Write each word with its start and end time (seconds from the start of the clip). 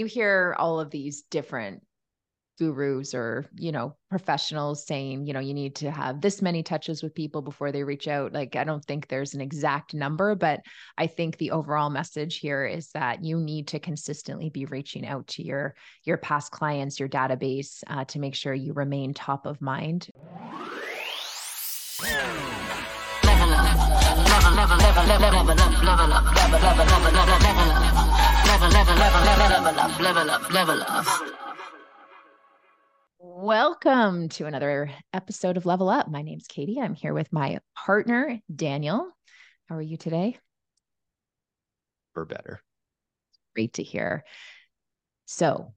you 0.00 0.06
hear 0.06 0.56
all 0.58 0.80
of 0.80 0.90
these 0.90 1.22
different 1.30 1.82
gurus 2.58 3.14
or 3.14 3.46
you 3.54 3.72
know 3.72 3.96
professionals 4.10 4.86
saying 4.86 5.26
you 5.26 5.32
know 5.32 5.40
you 5.40 5.54
need 5.54 5.74
to 5.74 5.90
have 5.90 6.20
this 6.20 6.42
many 6.42 6.62
touches 6.62 7.02
with 7.02 7.14
people 7.14 7.40
before 7.40 7.72
they 7.72 7.82
reach 7.84 8.06
out. 8.06 8.34
Like 8.34 8.54
i 8.54 8.64
don't 8.64 8.84
think 8.84 9.08
there's 9.08 9.32
an 9.32 9.40
exact 9.40 9.94
number 9.94 10.34
but 10.34 10.60
i 10.98 11.06
think 11.06 11.38
the 11.38 11.52
overall 11.52 11.88
message 11.88 12.38
here 12.38 12.66
is 12.66 12.90
that 12.92 13.24
you 13.24 13.38
need 13.38 13.68
to 13.68 13.78
consistently 13.78 14.50
be 14.50 14.66
reaching 14.66 15.06
out 15.06 15.26
to 15.28 15.42
your 15.42 15.74
your 16.04 16.18
past 16.18 16.52
clients 16.52 17.00
your 17.00 17.08
database 17.08 17.82
uh, 17.86 18.04
to 18.06 18.18
make 18.18 18.34
sure 18.34 18.52
you 18.52 18.74
remain 18.74 19.14
top 19.14 19.46
of 19.46 19.60
mind 19.62 20.10
Welcome 33.18 34.28
to 34.28 34.46
another 34.46 34.92
episode 35.12 35.56
of 35.56 35.66
Level 35.66 35.88
Up. 35.88 36.08
My 36.08 36.22
name's 36.22 36.46
Katie. 36.46 36.78
I'm 36.80 36.94
here 36.94 37.12
with 37.12 37.32
my 37.32 37.58
partner, 37.74 38.38
Daniel. 38.54 39.10
How 39.68 39.74
are 39.74 39.82
you 39.82 39.96
today? 39.96 40.38
We're 42.14 42.24
better. 42.24 42.62
Great 43.56 43.72
to 43.72 43.82
hear. 43.82 44.22
So, 45.24 45.74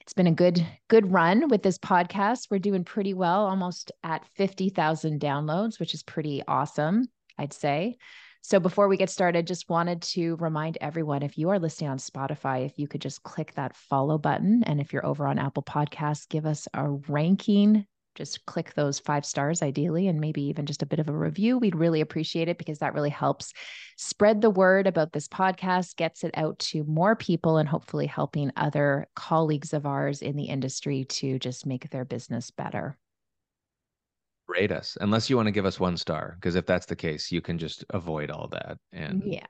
it's 0.00 0.14
been 0.14 0.28
a 0.28 0.32
good 0.32 0.66
good 0.88 1.12
run 1.12 1.50
with 1.50 1.62
this 1.62 1.76
podcast. 1.76 2.46
We're 2.50 2.58
doing 2.58 2.84
pretty 2.84 3.12
well, 3.12 3.44
almost 3.44 3.92
at 4.02 4.24
50,000 4.36 5.20
downloads, 5.20 5.78
which 5.78 5.92
is 5.92 6.02
pretty 6.02 6.42
awesome, 6.48 7.08
I'd 7.38 7.52
say. 7.52 7.96
So 8.42 8.60
before 8.60 8.88
we 8.88 8.98
get 8.98 9.08
started, 9.08 9.46
just 9.46 9.70
wanted 9.70 10.02
to 10.02 10.36
remind 10.36 10.76
everyone 10.78 11.22
if 11.22 11.38
you 11.38 11.48
are 11.48 11.58
listening 11.58 11.88
on 11.88 11.96
Spotify, 11.96 12.66
if 12.66 12.78
you 12.78 12.86
could 12.86 13.00
just 13.00 13.22
click 13.22 13.54
that 13.54 13.74
follow 13.74 14.18
button. 14.18 14.62
And 14.64 14.82
if 14.82 14.92
you're 14.92 15.06
over 15.06 15.26
on 15.26 15.38
Apple 15.38 15.62
Podcasts, 15.62 16.28
give 16.28 16.44
us 16.44 16.68
a 16.74 16.90
ranking. 17.08 17.86
Just 18.14 18.44
click 18.44 18.74
those 18.74 18.98
five 18.98 19.24
stars, 19.24 19.62
ideally, 19.62 20.08
and 20.08 20.20
maybe 20.20 20.42
even 20.42 20.66
just 20.66 20.82
a 20.82 20.86
bit 20.86 20.98
of 20.98 21.08
a 21.08 21.16
review. 21.16 21.56
We'd 21.56 21.74
really 21.74 22.02
appreciate 22.02 22.48
it 22.48 22.58
because 22.58 22.80
that 22.80 22.92
really 22.92 23.08
helps 23.08 23.54
spread 23.96 24.42
the 24.42 24.50
word 24.50 24.86
about 24.86 25.14
this 25.14 25.26
podcast, 25.26 25.96
gets 25.96 26.22
it 26.22 26.32
out 26.34 26.58
to 26.58 26.84
more 26.84 27.16
people, 27.16 27.56
and 27.56 27.66
hopefully 27.68 28.06
helping 28.06 28.52
other 28.56 29.08
colleagues 29.16 29.72
of 29.72 29.86
ours 29.86 30.20
in 30.20 30.36
the 30.36 30.44
industry 30.44 31.06
to 31.06 31.38
just 31.38 31.64
make 31.64 31.88
their 31.88 32.04
business 32.04 32.50
better 32.50 32.98
rate 34.48 34.72
us 34.72 34.96
unless 35.00 35.30
you 35.30 35.36
want 35.36 35.46
to 35.46 35.52
give 35.52 35.66
us 35.66 35.80
one 35.80 35.96
star 35.96 36.36
because 36.38 36.54
if 36.54 36.66
that's 36.66 36.86
the 36.86 36.96
case 36.96 37.32
you 37.32 37.40
can 37.40 37.58
just 37.58 37.84
avoid 37.90 38.30
all 38.30 38.48
that 38.48 38.76
and 38.92 39.22
yeah. 39.24 39.46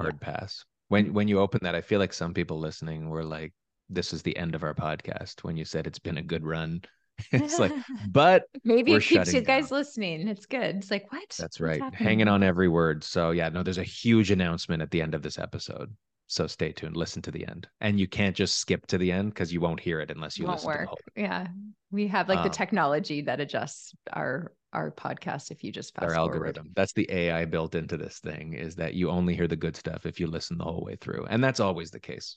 Hard 0.00 0.18
yeah. 0.20 0.32
pass. 0.32 0.64
When 0.88 1.12
when 1.12 1.28
you 1.28 1.38
open 1.38 1.60
that 1.62 1.74
i 1.74 1.80
feel 1.80 1.98
like 1.98 2.12
some 2.12 2.34
people 2.34 2.58
listening 2.58 3.08
were 3.08 3.24
like 3.24 3.52
this 3.90 4.12
is 4.12 4.22
the 4.22 4.36
end 4.36 4.54
of 4.54 4.62
our 4.62 4.74
podcast 4.74 5.44
when 5.44 5.56
you 5.56 5.64
said 5.64 5.86
it's 5.86 5.98
been 5.98 6.18
a 6.18 6.22
good 6.22 6.44
run. 6.44 6.82
It's 7.32 7.58
like 7.58 7.72
but 8.12 8.44
maybe 8.62 8.94
it 8.94 9.02
keeps 9.02 9.32
you 9.32 9.40
guys 9.40 9.70
down. 9.70 9.78
listening. 9.80 10.28
It's 10.28 10.46
good. 10.46 10.76
It's 10.76 10.90
like 10.92 11.10
what? 11.10 11.34
That's 11.36 11.58
right. 11.58 11.82
hanging 11.92 12.28
on 12.28 12.44
every 12.44 12.68
word. 12.68 13.02
So 13.02 13.32
yeah 13.32 13.48
no 13.48 13.64
there's 13.64 13.78
a 13.78 13.82
huge 13.82 14.30
announcement 14.30 14.82
at 14.82 14.92
the 14.92 15.02
end 15.02 15.16
of 15.16 15.22
this 15.22 15.36
episode 15.36 15.92
so 16.28 16.46
stay 16.46 16.72
tuned 16.72 16.96
listen 16.96 17.22
to 17.22 17.30
the 17.30 17.46
end. 17.46 17.66
And 17.80 17.98
you 17.98 18.06
can't 18.06 18.36
just 18.36 18.58
skip 18.58 18.86
to 18.88 18.98
the 18.98 19.10
end 19.10 19.30
because 19.30 19.52
you 19.52 19.60
won't 19.60 19.80
hear 19.80 19.98
it 19.98 20.10
unless 20.10 20.38
you 20.38 20.44
won't 20.44 20.58
listen 20.58 20.68
work. 20.68 20.88
yeah. 21.16 21.48
We 21.90 22.06
have 22.08 22.28
like 22.28 22.38
um, 22.38 22.44
the 22.44 22.50
technology 22.50 23.22
that 23.22 23.40
adjusts 23.40 23.94
our 24.12 24.52
our 24.74 24.90
podcast 24.90 25.50
if 25.50 25.64
you 25.64 25.72
just 25.72 25.94
fast 25.94 26.04
our 26.04 26.14
forward. 26.14 26.34
algorithm. 26.34 26.72
That's 26.76 26.92
the 26.92 27.10
ai 27.10 27.46
built 27.46 27.74
into 27.74 27.96
this 27.96 28.18
thing 28.18 28.52
is 28.52 28.76
that 28.76 28.92
you 28.92 29.08
only 29.08 29.34
hear 29.34 29.48
the 29.48 29.56
good 29.56 29.74
stuff 29.74 30.04
if 30.04 30.20
you 30.20 30.26
listen 30.26 30.58
the 30.58 30.64
whole 30.64 30.84
way 30.84 30.96
through. 30.96 31.26
And 31.30 31.42
that's 31.42 31.60
always 31.60 31.90
the 31.90 31.98
case. 31.98 32.36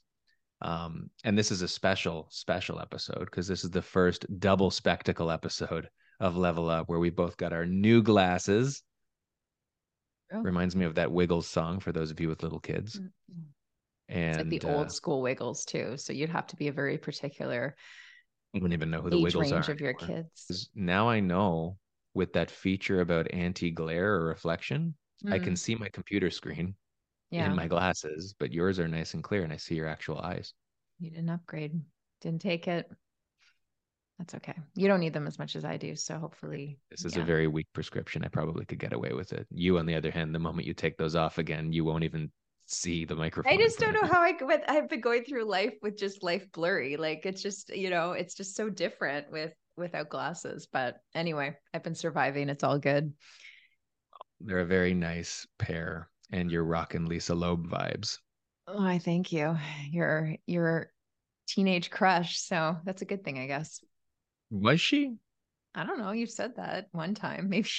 Um, 0.61 1.09
and 1.25 1.37
this 1.37 1.51
is 1.51 1.61
a 1.61 1.67
special 1.67 2.27
special 2.31 2.79
episode 2.79 3.25
because 3.25 3.47
this 3.47 3.65
is 3.65 3.71
the 3.71 3.81
first 3.81 4.25
double 4.39 4.71
spectacle 4.71 5.29
episode 5.29 5.89
of 6.21 6.37
level 6.37 6.69
up 6.69 6.87
where 6.87 6.99
we 6.99 7.09
both 7.09 7.35
got 7.35 7.51
our 7.51 7.65
new 7.65 8.01
glasses. 8.01 8.83
Oh. 10.33 10.39
reminds 10.39 10.77
me 10.77 10.85
of 10.85 10.95
that 10.95 11.11
wiggles 11.11 11.45
song 11.45 11.81
for 11.81 11.91
those 11.91 12.09
of 12.09 12.21
you 12.21 12.29
with 12.29 12.41
little 12.41 12.61
kids. 12.61 12.97
Mm-hmm. 12.97 13.41
And 14.11 14.29
it's 14.29 14.37
like 14.37 14.61
the 14.61 14.69
uh, 14.69 14.75
old 14.75 14.91
school 14.91 15.21
wiggles 15.21 15.65
too 15.65 15.95
so 15.97 16.13
you'd 16.13 16.29
have 16.29 16.47
to 16.47 16.55
be 16.55 16.67
a 16.67 16.71
very 16.71 16.97
particular 16.97 17.75
I 18.53 18.59
don't 18.59 18.73
even 18.73 18.91
know 18.91 19.01
who 19.01 19.09
the 19.09 19.19
Wiggles 19.19 19.51
range 19.51 19.69
are. 19.69 19.71
of 19.71 19.79
your 19.79 19.93
kids. 19.93 20.69
Now 20.75 21.09
I 21.09 21.19
know 21.19 21.77
with 22.13 22.33
that 22.33 22.51
feature 22.51 22.99
about 23.01 23.33
anti 23.33 23.71
glare 23.71 24.15
or 24.15 24.25
reflection, 24.25 24.95
mm. 25.25 25.31
I 25.31 25.39
can 25.39 25.53
mm. 25.53 25.57
see 25.57 25.75
my 25.75 25.87
computer 25.89 26.29
screen 26.29 26.75
yeah. 27.29 27.45
in 27.45 27.55
my 27.55 27.67
glasses, 27.67 28.35
but 28.37 28.51
yours 28.51 28.79
are 28.79 28.87
nice 28.87 29.13
and 29.13 29.23
clear 29.23 29.43
and 29.43 29.53
I 29.53 29.57
see 29.57 29.75
your 29.75 29.87
actual 29.87 30.19
eyes. 30.19 30.53
You 30.99 31.09
didn't 31.11 31.29
upgrade, 31.29 31.79
didn't 32.19 32.41
take 32.41 32.67
it. 32.67 32.91
That's 34.19 34.35
okay. 34.35 34.53
You 34.75 34.87
don't 34.87 34.99
need 34.99 35.13
them 35.13 35.25
as 35.25 35.39
much 35.39 35.55
as 35.55 35.65
I 35.65 35.77
do. 35.77 35.95
So 35.95 36.19
hopefully, 36.19 36.77
this 36.91 37.05
is 37.05 37.15
yeah. 37.15 37.23
a 37.23 37.25
very 37.25 37.47
weak 37.47 37.67
prescription. 37.73 38.23
I 38.23 38.27
probably 38.27 38.65
could 38.65 38.77
get 38.77 38.93
away 38.93 39.13
with 39.13 39.33
it. 39.33 39.47
You, 39.49 39.79
on 39.79 39.87
the 39.87 39.95
other 39.95 40.11
hand, 40.11 40.35
the 40.35 40.39
moment 40.39 40.67
you 40.67 40.75
take 40.75 40.95
those 40.97 41.15
off 41.15 41.39
again, 41.39 41.73
you 41.73 41.83
won't 41.85 42.03
even 42.03 42.31
see 42.71 43.05
the 43.05 43.15
microphone. 43.15 43.53
I 43.53 43.57
just 43.57 43.79
don't 43.79 43.93
know 43.93 44.07
how 44.07 44.21
I 44.21 44.33
with 44.41 44.61
I've 44.67 44.89
been 44.89 45.01
going 45.01 45.23
through 45.23 45.45
life 45.45 45.73
with 45.81 45.97
just 45.97 46.23
life 46.23 46.51
blurry. 46.51 46.97
Like 46.97 47.25
it's 47.25 47.41
just, 47.41 47.75
you 47.75 47.89
know, 47.89 48.13
it's 48.13 48.33
just 48.33 48.55
so 48.55 48.69
different 48.69 49.31
with 49.31 49.53
without 49.77 50.09
glasses. 50.09 50.67
But 50.71 50.97
anyway, 51.15 51.55
I've 51.73 51.83
been 51.83 51.95
surviving. 51.95 52.49
It's 52.49 52.63
all 52.63 52.79
good. 52.79 53.13
They're 54.39 54.59
a 54.59 54.65
very 54.65 54.93
nice 54.93 55.45
pair 55.59 56.09
and 56.31 56.51
you're 56.51 56.63
rocking 56.63 57.05
Lisa 57.05 57.35
Loeb 57.35 57.69
vibes. 57.69 58.17
Oh, 58.67 58.83
I 58.83 58.99
thank 58.99 59.31
you. 59.31 59.57
You're 59.89 60.35
you're 60.45 60.91
teenage 61.47 61.89
crush, 61.89 62.39
so 62.39 62.77
that's 62.85 63.01
a 63.01 63.05
good 63.05 63.23
thing, 63.23 63.37
I 63.39 63.47
guess. 63.47 63.83
Was 64.49 64.79
she? 64.79 65.15
I 65.75 65.85
don't 65.85 65.99
know. 65.99 66.11
You 66.11 66.25
said 66.25 66.55
that 66.55 66.87
one 66.91 67.15
time. 67.15 67.49
Maybe 67.49 67.69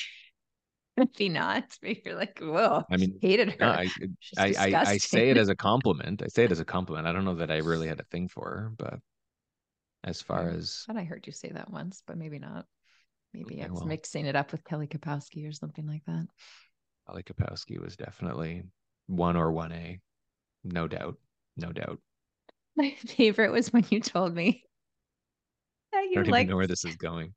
Maybe 0.97 1.28
not. 1.28 1.64
Maybe 1.82 2.03
you're 2.04 2.14
like, 2.14 2.38
whoa. 2.41 2.84
I 2.91 2.97
mean, 2.97 3.19
hated 3.20 3.53
her. 3.53 3.56
No, 3.60 3.69
I, 3.69 3.88
I, 4.38 4.54
I, 4.58 4.84
I, 4.86 4.97
say 4.98 5.30
it 5.30 5.38
as 5.38 5.48
a 5.48 5.56
compliment. 5.56 6.22
I 6.22 6.26
say 6.26 6.44
it 6.44 6.53
as 6.53 6.60
a 6.60 6.64
compliment. 6.66 7.06
I 7.06 7.12
don't 7.12 7.25
know 7.25 7.36
that 7.36 7.50
I 7.50 7.58
really 7.58 7.88
had 7.88 8.00
a 8.00 8.04
thing 8.04 8.28
for 8.28 8.44
her, 8.44 8.72
but 8.76 8.98
as 10.04 10.20
far 10.20 10.48
as 10.48 10.84
I 10.88 10.92
thought 10.92 11.00
I 11.00 11.04
heard 11.04 11.26
you 11.26 11.32
say 11.32 11.50
that 11.50 11.70
once, 11.70 12.03
but 12.06 12.19
maybe 12.19 12.38
not. 12.38 12.66
Maybe 13.32 13.56
okay, 13.56 13.64
I 13.64 13.69
was 13.69 13.80
well, 13.80 13.88
mixing 13.88 14.26
it 14.26 14.36
up 14.36 14.53
with 14.53 14.64
Kelly 14.64 14.86
Kapowski 14.86 15.48
or 15.48 15.53
something 15.53 15.86
like 15.86 16.04
that. 16.06 16.26
Kelly 17.06 17.22
Kapowski 17.22 17.80
was 17.80 17.97
definitely 17.97 18.64
one 19.06 19.36
or 19.36 19.50
one 19.50 19.72
A, 19.72 19.98
no 20.64 20.86
doubt, 20.86 21.16
no 21.56 21.72
doubt. 21.72 21.98
My 22.76 22.94
favorite 23.06 23.53
was 23.53 23.72
when 23.72 23.86
you 23.88 24.00
told 24.00 24.34
me 24.34 24.64
that 25.92 26.04
you 26.10 26.20
I 26.20 26.24
don't 26.24 26.34
even 26.34 26.48
know 26.48 26.56
where 26.56 26.66
this 26.66 26.84
is 26.84 26.97
going. 26.97 27.32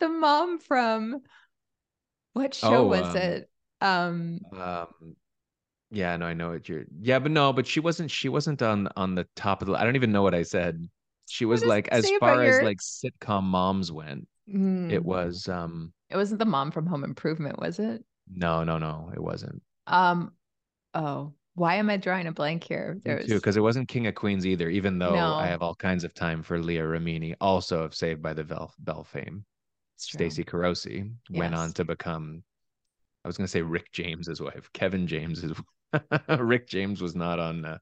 The 0.00 0.08
mom 0.10 0.58
from 0.58 1.22
what 2.36 2.54
show 2.54 2.76
oh, 2.76 2.86
was 2.86 3.00
um, 3.00 3.16
it? 3.16 3.50
Um, 3.80 4.40
um, 4.52 5.16
yeah, 5.90 6.14
no, 6.18 6.26
I 6.26 6.34
know 6.34 6.52
it. 6.52 6.68
You're, 6.68 6.84
yeah, 7.00 7.18
but 7.18 7.30
no, 7.30 7.54
but 7.54 7.66
she 7.66 7.80
wasn't. 7.80 8.10
She 8.10 8.28
wasn't 8.28 8.60
on 8.60 8.88
on 8.94 9.14
the 9.14 9.26
top 9.36 9.62
of 9.62 9.68
the. 9.68 9.74
I 9.74 9.84
don't 9.84 9.96
even 9.96 10.12
know 10.12 10.22
what 10.22 10.34
I 10.34 10.42
said. 10.42 10.86
She 11.28 11.46
was 11.46 11.64
like, 11.64 11.88
as 11.88 12.08
far 12.20 12.42
as 12.42 12.56
your... 12.56 12.64
like 12.64 12.78
sitcom 12.78 13.44
moms 13.44 13.90
went, 13.90 14.28
mm. 14.52 14.92
it 14.92 15.02
was. 15.02 15.48
um 15.48 15.94
It 16.10 16.16
wasn't 16.16 16.40
the 16.40 16.44
mom 16.44 16.72
from 16.72 16.86
Home 16.86 17.04
Improvement, 17.04 17.58
was 17.58 17.78
it? 17.78 18.04
No, 18.28 18.64
no, 18.64 18.76
no, 18.78 19.10
it 19.14 19.22
wasn't. 19.22 19.62
Um, 19.86 20.32
oh, 20.92 21.32
why 21.54 21.76
am 21.76 21.88
I 21.88 21.96
drawing 21.96 22.26
a 22.26 22.32
blank 22.32 22.64
here? 22.64 23.00
There 23.02 23.16
was... 23.16 23.26
too, 23.26 23.36
because 23.36 23.56
it 23.56 23.62
wasn't 23.62 23.88
King 23.88 24.06
of 24.08 24.14
Queens 24.14 24.46
either. 24.46 24.68
Even 24.68 24.98
though 24.98 25.14
no. 25.14 25.34
I 25.34 25.46
have 25.46 25.62
all 25.62 25.74
kinds 25.74 26.04
of 26.04 26.12
time 26.12 26.42
for 26.42 26.60
Leah 26.60 26.82
Remini, 26.82 27.34
also 27.40 27.82
of 27.82 27.94
Saved 27.94 28.20
by 28.20 28.34
the 28.34 28.44
Bell, 28.44 28.74
Bell 28.78 29.04
fame. 29.04 29.46
Stacey 29.96 30.44
Carosi 30.44 31.10
yes. 31.28 31.38
went 31.38 31.54
on 31.54 31.72
to 31.72 31.84
become 31.84 32.42
I 33.24 33.28
was 33.28 33.36
going 33.36 33.46
to 33.46 33.50
say 33.50 33.62
Rick 33.62 33.92
James's 33.92 34.40
wife, 34.40 34.70
Kevin 34.72 35.06
James's 35.06 35.52
Rick 36.38 36.68
James 36.68 37.00
was 37.00 37.16
not 37.16 37.38
on 37.38 37.64
uh, 37.64 37.78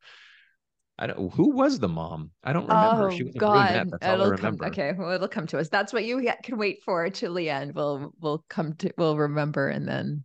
I 0.98 1.08
don't 1.08 1.32
who 1.34 1.50
was 1.50 1.78
the 1.78 1.88
mom? 1.88 2.30
I 2.44 2.52
don't 2.52 2.68
remember. 2.68 3.08
Oh, 3.08 3.10
she 3.10 3.24
was 3.24 3.34
God. 3.34 3.88
it'll 4.00 4.22
all 4.22 4.22
I 4.22 4.28
remember. 4.28 4.64
Come, 4.64 4.72
okay, 4.72 4.92
well, 4.96 5.10
it'll 5.10 5.28
come 5.28 5.46
to 5.48 5.58
us. 5.58 5.68
That's 5.68 5.92
what 5.92 6.04
you 6.04 6.24
can 6.42 6.56
wait 6.56 6.82
for 6.84 7.08
till 7.10 7.34
the 7.34 7.50
end. 7.50 7.74
We'll 7.74 8.12
we'll 8.20 8.44
come 8.48 8.74
to 8.74 8.92
we'll 8.96 9.16
remember 9.16 9.68
and 9.68 9.88
then. 9.88 10.24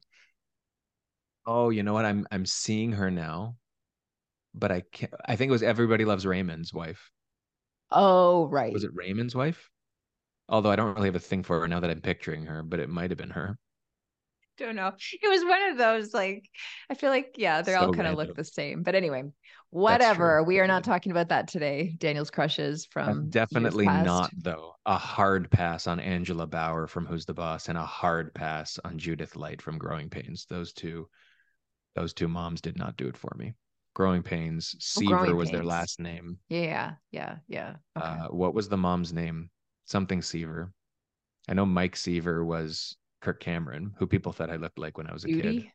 Oh, 1.45 1.69
you 1.71 1.81
know 1.81 1.93
what? 1.93 2.05
I'm 2.05 2.27
I'm 2.31 2.45
seeing 2.45 2.91
her 2.91 3.09
now, 3.09 3.55
but 4.53 4.71
I 4.71 4.83
can't. 4.91 5.13
I 5.25 5.35
think 5.35 5.49
it 5.49 5.53
was 5.53 5.63
Everybody 5.63 6.05
Loves 6.05 6.25
Raymond's 6.25 6.71
wife. 6.71 7.09
Oh, 7.91 8.45
right. 8.47 8.71
Was 8.71 8.83
it 8.83 8.91
Raymond's 8.93 9.35
wife? 9.35 9.71
Although 10.49 10.71
I 10.71 10.75
don't 10.75 10.95
really 10.95 11.07
have 11.07 11.15
a 11.15 11.19
thing 11.19 11.43
for 11.43 11.59
her 11.59 11.67
now 11.67 11.79
that 11.79 11.89
I'm 11.89 12.01
picturing 12.01 12.45
her, 12.45 12.63
but 12.63 12.79
it 12.79 12.89
might 12.89 13.11
have 13.11 13.17
been 13.17 13.29
her. 13.29 13.57
Don't 14.57 14.75
know. 14.75 14.91
It 15.21 15.29
was 15.29 15.45
one 15.45 15.71
of 15.71 15.77
those 15.77 16.13
like 16.13 16.49
I 16.89 16.95
feel 16.95 17.11
like 17.11 17.35
yeah, 17.37 17.61
they 17.61 17.73
so 17.73 17.79
all 17.79 17.93
kind 17.93 18.07
of 18.07 18.17
look 18.17 18.35
the 18.35 18.43
same. 18.43 18.83
But 18.83 18.93
anyway, 18.93 19.23
whatever. 19.69 20.43
We 20.43 20.59
are 20.59 20.67
not 20.67 20.83
talking 20.83 21.13
about 21.13 21.29
that 21.29 21.47
today. 21.47 21.95
Daniel's 21.97 22.29
crushes 22.29 22.85
from 22.85 23.29
definitely 23.29 23.85
not 23.85 24.31
though. 24.35 24.73
A 24.85 24.97
hard 24.97 25.49
pass 25.49 25.87
on 25.87 26.01
Angela 26.01 26.45
Bower 26.45 26.87
from 26.87 27.05
Who's 27.05 27.25
the 27.25 27.33
Boss 27.33 27.69
and 27.69 27.77
a 27.77 27.85
hard 27.85 28.33
pass 28.33 28.77
on 28.83 28.97
Judith 28.97 29.37
Light 29.37 29.61
from 29.61 29.77
Growing 29.77 30.09
Pains. 30.09 30.45
Those 30.49 30.73
two 30.73 31.07
those 31.95 32.13
two 32.13 32.27
moms 32.27 32.59
did 32.59 32.77
not 32.77 32.97
do 32.97 33.07
it 33.07 33.15
for 33.15 33.33
me. 33.37 33.53
Growing 33.93 34.23
Pains. 34.23 34.75
Seaver 34.79 35.27
oh, 35.27 35.35
was 35.35 35.49
pains. 35.49 35.57
their 35.57 35.65
last 35.65 35.99
name. 35.99 36.37
Yeah, 36.49 36.93
yeah, 37.11 37.37
yeah. 37.47 37.75
Okay. 37.97 38.07
Uh, 38.07 38.27
what 38.27 38.53
was 38.53 38.67
the 38.67 38.77
mom's 38.77 39.13
name? 39.13 39.49
Something 39.89 40.21
Seaver. 40.21 40.71
I 41.47 41.53
know 41.53 41.65
Mike 41.65 41.95
Seaver 41.95 42.45
was 42.45 42.95
Kirk 43.21 43.39
Cameron, 43.39 43.93
who 43.97 44.05
people 44.05 44.31
thought 44.31 44.51
I 44.51 44.57
looked 44.57 44.77
like 44.77 44.97
when 44.97 45.07
I 45.07 45.13
was 45.13 45.25
a 45.25 45.27
kid. 45.27 45.43
Judy? 45.43 45.61
kid. 45.61 45.71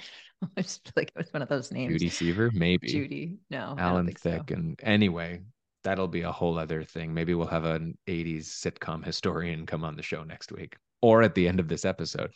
I 0.56 0.62
just 0.62 0.82
feel 0.84 0.92
like 0.96 1.12
it 1.14 1.18
was 1.18 1.32
one 1.32 1.42
of 1.42 1.48
those 1.48 1.70
names. 1.70 1.92
Judy 1.92 2.08
Seaver, 2.08 2.50
maybe. 2.52 2.88
Judy, 2.88 3.36
no. 3.50 3.76
Alan 3.78 4.06
Thicke, 4.06 4.48
so. 4.48 4.54
and 4.54 4.80
anyway, 4.82 5.42
that'll 5.84 6.08
be 6.08 6.22
a 6.22 6.32
whole 6.32 6.58
other 6.58 6.82
thing. 6.82 7.14
Maybe 7.14 7.34
we'll 7.34 7.46
have 7.46 7.64
an 7.64 7.96
'80s 8.08 8.46
sitcom 8.46 9.04
historian 9.04 9.66
come 9.66 9.84
on 9.84 9.94
the 9.94 10.02
show 10.02 10.24
next 10.24 10.50
week, 10.50 10.76
or 11.00 11.22
at 11.22 11.34
the 11.34 11.46
end 11.46 11.60
of 11.60 11.68
this 11.68 11.84
episode. 11.84 12.32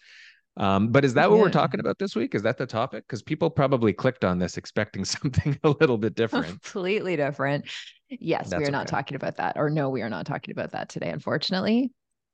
Um, 0.57 0.89
but 0.89 1.05
is 1.05 1.15
that 1.15 1.31
what 1.31 1.37
yeah. 1.37 1.43
we're 1.43 1.51
talking 1.51 1.81
about 1.81 1.99
this 1.99 2.17
week? 2.17 2.35
Is 2.35 2.43
that 2.43 2.57
the 2.57 2.67
topic? 2.67 3.05
Because 3.07 3.23
people 3.23 3.51
probably 3.51 3.93
clicked 3.93 4.25
on 4.25 4.39
this 4.39 4.57
expecting 4.57 5.05
something 5.05 5.59
a 5.65 5.71
little 5.81 5.99
bit 5.99 6.15
different. 6.15 6.47
Completely 6.47 7.17
different. 7.17 7.67
Yes, 8.09 8.51
That's 8.51 8.61
we 8.61 8.67
are 8.67 8.71
not 8.71 8.87
talking 8.87 9.17
about 9.17 9.37
that. 9.37 9.57
Or 9.57 9.69
no, 9.69 9.91
we 9.91 10.03
are 10.03 10.09
not 10.09 10.27
talking 10.27 10.53
about 10.53 10.73
that 10.73 10.89
today, 10.89 11.11
unfortunately. 11.11 11.93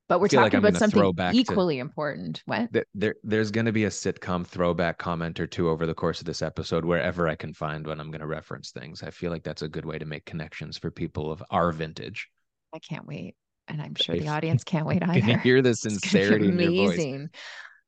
But 0.09 0.19
we're 0.19 0.27
talking 0.27 0.61
like 0.61 0.75
about 0.75 0.77
something 0.77 1.33
equally 1.33 1.75
to, 1.75 1.81
important. 1.81 2.43
What? 2.45 2.69
There, 2.93 3.15
there's 3.23 3.51
going 3.51 3.65
to 3.65 3.71
be 3.71 3.85
a 3.85 3.89
sitcom 3.89 4.45
throwback 4.45 4.97
comment 4.97 5.39
or 5.39 5.47
two 5.47 5.69
over 5.69 5.85
the 5.85 5.93
course 5.93 6.19
of 6.19 6.25
this 6.25 6.41
episode, 6.41 6.83
wherever 6.83 7.27
I 7.27 7.35
can 7.35 7.53
find 7.53 7.87
when 7.87 7.99
I'm 7.99 8.11
going 8.11 8.21
to 8.21 8.27
reference 8.27 8.71
things. 8.71 9.01
I 9.01 9.11
feel 9.11 9.31
like 9.31 9.43
that's 9.43 9.61
a 9.61 9.69
good 9.69 9.85
way 9.85 9.97
to 9.97 10.05
make 10.05 10.25
connections 10.25 10.77
for 10.77 10.91
people 10.91 11.31
of 11.31 11.41
our 11.49 11.71
vintage. 11.71 12.27
I 12.73 12.79
can't 12.79 13.07
wait. 13.07 13.35
And 13.69 13.81
I'm 13.81 13.95
sure 13.95 14.17
the 14.17 14.27
audience 14.27 14.65
can't 14.65 14.85
wait 14.85 15.01
either. 15.07 15.21
Can 15.21 15.29
you 15.29 15.37
hear 15.37 15.61
the 15.61 15.73
sincerity 15.75 16.49
in 16.49 16.59
your 16.59 16.91
voice? 16.91 17.29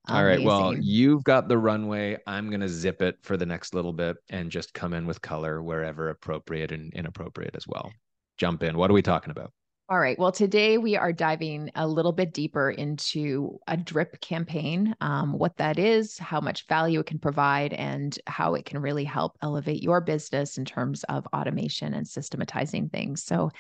All 0.08 0.24
right. 0.24 0.44
Well, 0.44 0.76
you've 0.76 1.24
got 1.24 1.48
the 1.48 1.58
runway. 1.58 2.18
I'm 2.28 2.50
going 2.50 2.62
to 2.62 2.70
zip 2.70 3.02
it 3.02 3.18
for 3.24 3.38
the 3.38 3.46
next 3.46 3.74
little 3.74 3.94
bit 3.94 4.18
and 4.30 4.52
just 4.52 4.74
come 4.74 4.94
in 4.94 5.08
with 5.08 5.22
color 5.22 5.64
wherever 5.64 6.10
appropriate 6.10 6.72
and 6.72 6.94
inappropriate 6.94 7.56
as 7.56 7.68
well. 7.68 7.92
Jump 8.38 8.64
in. 8.64 8.78
What 8.78 8.92
are 8.92 8.94
we 8.94 9.02
talking 9.02 9.32
about? 9.32 9.52
All 9.88 10.00
right. 10.00 10.18
Well, 10.18 10.32
today 10.32 10.80
we 10.80 10.96
are 10.96 11.14
diving 11.14 11.70
a 11.76 11.88
little 11.88 12.12
bit 12.12 12.34
deeper 12.34 12.72
into 12.72 13.60
a 13.68 13.78
drip 13.78 14.20
campaign, 14.20 14.96
um, 15.00 15.34
what 15.34 15.58
that 15.58 15.78
is, 15.78 16.18
how 16.18 16.42
much 16.42 16.68
value 16.68 17.02
it 17.02 17.06
can 17.06 17.20
provide, 17.20 17.72
and 17.74 18.18
how 18.26 18.56
it 18.56 18.66
can 18.66 18.80
really 18.80 19.04
help 19.04 19.38
elevate 19.44 19.84
your 19.84 20.02
business 20.02 20.58
in 20.58 20.66
terms 20.66 21.04
of 21.04 21.28
automation 21.36 21.94
and 21.94 22.08
systematizing 22.08 22.90
things. 22.90 23.24
So 23.24 23.52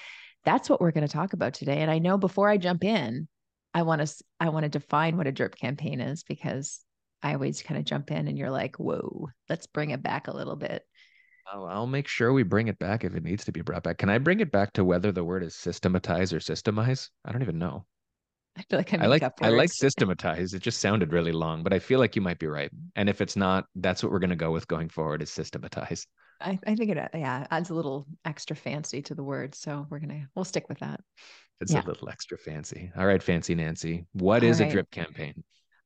that's 0.45 0.67
what 0.67 0.81
we're 0.81 0.91
going 0.91 1.07
to 1.07 1.13
talk 1.13 1.33
about 1.33 1.53
today. 1.53 1.77
And 1.81 1.91
I 1.91 1.99
know 1.99 2.17
before 2.17 2.49
I 2.49 2.57
jump 2.57 2.83
in, 2.83 3.27
I 3.75 3.83
want 3.83 4.07
to 4.07 4.23
I 4.39 4.49
want 4.49 4.63
to 4.63 4.69
define 4.69 5.17
what 5.17 5.27
a 5.27 5.33
drip 5.33 5.55
campaign 5.55 5.99
is 5.99 6.23
because 6.23 6.79
I 7.21 7.33
always 7.33 7.61
kind 7.61 7.77
of 7.77 7.85
jump 7.85 8.09
in 8.09 8.27
and 8.27 8.37
you're 8.37 8.49
like, 8.49 8.77
whoa, 8.77 9.27
let's 9.49 9.67
bring 9.67 9.89
it 9.91 10.01
back 10.01 10.27
a 10.27 10.35
little 10.35 10.55
bit. 10.55 10.83
I'll, 11.51 11.65
I'll 11.65 11.87
make 11.87 12.07
sure 12.07 12.31
we 12.33 12.43
bring 12.43 12.69
it 12.69 12.79
back 12.79 13.03
if 13.03 13.15
it 13.15 13.23
needs 13.23 13.45
to 13.45 13.51
be 13.51 13.61
brought 13.61 13.83
back. 13.83 13.97
Can 13.97 14.09
I 14.09 14.17
bring 14.17 14.39
it 14.39 14.51
back 14.51 14.73
to 14.73 14.85
whether 14.85 15.11
the 15.11 15.23
word 15.23 15.43
is 15.43 15.55
systematize 15.55 16.33
or 16.33 16.39
systemize? 16.39 17.09
I 17.25 17.31
don't 17.31 17.41
even 17.41 17.59
know. 17.59 17.85
I 18.57 18.63
feel 18.69 18.79
like 18.79 18.93
I, 18.93 19.03
I 19.03 19.07
like 19.07 19.23
I 19.41 19.49
like 19.49 19.69
systematize. 19.73 20.53
It 20.53 20.61
just 20.61 20.79
sounded 20.79 21.11
really 21.11 21.33
long, 21.33 21.61
but 21.61 21.73
I 21.73 21.79
feel 21.79 21.99
like 21.99 22.15
you 22.15 22.21
might 22.21 22.39
be 22.39 22.47
right. 22.47 22.71
And 22.95 23.09
if 23.09 23.19
it's 23.19 23.35
not, 23.35 23.65
that's 23.75 24.01
what 24.01 24.11
we're 24.11 24.19
going 24.19 24.29
to 24.29 24.37
go 24.37 24.51
with 24.51 24.67
going 24.67 24.87
forward 24.87 25.21
is 25.21 25.29
systematize. 25.29 26.07
I, 26.41 26.59
I 26.65 26.75
think 26.75 26.91
it 26.91 27.09
yeah 27.13 27.47
adds 27.49 27.69
a 27.69 27.73
little 27.73 28.07
extra 28.23 28.55
fancy 28.55 29.01
to 29.03 29.15
the 29.15 29.23
word, 29.23 29.55
so 29.55 29.87
we're 29.89 29.99
gonna 29.99 30.27
we'll 30.35 30.45
stick 30.45 30.67
with 30.69 30.79
that. 30.79 31.01
It's 31.61 31.73
yeah. 31.73 31.83
a 31.83 31.87
little 31.87 32.09
extra 32.09 32.37
fancy. 32.37 32.91
All 32.97 33.05
right, 33.05 33.21
fancy 33.21 33.55
Nancy. 33.55 34.05
What 34.13 34.43
All 34.43 34.49
is 34.49 34.59
right. 34.59 34.69
a 34.69 34.71
drip 34.71 34.91
campaign? 34.91 35.43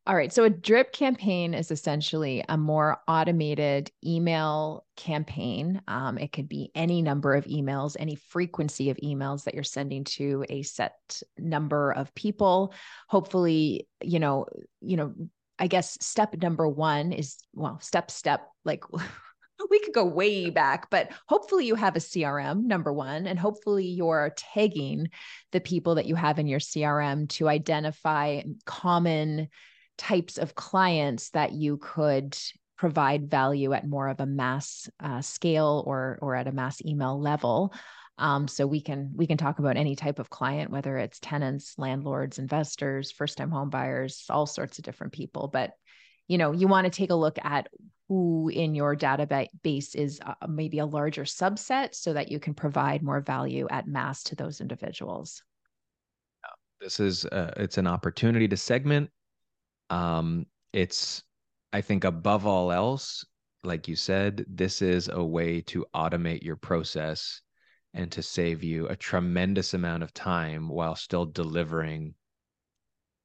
All 0.10 0.16
right. 0.16 0.34
So 0.34 0.44
a 0.44 0.50
drip 0.50 0.92
campaign 0.92 1.54
is 1.54 1.70
essentially 1.70 2.44
a 2.50 2.58
more 2.58 2.98
automated 3.08 3.92
email 4.04 4.86
campaign. 4.96 5.84
Um, 5.88 6.18
it 6.18 6.32
could 6.32 6.50
be 6.50 6.72
any 6.74 7.04
number 7.04 7.36
of 7.36 7.46
emails, 7.46 7.96
any 8.00 8.16
frequency 8.16 8.90
of 8.90 8.98
emails 9.04 9.44
that 9.44 9.54
you're 9.54 9.64
sending 9.64 10.06
to 10.06 10.46
a 10.50 10.64
set 10.64 11.22
number 11.38 11.92
of 11.92 12.16
people. 12.16 12.74
Hopefully, 13.08 13.88
you 14.02 14.20
know, 14.20 14.48
you 14.82 14.98
know, 14.98 15.14
I 15.60 15.68
guess 15.68 15.98
step 16.02 16.36
number 16.42 16.68
one 16.68 17.12
is 17.12 17.38
well, 17.54 17.80
step 17.80 18.10
step 18.10 18.48
like 18.66 18.84
we 19.70 19.80
could 19.80 19.94
go 19.94 20.06
way 20.06 20.50
back, 20.50 20.90
but 20.90 21.12
hopefully 21.28 21.66
you 21.66 21.76
have 21.76 21.96
a 21.96 22.00
CRM, 22.00 22.64
number 22.64 22.94
one, 22.94 23.28
and 23.28 23.38
hopefully 23.38 23.86
you're 23.86 24.34
tagging 24.36 25.10
the 25.52 25.60
people 25.60 25.96
that 25.96 26.06
you 26.06 26.16
have 26.16 26.40
in 26.40 26.48
your 26.48 26.60
CRM 26.60 27.28
to 27.30 27.50
identify 27.50 28.42
common 28.66 29.50
types 29.98 30.38
of 30.38 30.56
clients 30.56 31.32
that 31.32 31.52
you 31.52 31.78
could 31.78 32.38
provide 32.78 33.30
value 33.30 33.74
at 33.74 33.86
more 33.86 34.08
of 34.08 34.22
a 34.22 34.26
mass 34.26 34.90
uh, 35.02 35.22
scale 35.22 35.84
or 35.86 36.18
or 36.22 36.36
at 36.36 36.48
a 36.48 36.52
mass 36.52 36.82
email 36.86 37.20
level. 37.20 37.74
Um, 38.18 38.48
so 38.48 38.66
we 38.66 38.82
can 38.82 39.12
we 39.16 39.28
can 39.28 39.38
talk 39.38 39.60
about 39.60 39.78
any 39.78 39.96
type 39.96 40.20
of 40.20 40.30
client, 40.30 40.72
whether 40.72 40.98
it's 40.98 41.20
tenants, 41.20 41.76
landlords, 41.78 42.40
investors, 42.40 43.12
first 43.12 43.38
time 43.38 43.52
home 43.52 43.70
buyers, 43.70 44.26
all 44.30 44.46
sorts 44.46 44.78
of 44.78 44.86
different 44.86 45.14
people. 45.14 45.50
But 45.52 45.72
you 46.30 46.38
know, 46.38 46.54
you 46.54 46.70
want 46.70 46.86
to 46.86 46.92
take 46.92 47.10
a 47.10 47.16
look 47.16 47.38
at 47.44 47.68
who 48.08 48.50
in 48.50 48.74
your 48.74 48.96
database 48.96 49.96
is 49.96 50.22
uh, 50.26 50.48
maybe 50.48 50.80
a 50.80 50.86
larger 50.86 51.24
subset 51.24 51.94
so 51.94 52.14
that 52.14 52.32
you 52.32 52.40
can 52.40 52.54
provide 52.54 53.04
more 53.04 53.20
value 53.20 53.68
at 53.70 53.88
mass 53.88 54.24
to 54.24 54.36
those 54.36 54.62
individuals. 54.62 55.44
This 56.80 57.02
is 57.02 57.26
uh, 57.26 57.54
it's 57.58 57.78
an 57.78 57.88
opportunity 57.88 58.48
to 58.48 58.56
segment. 58.56 59.10
Um 59.90 60.46
it's 60.74 61.24
i 61.74 61.82
think 61.82 62.04
above 62.04 62.46
all 62.46 62.72
else 62.72 63.26
like 63.64 63.88
you 63.88 63.96
said 63.96 64.46
this 64.48 64.82
is 64.82 65.10
a 65.10 65.24
way 65.24 65.62
to 65.62 65.86
automate 65.96 66.44
your 66.44 66.56
process 66.56 67.42
and 67.94 68.12
to 68.12 68.22
save 68.22 68.64
you 68.64 68.88
a 68.88 68.96
tremendous 68.96 69.74
amount 69.74 70.04
of 70.04 70.14
time 70.14 70.70
while 70.70 70.96
still 70.96 71.26
delivering 71.26 72.14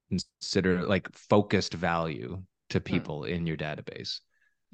consider 0.08 0.86
like 0.86 1.08
focused 1.12 1.74
value 1.74 2.42
to 2.74 2.78
hmm. 2.78 2.84
people 2.84 3.20
mm. 3.22 3.30
in 3.30 3.46
your 3.46 3.56
database 3.56 4.20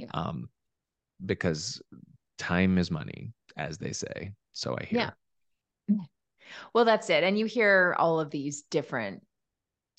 yeah. 0.01 0.09
Um, 0.15 0.49
because 1.25 1.83
time 2.39 2.79
is 2.79 2.91
money, 2.91 3.33
as 3.57 3.77
they 3.77 3.93
say. 3.93 4.33
So 4.53 4.77
I 4.81 4.85
hear. 4.85 5.15
Yeah. 5.89 5.97
Well, 6.75 6.85
that's 6.85 7.11
it. 7.11 7.23
And 7.23 7.39
you 7.39 7.45
hear 7.45 7.95
all 7.99 8.19
of 8.19 8.31
these 8.31 8.63
different 8.63 9.23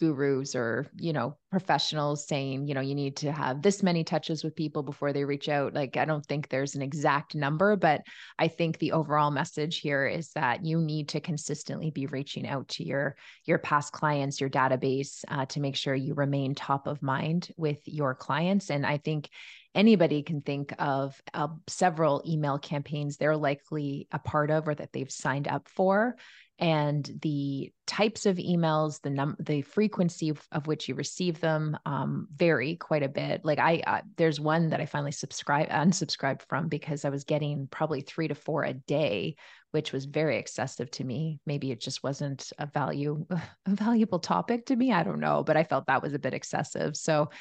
gurus 0.01 0.56
or 0.56 0.88
you 0.98 1.13
know 1.13 1.38
professionals 1.51 2.27
saying 2.27 2.68
you 2.68 2.74
know 2.74 2.81
you 2.81 2.95
need 2.95 3.15
to 3.15 3.31
have 3.31 3.62
this 3.62 3.83
many 3.83 4.03
touches 4.03 4.44
with 4.44 4.56
people 4.56 4.81
before 4.81 5.13
they 5.13 5.24
reach 5.24 5.48
out. 5.48 5.74
Like 5.75 5.95
i 5.95 6.06
don't 6.06 6.25
think 6.25 6.50
there's 6.50 6.74
an 6.75 6.81
exact 6.81 7.36
number 7.36 7.75
but 7.75 8.01
i 8.39 8.48
think 8.48 8.80
the 8.80 8.94
overall 8.94 9.30
message 9.30 9.80
here 9.80 10.07
is 10.07 10.31
that 10.31 10.65
you 10.65 10.80
need 10.81 11.09
to 11.09 11.19
consistently 11.19 11.92
be 11.92 12.07
reaching 12.07 12.48
out 12.48 12.67
to 12.70 12.84
your 12.84 13.15
your 13.46 13.60
past 13.60 13.93
clients 13.93 14.41
your 14.41 14.50
database 14.50 15.24
uh, 15.27 15.46
to 15.46 15.60
make 15.60 15.75
sure 15.75 15.93
you 15.93 16.15
remain 16.15 16.55
top 16.55 16.88
of 16.88 17.01
mind 17.03 17.51
with 17.55 17.79
your 17.86 18.15
clients. 18.15 18.72
And 18.72 18.86
i 18.86 18.98
think 18.98 19.29
anybody 19.73 20.23
can 20.23 20.41
think 20.41 20.73
of 20.79 21.21
uh, 21.33 21.47
several 21.67 22.21
email 22.27 22.59
campaigns 22.59 23.17
they're 23.17 23.37
likely 23.37 24.07
a 24.11 24.19
part 24.19 24.51
of 24.51 24.67
or 24.67 24.75
that 24.75 24.91
they've 24.93 25.11
signed 25.11 25.47
up 25.47 25.67
for. 25.67 26.15
And 26.59 27.09
the 27.23 27.71
types 27.87 28.27
of 28.27 28.37
emails 28.37 29.01
the 29.01 29.09
num 29.09 29.35
the 29.39 29.63
frequency 29.63 30.29
of, 30.29 30.47
of 30.51 30.67
which 30.67 30.87
you 30.87 30.93
receive 30.93 31.39
them 31.39 31.75
um, 31.87 32.27
vary 32.35 32.75
quite 32.75 33.01
a 33.01 33.09
bit. 33.09 33.43
Like 33.43 33.57
i 33.57 33.81
uh, 33.87 34.01
there's 34.15 34.39
one 34.39 34.69
that 34.69 34.79
i 34.79 34.85
finally 34.85 35.11
subscribe 35.11 35.69
unsubscribed 35.69 36.43
from 36.47 36.67
because 36.67 37.03
i 37.03 37.09
was 37.09 37.23
getting 37.23 37.67
probably 37.71 38.01
three 38.01 38.27
to 38.27 38.35
four 38.35 38.63
a 38.63 38.73
day 38.73 39.35
which 39.71 39.93
was 39.93 40.03
very 40.03 40.37
excessive 40.37 40.91
to 40.91 41.03
me. 41.03 41.39
Maybe 41.45 41.71
it 41.71 41.79
just 41.79 42.03
wasn't 42.03 42.51
a 42.59 42.67
value 42.67 43.25
a 43.31 43.39
valuable 43.67 44.19
topic 44.19 44.67
to 44.67 44.75
me. 44.75 44.91
I 44.91 45.01
don't 45.01 45.19
know 45.19 45.43
but 45.43 45.57
i 45.57 45.63
felt 45.63 45.87
that 45.87 46.03
was 46.03 46.13
a 46.13 46.19
bit 46.19 46.35
excessive. 46.35 46.95
So 46.95 47.31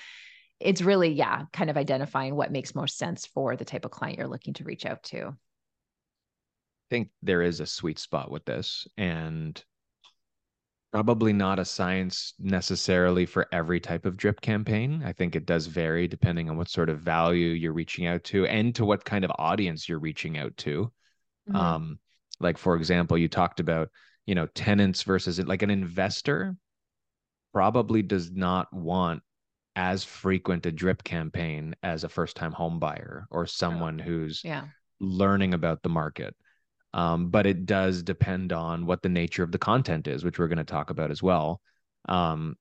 it's 0.61 0.83
really 0.83 1.11
yeah 1.11 1.45
kind 1.53 1.71
of 1.71 1.77
identifying 1.77 2.37
what 2.37 2.53
makes 2.53 2.75
most 2.75 2.99
sense 2.99 3.27
for 3.27 3.57
the 3.57 3.65
type 3.65 3.85
of 3.85 3.91
client 3.91 4.19
you're 4.19 4.29
looking 4.29 4.55
to 4.55 4.65
reach 4.65 4.87
out 4.87 5.03
to 5.03 5.29
I 5.29 5.35
think 6.91 7.11
there 7.23 7.43
is 7.43 7.61
a 7.61 7.67
sweet 7.67 7.99
spot 7.99 8.31
with 8.31 8.45
this 8.45 8.87
and 8.97 9.63
probably 10.93 11.33
not 11.33 11.59
a 11.59 11.65
science 11.65 12.35
necessarily 12.39 13.25
for 13.25 13.47
every 13.53 13.79
type 13.79 14.05
of 14.05 14.17
drip 14.17 14.41
campaign. 14.41 15.03
I 15.05 15.13
think 15.13 15.37
it 15.37 15.47
does 15.47 15.67
vary 15.67 16.09
depending 16.09 16.51
on 16.51 16.57
what 16.57 16.69
sort 16.69 16.89
of 16.89 16.99
value 16.99 17.51
you're 17.51 17.73
reaching 17.73 18.07
out 18.07 18.25
to 18.25 18.47
and 18.47 18.75
to 18.75 18.85
what 18.85 19.05
kind 19.05 19.25
of 19.25 19.31
audience 19.39 19.89
you're 19.89 20.01
reaching 20.01 20.37
out 20.37 20.57
to. 20.59 20.93
Mm-hmm. 21.49 21.57
Um, 21.57 21.99
like 22.41 22.59
for 22.59 22.75
example, 22.75 23.17
you 23.17 23.29
talked 23.29 23.61
about, 23.61 23.91
you 24.27 24.35
know, 24.35 24.47
tenants 24.47 25.03
versus 25.05 25.39
like 25.39 25.63
an 25.63 25.71
investor 25.71 26.57
probably 27.53 28.03
does 28.03 28.31
not 28.33 28.73
want 28.73 29.23
as 29.77 30.05
frequent 30.05 30.67
a 30.67 30.73
drip 30.73 31.03
campaign 31.05 31.75
as 31.83 32.05
a 32.05 32.09
first 32.09 32.37
time 32.37 32.53
home 32.53 32.79
buyer 32.79 33.27
or 33.31 33.47
someone 33.47 34.01
oh, 34.01 34.05
who's 34.05 34.43
yeah. 34.45 34.65
learning 34.99 35.55
about 35.55 35.83
the 35.83 35.89
market. 35.89 36.35
Um, 36.93 37.31
but 37.31 37.47
it 37.47 37.67
does 37.67 38.03
depend 38.03 38.53
on 38.53 38.85
what 38.85 39.03
the 39.03 39.09
nature 39.09 39.45
of 39.45 39.53
the 39.53 39.59
content 39.59 40.09
is, 40.09 40.25
which 40.25 40.39
we're 40.39 40.49
going 40.49 40.59
to 40.59 40.65
talk 40.65 40.91
about 40.91 41.13
as 41.13 41.23
well. 41.23 41.61
Um, 42.09 42.57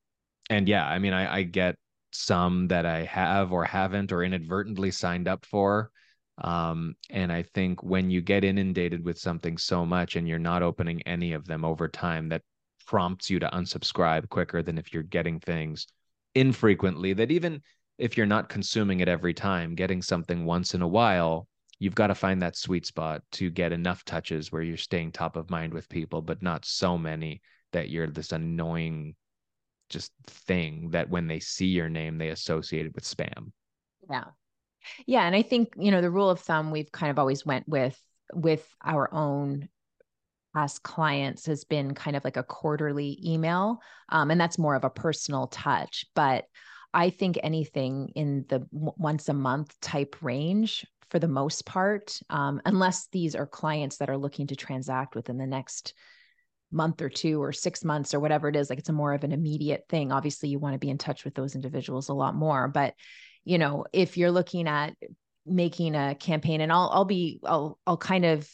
and 0.50 0.68
yeah, 0.68 0.88
I 0.88 1.00
mean, 1.00 1.14
I, 1.14 1.38
I, 1.38 1.44
get 1.44 1.76
some 2.12 2.68
that 2.68 2.86
I 2.86 3.06
have 3.06 3.52
or 3.52 3.64
haven't 3.64 4.12
or 4.12 4.24
inadvertently 4.24 4.92
signed 4.92 5.28
up 5.28 5.46
for. 5.46 5.90
Um, 6.38 6.96
and 7.10 7.32
I 7.32 7.44
think 7.44 7.82
when 7.82 8.10
you 8.12 8.22
get 8.22 8.44
inundated 8.44 9.04
with 9.04 9.18
something 9.18 9.58
so 9.58 9.86
much 9.86 10.16
and 10.16 10.28
you're 10.28 10.40
not 10.40 10.62
opening 10.62 11.02
any 11.04 11.34
of 11.34 11.46
them 11.46 11.66
over 11.66 11.88
time, 11.88 12.30
that 12.30 12.44
prompts 12.86 13.30
you 13.30 13.40
to 13.40 13.50
unsubscribe 13.50 14.30
quicker 14.30 14.62
than 14.62 14.78
if 14.78 14.94
you're 14.94 15.04
getting 15.04 15.40
things 15.40 15.88
infrequently. 16.36 17.14
That 17.14 17.32
even 17.32 17.62
if 17.98 18.18
you're 18.18 18.26
not 18.26 18.50
consuming 18.50 19.00
it 19.00 19.08
every 19.08 19.34
time, 19.34 19.76
getting 19.76 20.02
something 20.02 20.46
once 20.46 20.74
in 20.74 20.82
a 20.82 20.88
while, 20.88 21.48
you've 21.80 21.96
got 21.96 22.08
to 22.08 22.16
find 22.16 22.42
that 22.42 22.58
sweet 22.58 22.86
spot 22.86 23.24
to 23.34 23.50
get 23.50 23.72
enough 23.72 24.04
touches 24.06 24.52
where 24.52 24.62
you're 24.62 24.78
staying 24.78 25.12
top 25.12 25.36
of 25.36 25.50
mind 25.50 25.74
with 25.74 25.90
people, 25.90 26.22
but 26.22 26.42
not 26.42 26.66
so 26.66 26.98
many 26.98 27.42
that 27.72 27.90
you're 27.90 28.08
this 28.08 28.32
annoying 28.32 29.16
just 29.90 30.12
thing 30.28 30.90
that 30.92 31.10
when 31.10 31.28
they 31.28 31.40
see 31.40 31.68
your 31.68 31.90
name, 31.90 32.18
they 32.18 32.30
associate 32.30 32.86
it 32.86 32.96
with 32.96 33.04
spam. 33.04 33.52
Yeah. 34.10 34.26
Yeah. 35.06 35.26
And 35.26 35.36
I 35.36 35.42
think, 35.42 35.74
you 35.78 35.92
know, 35.92 36.02
the 36.02 36.12
rule 36.12 36.30
of 36.30 36.40
thumb 36.40 36.72
we've 36.72 36.92
kind 36.92 37.12
of 37.12 37.20
always 37.20 37.46
went 37.46 37.68
with 37.68 38.00
with 38.34 38.68
our 38.84 39.14
own 39.14 39.68
past 40.54 40.84
clients 40.84 41.46
has 41.46 41.64
been 41.64 41.94
kind 41.94 42.16
of 42.16 42.24
like 42.24 42.38
a 42.38 42.44
quarterly 42.44 43.20
email. 43.26 43.80
Um, 44.10 44.32
and 44.32 44.40
that's 44.40 44.58
more 44.58 44.76
of 44.76 44.84
a 44.84 44.90
personal 44.90 45.48
touch. 45.48 46.06
But 46.16 46.46
I 46.94 47.12
think 47.12 47.38
anything 47.42 48.12
in 48.16 48.46
the 48.50 48.68
once 48.72 49.30
a 49.30 49.34
month 49.34 49.80
type 49.80 50.16
range 50.22 50.86
for 51.12 51.20
the 51.20 51.28
most 51.28 51.66
part, 51.66 52.20
um, 52.30 52.62
unless 52.66 53.08
these 53.12 53.36
are 53.36 53.48
clients 53.48 53.98
that 53.98 54.10
are 54.10 54.18
looking 54.18 54.48
to 54.48 54.56
transact 54.56 55.16
within 55.16 55.38
the 55.38 55.48
next 55.48 55.94
month 56.72 57.02
or 57.02 57.10
two 57.10 57.42
or 57.42 57.52
six 57.52 57.84
months 57.84 58.14
or 58.14 58.20
whatever 58.20 58.48
it 58.48 58.56
is, 58.56 58.70
like 58.70 58.80
it's 58.80 58.90
a 58.90 58.94
more 58.94 59.14
of 59.14 59.24
an 59.24 59.32
immediate 59.32 59.86
thing. 59.90 60.12
Obviously, 60.12 60.50
you 60.50 60.60
want 60.60 60.74
to 60.74 60.80
be 60.80 60.90
in 60.90 60.98
touch 60.98 61.26
with 61.26 61.36
those 61.36 61.56
individuals 61.56 62.10
a 62.10 62.14
lot 62.14 62.36
more. 62.36 62.68
But, 62.68 62.94
you 63.44 63.58
know, 63.58 63.86
if 63.94 64.18
you're 64.18 64.32
looking 64.32 64.68
at 64.68 64.96
making 65.46 65.96
a 65.96 66.16
campaign 66.16 66.62
and 66.62 66.72
I'll 66.72 66.90
I'll 66.94 67.06
be 67.06 67.40
I'll 67.44 67.80
I'll 67.88 67.98
kind 67.98 68.26
of 68.26 68.48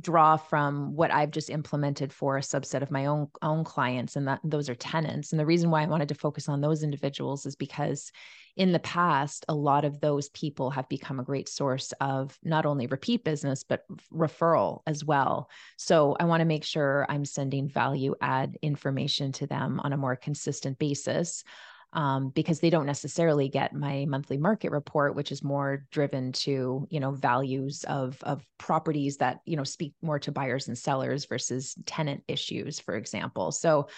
draw 0.00 0.36
from 0.36 0.94
what 0.94 1.10
I've 1.10 1.30
just 1.30 1.50
implemented 1.50 2.12
for 2.12 2.36
a 2.36 2.42
subset 2.42 2.82
of 2.82 2.90
my 2.90 3.06
own 3.06 3.28
own 3.42 3.64
clients 3.64 4.16
and 4.16 4.26
that 4.28 4.40
those 4.44 4.68
are 4.68 4.74
tenants. 4.74 5.32
And 5.32 5.40
the 5.40 5.46
reason 5.46 5.70
why 5.70 5.82
I 5.82 5.86
wanted 5.86 6.08
to 6.08 6.14
focus 6.14 6.48
on 6.48 6.60
those 6.60 6.82
individuals 6.82 7.46
is 7.46 7.56
because 7.56 8.12
in 8.56 8.72
the 8.72 8.78
past 8.80 9.44
a 9.48 9.54
lot 9.54 9.84
of 9.84 10.00
those 10.00 10.28
people 10.30 10.70
have 10.70 10.88
become 10.88 11.18
a 11.18 11.24
great 11.24 11.48
source 11.48 11.92
of 12.00 12.38
not 12.42 12.66
only 12.66 12.86
repeat 12.86 13.24
business 13.24 13.64
but 13.64 13.84
referral 14.12 14.82
as 14.86 15.04
well. 15.04 15.48
So 15.76 16.16
I 16.20 16.24
want 16.24 16.40
to 16.40 16.46
make 16.46 16.64
sure 16.64 17.06
I'm 17.08 17.24
sending 17.24 17.68
value 17.68 18.14
add 18.20 18.58
information 18.62 19.32
to 19.32 19.46
them 19.46 19.80
on 19.80 19.92
a 19.92 19.96
more 19.96 20.16
consistent 20.16 20.78
basis 20.78 21.44
um, 21.92 22.30
because 22.30 22.60
they 22.60 22.70
don't 22.70 22.86
necessarily 22.86 23.48
get 23.48 23.74
my 23.74 24.06
monthly 24.06 24.38
market 24.38 24.70
report, 24.70 25.14
which 25.14 25.30
is 25.30 25.44
more 25.44 25.86
driven 25.90 26.32
to 26.32 26.86
you 26.90 27.00
know 27.00 27.10
values 27.10 27.84
of 27.84 28.18
of 28.22 28.44
properties 28.58 29.18
that 29.18 29.40
you 29.44 29.56
know 29.56 29.64
speak 29.64 29.94
more 30.02 30.18
to 30.20 30.32
buyers 30.32 30.68
and 30.68 30.78
sellers 30.78 31.26
versus 31.26 31.74
tenant 31.84 32.24
issues, 32.28 32.80
for 32.80 32.96
example. 32.96 33.52
So, 33.52 33.88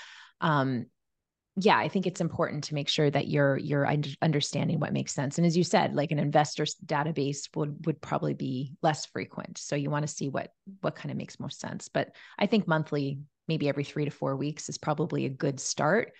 um, 0.41 0.87
yeah, 1.57 1.79
I 1.79 1.87
think 1.87 2.07
it's 2.07 2.21
important 2.21 2.65
to 2.65 2.75
make 2.75 2.89
sure 2.89 3.09
that 3.11 3.29
you're 3.29 3.57
you're 3.57 3.89
understanding 4.21 4.81
what 4.81 4.93
makes 4.93 5.15
sense. 5.15 5.39
And 5.39 5.47
as 5.47 5.57
you 5.57 5.63
said, 5.63 5.95
like 5.95 6.11
an 6.11 6.19
investor's 6.19 6.75
database 6.85 7.49
would 7.55 7.87
would 7.87 8.01
probably 8.01 8.35
be 8.35 8.73
less 8.83 9.07
frequent. 9.07 9.59
So 9.59 9.77
you 9.77 9.89
want 9.89 10.03
to 10.03 10.13
see 10.13 10.29
what 10.29 10.51
what 10.81 10.97
kind 10.97 11.13
of 11.13 11.17
makes 11.17 11.39
most 11.39 11.61
sense. 11.61 11.89
But 11.89 12.11
I 12.37 12.47
think 12.47 12.67
monthly, 12.67 13.21
maybe 13.47 13.69
every 13.69 13.85
three 13.85 14.05
to 14.05 14.11
four 14.11 14.35
weeks, 14.35 14.69
is 14.69 14.79
probably 14.79 15.27
a 15.27 15.31
good 15.31 15.61
start 15.61 16.13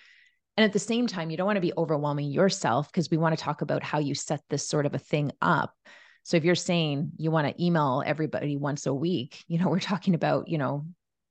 and 0.57 0.63
at 0.63 0.73
the 0.73 0.79
same 0.79 1.07
time, 1.07 1.29
you 1.29 1.37
don't 1.37 1.45
want 1.45 1.57
to 1.57 1.61
be 1.61 1.73
overwhelming 1.77 2.31
yourself 2.31 2.91
because 2.91 3.11
we 3.11 3.17
want 3.17 3.37
to 3.37 3.43
talk 3.43 3.61
about 3.61 3.83
how 3.83 3.99
you 3.99 4.15
set 4.15 4.41
this 4.49 4.67
sort 4.67 4.85
of 4.85 4.93
a 4.93 4.99
thing 4.99 5.31
up. 5.41 5.73
So 6.23 6.37
if 6.37 6.43
you're 6.43 6.55
saying 6.55 7.11
you 7.17 7.29
want 7.29 7.47
to 7.47 7.63
email 7.63 8.01
everybody 8.05 8.55
once 8.55 8.85
a 8.85 8.93
week, 8.93 9.43
you 9.47 9.59
know, 9.59 9.67
we're 9.69 9.79
talking 9.79 10.15
about, 10.15 10.47
you 10.47 10.57
know, 10.57 10.85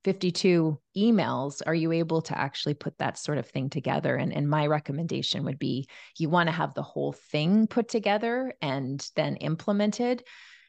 52 0.05 0.79
emails. 0.97 1.63
Are 1.67 1.75
you 1.75 1.91
able 1.93 2.21
to 2.23 2.39
actually 2.39 2.75
put 2.75 2.97
that 2.99 3.19
sort 3.19 3.39
of 3.39 3.49
thing 3.49 3.71
together? 3.71 4.15
And, 4.17 4.33
and 4.33 4.49
my 4.49 4.67
recommendation 4.67 5.45
would 5.45 5.59
be 5.59 5.89
you 6.19 6.29
want 6.29 6.49
to 6.49 6.53
have 6.53 6.75
the 6.75 6.83
whole 6.83 7.13
thing 7.13 7.67
put 7.67 7.89
together 7.89 8.53
and 8.61 9.07
then 9.17 9.37
implemented 9.37 10.23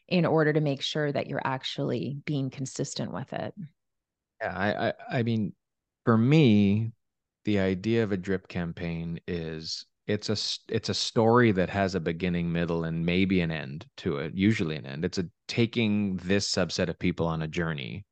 in 0.07 0.25
order 0.25 0.53
to 0.53 0.62
make 0.62 0.81
sure 0.81 1.12
that 1.12 1.27
you're 1.27 1.41
actually 1.43 2.17
being 2.25 2.50
consistent 2.50 3.12
with 3.12 3.33
it. 3.33 3.53
Yeah, 4.41 4.53
I, 4.55 4.88
I, 4.88 5.19
I 5.19 5.24
mean, 5.24 5.53
for 6.05 6.17
me, 6.17 6.93
the 7.45 7.59
idea 7.59 8.03
of 8.03 8.11
a 8.11 8.17
drip 8.17 8.47
campaign 8.47 9.19
is 9.27 9.85
it's 10.07 10.29
a 10.29 10.73
it's 10.73 10.89
a 10.89 10.93
story 10.93 11.51
that 11.51 11.69
has 11.69 11.95
a 11.95 11.99
beginning 11.99 12.51
middle 12.51 12.83
and 12.83 13.05
maybe 13.05 13.41
an 13.41 13.51
end 13.51 13.85
to 13.97 14.17
it 14.17 14.33
usually 14.35 14.75
an 14.75 14.85
end. 14.85 15.05
It's 15.05 15.17
a 15.17 15.25
taking 15.47 16.17
this 16.17 16.49
subset 16.49 16.89
of 16.89 16.99
people 16.99 17.27
on 17.27 17.41
a 17.41 17.47
journey 17.47 18.05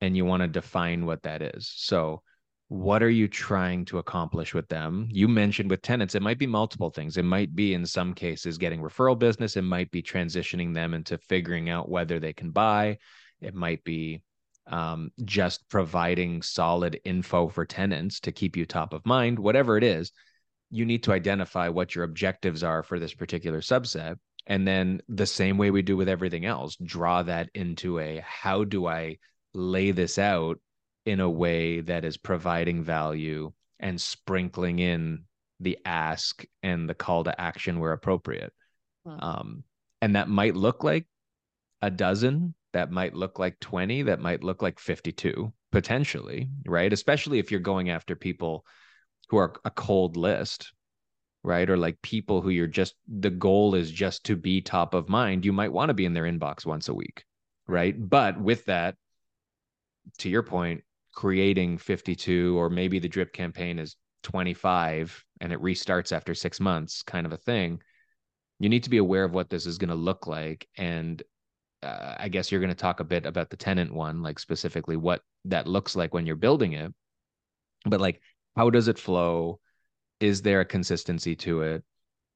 and 0.00 0.16
you 0.16 0.24
want 0.24 0.42
to 0.42 0.48
define 0.48 1.06
what 1.06 1.22
that 1.22 1.42
is. 1.42 1.72
So 1.76 2.22
what 2.68 3.02
are 3.02 3.10
you 3.10 3.28
trying 3.28 3.86
to 3.86 3.98
accomplish 3.98 4.52
with 4.52 4.68
them? 4.68 5.08
You 5.10 5.28
mentioned 5.28 5.70
with 5.70 5.80
tenants 5.80 6.14
it 6.14 6.22
might 6.22 6.38
be 6.38 6.46
multiple 6.46 6.90
things. 6.90 7.16
It 7.16 7.24
might 7.24 7.54
be 7.54 7.72
in 7.72 7.86
some 7.86 8.12
cases 8.12 8.58
getting 8.58 8.80
referral 8.80 9.18
business. 9.18 9.56
It 9.56 9.62
might 9.62 9.90
be 9.90 10.02
transitioning 10.02 10.74
them 10.74 10.92
into 10.92 11.18
figuring 11.28 11.70
out 11.70 11.88
whether 11.88 12.20
they 12.20 12.34
can 12.34 12.50
buy. 12.50 12.98
It 13.40 13.54
might 13.54 13.82
be 13.84 14.22
um, 14.68 15.10
just 15.24 15.68
providing 15.68 16.42
solid 16.42 17.00
info 17.04 17.48
for 17.48 17.64
tenants 17.64 18.20
to 18.20 18.32
keep 18.32 18.56
you 18.56 18.66
top 18.66 18.92
of 18.92 19.04
mind, 19.06 19.38
whatever 19.38 19.76
it 19.76 19.84
is, 19.84 20.12
you 20.70 20.84
need 20.84 21.02
to 21.04 21.12
identify 21.12 21.68
what 21.68 21.94
your 21.94 22.04
objectives 22.04 22.62
are 22.62 22.82
for 22.82 22.98
this 22.98 23.14
particular 23.14 23.60
subset. 23.60 24.16
And 24.46 24.66
then 24.66 25.02
the 25.08 25.26
same 25.26 25.58
way 25.58 25.70
we 25.70 25.82
do 25.82 25.96
with 25.96 26.08
everything 26.08 26.44
else, 26.44 26.76
draw 26.76 27.22
that 27.24 27.50
into 27.54 27.98
a 27.98 28.22
how 28.26 28.64
do 28.64 28.86
I 28.86 29.18
lay 29.54 29.90
this 29.90 30.18
out 30.18 30.58
in 31.04 31.20
a 31.20 31.30
way 31.30 31.80
that 31.80 32.04
is 32.04 32.16
providing 32.16 32.82
value 32.82 33.52
and 33.80 34.00
sprinkling 34.00 34.78
in 34.78 35.24
the 35.60 35.78
ask 35.84 36.44
and 36.62 36.88
the 36.88 36.94
call 36.94 37.24
to 37.24 37.40
action 37.40 37.80
where 37.80 37.92
appropriate. 37.92 38.52
Hmm. 39.04 39.20
Um, 39.20 39.64
and 40.00 40.16
that 40.16 40.28
might 40.28 40.54
look 40.54 40.84
like 40.84 41.06
a 41.82 41.90
dozen 41.90 42.54
that 42.72 42.90
might 42.90 43.14
look 43.14 43.38
like 43.38 43.58
20 43.60 44.02
that 44.02 44.20
might 44.20 44.44
look 44.44 44.62
like 44.62 44.78
52 44.78 45.52
potentially 45.72 46.48
right? 46.66 46.92
Especially 46.92 47.38
if 47.38 47.50
you're 47.50 47.60
going 47.60 47.90
after 47.90 48.14
people 48.14 48.64
who 49.28 49.36
are 49.36 49.54
a 49.64 49.70
cold 49.70 50.16
list 50.16 50.72
right? 51.44 51.70
Or 51.70 51.76
like 51.76 52.00
people 52.02 52.40
who 52.40 52.50
you're 52.50 52.66
just 52.66 52.94
the 53.06 53.30
goal 53.30 53.74
is 53.74 53.90
just 53.90 54.24
to 54.24 54.36
be 54.36 54.60
top 54.60 54.92
of 54.92 55.08
mind. 55.08 55.44
You 55.44 55.52
might 55.52 55.72
want 55.72 55.88
to 55.90 55.94
be 55.94 56.04
in 56.04 56.12
their 56.12 56.24
inbox 56.24 56.66
once 56.66 56.88
a 56.88 56.94
week 56.94 57.24
right? 57.66 57.94
But 57.98 58.40
with 58.40 58.64
that 58.66 58.96
to 60.18 60.28
your 60.28 60.42
point 60.42 60.82
creating 61.14 61.78
52 61.78 62.58
or 62.58 62.70
maybe 62.70 62.98
the 62.98 63.08
drip 63.08 63.32
campaign 63.32 63.78
is 63.78 63.96
25 64.22 65.24
and 65.40 65.52
it 65.52 65.60
restarts 65.60 66.12
after 66.12 66.34
6 66.34 66.60
months 66.60 67.02
kind 67.02 67.26
of 67.26 67.32
a 67.32 67.36
thing 67.36 67.80
you 68.58 68.68
need 68.68 68.84
to 68.84 68.90
be 68.90 68.98
aware 68.98 69.24
of 69.24 69.32
what 69.32 69.50
this 69.50 69.66
is 69.66 69.78
going 69.78 69.88
to 69.88 69.94
look 69.94 70.26
like 70.26 70.68
and 70.76 71.22
uh, 71.82 72.14
I 72.18 72.28
guess 72.28 72.50
you're 72.50 72.60
going 72.60 72.68
to 72.68 72.74
talk 72.74 73.00
a 73.00 73.04
bit 73.04 73.26
about 73.26 73.50
the 73.50 73.56
tenant 73.56 73.92
one, 73.92 74.22
like 74.22 74.38
specifically 74.38 74.96
what 74.96 75.22
that 75.44 75.66
looks 75.66 75.94
like 75.96 76.12
when 76.12 76.26
you're 76.26 76.36
building 76.36 76.72
it. 76.72 76.92
But 77.84 78.00
like, 78.00 78.20
how 78.56 78.70
does 78.70 78.88
it 78.88 78.98
flow? 78.98 79.60
Is 80.20 80.42
there 80.42 80.60
a 80.60 80.64
consistency 80.64 81.36
to 81.36 81.62
it? 81.62 81.84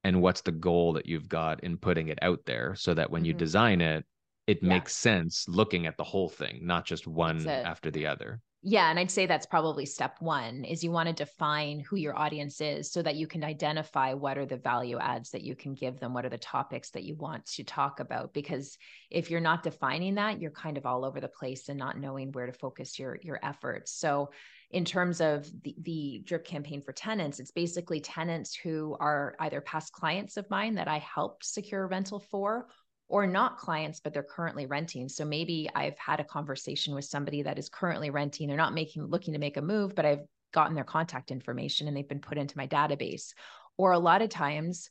And 0.05 0.21
what's 0.21 0.41
the 0.41 0.51
goal 0.51 0.93
that 0.93 1.05
you've 1.05 1.29
got 1.29 1.63
in 1.63 1.77
putting 1.77 2.09
it 2.09 2.19
out 2.21 2.39
there 2.45 2.75
so 2.75 2.93
that 2.93 3.09
when 3.09 3.21
mm-hmm. 3.21 3.27
you 3.27 3.33
design 3.33 3.81
it, 3.81 4.05
it 4.47 4.59
yeah. 4.61 4.69
makes 4.69 4.93
sense 4.93 5.45
looking 5.47 5.87
at 5.87 5.97
the 5.97 6.03
whole 6.03 6.29
thing, 6.29 6.59
not 6.63 6.85
just 6.85 7.07
one 7.07 7.47
after 7.47 7.91
the 7.91 8.07
other 8.07 8.41
yeah 8.65 8.89
and 8.89 8.97
i'd 8.97 9.11
say 9.11 9.25
that's 9.25 9.45
probably 9.45 9.85
step 9.85 10.15
one 10.21 10.63
is 10.63 10.83
you 10.83 10.91
want 10.91 11.07
to 11.07 11.13
define 11.13 11.81
who 11.81 11.97
your 11.97 12.17
audience 12.17 12.61
is 12.61 12.89
so 12.89 13.01
that 13.01 13.15
you 13.15 13.27
can 13.27 13.43
identify 13.43 14.13
what 14.13 14.37
are 14.37 14.45
the 14.45 14.57
value 14.57 14.97
adds 14.99 15.31
that 15.31 15.43
you 15.43 15.53
can 15.53 15.73
give 15.73 15.99
them 15.99 16.13
what 16.13 16.25
are 16.25 16.29
the 16.29 16.37
topics 16.37 16.89
that 16.91 17.03
you 17.03 17.13
want 17.15 17.45
to 17.45 17.63
talk 17.63 17.99
about 17.99 18.33
because 18.33 18.77
if 19.11 19.29
you're 19.29 19.41
not 19.41 19.63
defining 19.63 20.15
that 20.15 20.41
you're 20.41 20.51
kind 20.51 20.77
of 20.77 20.85
all 20.85 21.03
over 21.03 21.19
the 21.19 21.27
place 21.27 21.67
and 21.67 21.77
not 21.77 21.99
knowing 21.99 22.31
where 22.31 22.45
to 22.45 22.53
focus 22.53 22.97
your 22.97 23.17
your 23.21 23.39
efforts. 23.43 23.91
So 23.91 24.31
in 24.71 24.85
terms 24.85 25.21
of 25.21 25.49
the, 25.63 25.75
the 25.81 26.21
drip 26.25 26.45
campaign 26.45 26.81
for 26.81 26.93
tenants 26.93 27.39
it's 27.39 27.51
basically 27.51 27.99
tenants 27.99 28.55
who 28.55 28.97
are 28.99 29.35
either 29.39 29.61
past 29.61 29.93
clients 29.93 30.35
of 30.35 30.49
mine 30.49 30.75
that 30.75 30.87
i 30.87 30.97
helped 30.97 31.45
secure 31.45 31.87
rental 31.87 32.19
for 32.19 32.67
or 33.07 33.27
not 33.27 33.57
clients, 33.57 33.99
but 33.99 34.13
they're 34.13 34.23
currently 34.23 34.65
renting. 34.65 35.09
So 35.09 35.25
maybe 35.25 35.69
I've 35.75 35.97
had 35.97 36.19
a 36.19 36.25
conversation 36.25 36.95
with 36.95 37.05
somebody 37.05 37.43
that 37.43 37.59
is 37.59 37.69
currently 37.69 38.09
renting. 38.09 38.47
They're 38.47 38.57
not 38.57 38.73
making 38.73 39.03
looking 39.03 39.33
to 39.33 39.39
make 39.39 39.57
a 39.57 39.61
move, 39.61 39.95
but 39.95 40.05
I've 40.05 40.25
gotten 40.53 40.75
their 40.75 40.83
contact 40.83 41.31
information 41.31 41.87
and 41.87 41.95
they've 41.95 42.07
been 42.07 42.19
put 42.19 42.37
into 42.37 42.57
my 42.57 42.67
database. 42.67 43.33
Or 43.77 43.91
a 43.91 43.99
lot 43.99 44.21
of 44.21 44.29
times, 44.29 44.89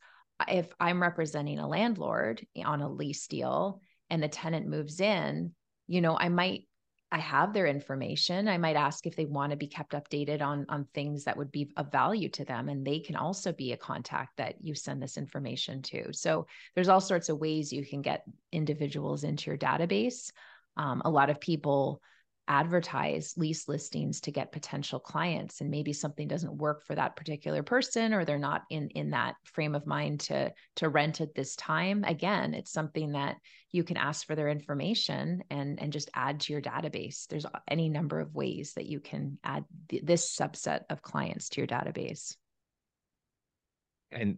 if 0.48 0.72
I'm 0.80 1.02
representing 1.02 1.58
a 1.58 1.68
landlord 1.68 2.44
on 2.64 2.80
a 2.80 2.88
lease 2.88 3.26
deal 3.28 3.80
and 4.10 4.22
the 4.22 4.28
tenant 4.28 4.66
moves 4.66 5.00
in, 5.00 5.52
you 5.86 6.00
know, 6.00 6.16
I 6.18 6.28
might 6.28 6.66
I 7.12 7.18
have 7.18 7.52
their 7.52 7.66
information. 7.66 8.48
I 8.48 8.56
might 8.56 8.74
ask 8.74 9.06
if 9.06 9.14
they 9.14 9.26
want 9.26 9.50
to 9.50 9.56
be 9.56 9.66
kept 9.66 9.92
updated 9.92 10.40
on 10.40 10.64
on 10.70 10.86
things 10.94 11.24
that 11.24 11.36
would 11.36 11.52
be 11.52 11.70
of 11.76 11.92
value 11.92 12.30
to 12.30 12.44
them 12.46 12.70
and 12.70 12.86
they 12.86 13.00
can 13.00 13.16
also 13.16 13.52
be 13.52 13.72
a 13.72 13.76
contact 13.76 14.38
that 14.38 14.56
you 14.62 14.74
send 14.74 15.02
this 15.02 15.18
information 15.18 15.82
to. 15.82 16.10
So 16.14 16.46
there's 16.74 16.88
all 16.88 17.02
sorts 17.02 17.28
of 17.28 17.38
ways 17.38 17.70
you 17.70 17.84
can 17.84 18.00
get 18.00 18.24
individuals 18.50 19.24
into 19.24 19.50
your 19.50 19.58
database. 19.58 20.32
Um, 20.78 21.02
a 21.04 21.10
lot 21.10 21.28
of 21.28 21.38
people 21.38 22.00
advertise 22.52 23.32
lease 23.38 23.66
listings 23.66 24.20
to 24.20 24.30
get 24.30 24.52
potential 24.52 25.00
clients 25.00 25.62
and 25.62 25.70
maybe 25.70 25.94
something 25.94 26.28
doesn't 26.28 26.58
work 26.58 26.84
for 26.84 26.94
that 26.94 27.16
particular 27.16 27.62
person 27.62 28.12
or 28.12 28.26
they're 28.26 28.38
not 28.38 28.64
in 28.68 28.90
in 28.90 29.10
that 29.10 29.36
frame 29.44 29.74
of 29.74 29.86
mind 29.86 30.20
to 30.20 30.52
to 30.76 30.90
rent 30.90 31.22
at 31.22 31.34
this 31.34 31.56
time 31.56 32.04
again 32.04 32.52
it's 32.52 32.70
something 32.70 33.12
that 33.12 33.36
you 33.72 33.82
can 33.82 33.96
ask 33.96 34.26
for 34.26 34.34
their 34.36 34.50
information 34.50 35.42
and 35.50 35.80
and 35.80 35.92
just 35.92 36.10
add 36.14 36.40
to 36.40 36.52
your 36.52 36.62
database. 36.62 37.26
There's 37.26 37.46
any 37.66 37.88
number 37.88 38.20
of 38.20 38.34
ways 38.34 38.74
that 38.74 38.86
you 38.86 39.00
can 39.00 39.38
add 39.42 39.64
th- 39.88 40.04
this 40.04 40.36
subset 40.36 40.82
of 40.90 41.00
clients 41.00 41.48
to 41.50 41.60
your 41.62 41.66
database. 41.66 42.36
And 44.12 44.36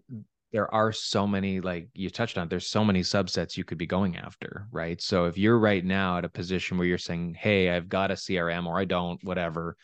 there 0.55 0.73
are 0.73 0.93
so 0.93 1.27
many 1.27 1.61
like 1.61 1.89
you 1.95 2.09
touched 2.09 2.39
on 2.39 2.49
there's 2.49 2.69
so 2.69 2.85
many 2.85 3.01
subsets 3.01 3.57
you 3.57 3.65
could 3.65 3.77
be 3.77 3.87
going 3.87 4.17
after 4.17 4.69
right? 4.71 5.03
So 5.03 5.25
if 5.25 5.37
you're 5.37 5.59
right 5.59 5.85
now 5.85 6.19
at 6.19 6.25
a 6.25 6.29
position 6.29 6.79
where 6.79 6.87
you're 6.87 6.97
saying 6.97 7.35
hey 7.35 7.71
i've 7.71 7.89
got 7.89 8.13
a 8.13 8.15
crm 8.15 8.67
or 8.67 8.79
i 8.79 8.85
don't 8.85 9.23
whatever. 9.25 9.77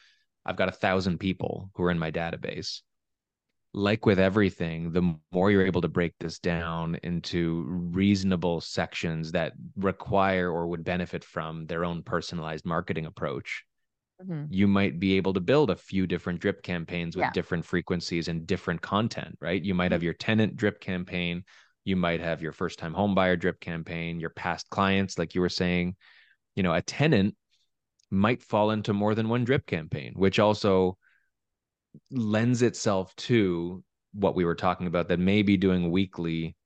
I've 0.47 0.57
got 0.57 0.69
a 0.69 0.73
thousand 0.73 1.19
people 1.19 1.71
who 1.75 1.83
are 1.83 1.91
in 1.91 1.99
my 1.99 2.11
database. 2.11 2.81
Like 3.75 4.07
with 4.07 4.21
everything 4.21 4.93
the 4.93 5.17
more 5.33 5.51
you're 5.51 5.67
able 5.67 5.81
to 5.81 5.89
break 5.89 6.15
this 6.21 6.39
down 6.39 6.99
into 7.03 7.65
reasonable 7.67 8.61
sections 8.61 9.33
that 9.33 9.53
require 9.77 10.51
or 10.51 10.69
would 10.69 10.85
benefit 10.85 11.25
from 11.25 11.67
their 11.67 11.85
own 11.85 12.05
personalized 12.05 12.65
marketing 12.65 13.07
approach 13.07 13.65
mm-hmm. 14.23 14.45
you 14.51 14.67
might 14.67 14.99
be 14.99 15.17
able 15.17 15.33
to 15.35 15.41
build 15.41 15.71
a 15.71 15.77
few 15.77 16.07
different 16.07 16.41
drip 16.41 16.63
campaigns 16.63 17.17
with 17.17 17.25
yeah. 17.25 17.33
different 17.33 17.65
frequencies 17.65 18.29
and 18.29 18.47
different 18.47 18.81
content, 18.83 19.37
right? 19.41 19.63
You 19.63 19.75
might 19.75 19.87
mm-hmm. 19.87 19.93
have 19.93 20.03
your 20.03 20.15
tenant 20.15 20.57
drip 20.57 20.81
campaign, 20.81 21.45
you 21.85 21.97
might 21.97 22.21
have 22.21 22.43
your 22.43 22.53
first 22.53 22.79
time 22.79 22.95
home 22.95 23.15
buyer 23.15 23.37
drip 23.37 23.61
campaign, 23.61 24.21
your 24.21 24.31
past 24.31 24.69
clients, 24.71 25.19
like 25.19 25.35
you 25.35 25.41
were 25.41 25.49
saying. 25.49 25.97
You 26.57 26.63
know, 26.63 26.75
a 26.75 26.83
tenant 26.83 27.37
might 28.11 28.43
fall 28.43 28.71
into 28.71 28.93
more 28.93 29.15
than 29.15 29.29
one 29.29 29.45
drip 29.45 29.67
campaign, 29.67 30.13
which 30.17 30.39
also 30.39 30.99
lends 32.11 32.63
itself 32.63 33.15
to 33.17 33.83
what 34.13 34.35
we 34.35 34.45
were 34.45 34.55
talking 34.55 34.87
about 34.87 35.09
that 35.09 35.21
maybe 35.21 35.57
doing 35.57 35.91
weekly 35.91 36.57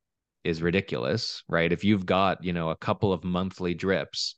is 0.42 0.62
ridiculous, 0.62 1.42
right? 1.49 1.73
If 1.73 1.84
you've 1.84 2.06
got, 2.06 2.42
you 2.42 2.52
know, 2.52 2.70
a 2.70 2.76
couple 2.76 3.12
of 3.12 3.25
monthly 3.25 3.75
drips, 3.75 4.37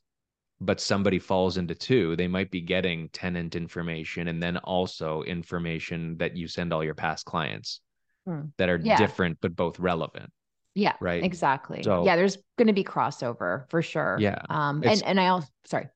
but 0.59 0.81
somebody 0.81 1.19
falls 1.19 1.57
into 1.57 1.75
two, 1.75 2.15
they 2.15 2.27
might 2.27 2.49
be 2.49 2.61
getting 2.61 3.09
tenant 3.09 3.55
information 3.55 4.27
and 4.27 4.41
then 4.41 4.57
also 4.57 5.21
information 5.23 6.17
that 6.17 6.35
you 6.35 6.47
send 6.47 6.73
all 6.73 6.83
your 6.83 6.95
past 6.95 7.25
clients 7.25 7.81
hmm. 8.25 8.41
that 8.57 8.69
are 8.69 8.79
yeah. 8.83 8.97
different 8.97 9.37
but 9.41 9.55
both 9.55 9.79
relevant. 9.79 10.31
Yeah. 10.73 10.93
Right. 10.99 11.23
Exactly. 11.23 11.81
So, 11.83 12.05
yeah, 12.05 12.15
there's 12.15 12.37
going 12.57 12.67
to 12.67 12.73
be 12.73 12.83
crossover 12.83 13.69
for 13.69 13.81
sure. 13.81 14.17
Yeah. 14.19 14.41
Um 14.49 14.83
and 14.83 15.01
and 15.03 15.19
I 15.19 15.27
also 15.27 15.47
sorry. 15.65 15.89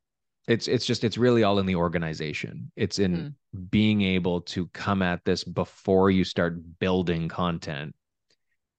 It's 0.47 0.67
it's 0.67 0.85
just 0.85 1.03
it's 1.03 1.17
really 1.17 1.43
all 1.43 1.59
in 1.59 1.65
the 1.65 1.75
organization. 1.75 2.71
It's 2.75 2.99
in 2.99 3.35
hmm. 3.53 3.63
being 3.69 4.01
able 4.01 4.41
to 4.41 4.67
come 4.67 5.01
at 5.01 5.23
this 5.25 5.43
before 5.43 6.11
you 6.11 6.23
start 6.23 6.79
building 6.79 7.29
content 7.29 7.95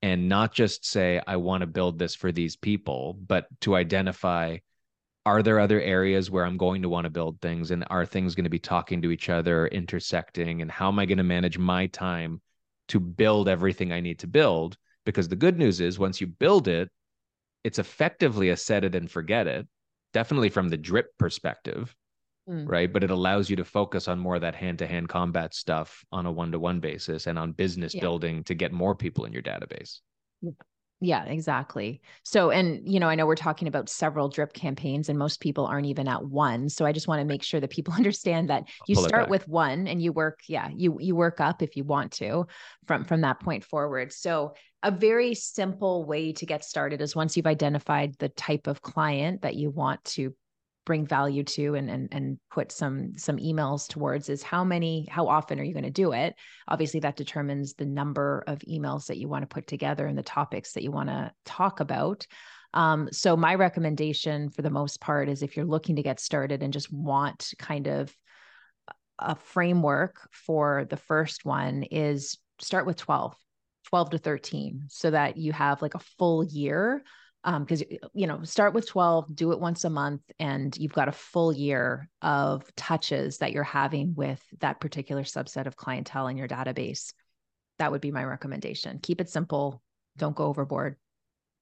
and 0.00 0.28
not 0.28 0.52
just 0.52 0.84
say 0.84 1.20
I 1.26 1.36
want 1.36 1.62
to 1.62 1.66
build 1.66 1.98
this 1.98 2.14
for 2.14 2.32
these 2.32 2.56
people, 2.56 3.16
but 3.26 3.46
to 3.60 3.76
identify 3.76 4.58
are 5.24 5.42
there 5.42 5.60
other 5.60 5.80
areas 5.80 6.30
where 6.30 6.44
I'm 6.44 6.56
going 6.56 6.82
to 6.82 6.88
want 6.88 7.04
to 7.04 7.10
build 7.10 7.40
things 7.40 7.70
and 7.70 7.84
are 7.90 8.04
things 8.04 8.34
going 8.34 8.44
to 8.44 8.50
be 8.50 8.58
talking 8.58 9.02
to 9.02 9.10
each 9.10 9.28
other, 9.28 9.68
intersecting, 9.68 10.62
and 10.62 10.70
how 10.70 10.88
am 10.88 10.98
I 10.98 11.06
going 11.06 11.18
to 11.18 11.24
manage 11.24 11.58
my 11.58 11.86
time 11.86 12.40
to 12.88 12.98
build 12.98 13.48
everything 13.48 13.92
I 13.92 14.00
need 14.00 14.18
to 14.20 14.26
build? 14.26 14.76
Because 15.04 15.28
the 15.28 15.36
good 15.36 15.58
news 15.58 15.80
is 15.80 15.98
once 15.98 16.20
you 16.20 16.26
build 16.26 16.66
it, 16.66 16.90
it's 17.62 17.78
effectively 17.78 18.48
a 18.48 18.56
set 18.56 18.84
it 18.84 18.96
and 18.96 19.08
forget 19.08 19.46
it, 19.46 19.68
definitely 20.12 20.48
from 20.48 20.68
the 20.68 20.76
drip 20.76 21.16
perspective, 21.18 21.94
mm. 22.48 22.68
right? 22.68 22.92
But 22.92 23.04
it 23.04 23.10
allows 23.10 23.48
you 23.48 23.56
to 23.56 23.64
focus 23.64 24.08
on 24.08 24.18
more 24.18 24.34
of 24.34 24.40
that 24.40 24.56
hand 24.56 24.80
to 24.80 24.88
hand 24.88 25.08
combat 25.08 25.54
stuff 25.54 26.04
on 26.10 26.26
a 26.26 26.32
one 26.32 26.50
to 26.50 26.58
one 26.58 26.80
basis 26.80 27.28
and 27.28 27.38
on 27.38 27.52
business 27.52 27.94
yeah. 27.94 28.00
building 28.00 28.42
to 28.44 28.54
get 28.54 28.72
more 28.72 28.96
people 28.96 29.24
in 29.24 29.32
your 29.32 29.42
database. 29.42 30.00
Yeah, 31.04 31.24
exactly. 31.24 32.00
So, 32.22 32.50
and 32.50 32.80
you 32.86 33.00
know, 33.00 33.08
I 33.08 33.16
know 33.16 33.26
we're 33.26 33.34
talking 33.34 33.66
about 33.66 33.88
several 33.88 34.28
drip 34.28 34.52
campaigns 34.52 35.08
and 35.08 35.18
most 35.18 35.40
people 35.40 35.66
aren't 35.66 35.88
even 35.88 36.06
at 36.06 36.24
one. 36.24 36.68
So 36.68 36.86
I 36.86 36.92
just 36.92 37.08
want 37.08 37.18
to 37.18 37.24
make 37.24 37.42
sure 37.42 37.58
that 37.58 37.70
people 37.70 37.92
understand 37.96 38.50
that 38.50 38.68
you 38.86 38.94
start 38.94 39.28
with 39.28 39.48
one 39.48 39.88
and 39.88 40.00
you 40.00 40.12
work, 40.12 40.42
yeah, 40.46 40.68
you 40.72 40.98
you 41.00 41.16
work 41.16 41.40
up 41.40 41.60
if 41.60 41.76
you 41.76 41.82
want 41.82 42.12
to 42.12 42.46
from 42.86 43.04
from 43.04 43.22
that 43.22 43.40
point 43.40 43.64
forward. 43.64 44.12
So 44.12 44.54
a 44.84 44.92
very 44.92 45.34
simple 45.34 46.04
way 46.04 46.34
to 46.34 46.46
get 46.46 46.64
started 46.64 47.00
is 47.00 47.16
once 47.16 47.36
you've 47.36 47.46
identified 47.46 48.14
the 48.20 48.28
type 48.28 48.68
of 48.68 48.80
client 48.80 49.42
that 49.42 49.56
you 49.56 49.70
want 49.70 50.04
to 50.04 50.36
bring 50.84 51.06
value 51.06 51.44
to 51.44 51.74
and 51.74 51.90
and 51.90 52.08
and 52.12 52.38
put 52.50 52.72
some 52.72 53.12
some 53.16 53.36
emails 53.36 53.88
towards 53.88 54.28
is 54.28 54.42
how 54.42 54.64
many 54.64 55.06
how 55.10 55.28
often 55.28 55.60
are 55.60 55.64
you 55.64 55.72
going 55.72 55.84
to 55.84 55.90
do 55.90 56.12
it? 56.12 56.34
Obviously 56.68 57.00
that 57.00 57.16
determines 57.16 57.74
the 57.74 57.86
number 57.86 58.44
of 58.46 58.58
emails 58.60 59.06
that 59.06 59.18
you 59.18 59.28
want 59.28 59.42
to 59.42 59.54
put 59.54 59.66
together 59.66 60.06
and 60.06 60.18
the 60.18 60.22
topics 60.22 60.72
that 60.72 60.82
you 60.82 60.90
want 60.90 61.08
to 61.08 61.32
talk 61.44 61.80
about. 61.80 62.26
Um, 62.74 63.08
so 63.12 63.36
my 63.36 63.54
recommendation 63.54 64.48
for 64.48 64.62
the 64.62 64.70
most 64.70 65.00
part 65.00 65.28
is 65.28 65.42
if 65.42 65.56
you're 65.56 65.66
looking 65.66 65.96
to 65.96 66.02
get 66.02 66.20
started 66.20 66.62
and 66.62 66.72
just 66.72 66.92
want 66.92 67.52
kind 67.58 67.86
of 67.86 68.14
a 69.18 69.36
framework 69.36 70.28
for 70.32 70.86
the 70.88 70.96
first 70.96 71.44
one 71.44 71.84
is 71.84 72.38
start 72.58 72.86
with 72.86 72.96
12 72.96 73.34
12 73.88 74.10
to 74.10 74.18
13 74.18 74.84
so 74.88 75.10
that 75.10 75.36
you 75.36 75.52
have 75.52 75.82
like 75.82 75.94
a 75.94 76.00
full 76.18 76.42
year 76.44 77.02
because 77.44 77.82
um, 77.82 78.10
you 78.14 78.26
know 78.26 78.42
start 78.44 78.72
with 78.72 78.88
12 78.88 79.34
do 79.34 79.52
it 79.52 79.58
once 79.60 79.84
a 79.84 79.90
month 79.90 80.22
and 80.38 80.76
you've 80.76 80.92
got 80.92 81.08
a 81.08 81.12
full 81.12 81.52
year 81.52 82.08
of 82.20 82.64
touches 82.76 83.38
that 83.38 83.52
you're 83.52 83.64
having 83.64 84.14
with 84.14 84.42
that 84.60 84.80
particular 84.80 85.22
subset 85.22 85.66
of 85.66 85.76
clientele 85.76 86.28
in 86.28 86.36
your 86.36 86.48
database. 86.48 87.12
That 87.78 87.90
would 87.90 88.00
be 88.00 88.12
my 88.12 88.24
recommendation. 88.24 89.00
Keep 89.02 89.20
it 89.20 89.28
simple. 89.28 89.82
Don't 90.16 90.36
go 90.36 90.44
overboard. 90.44 90.96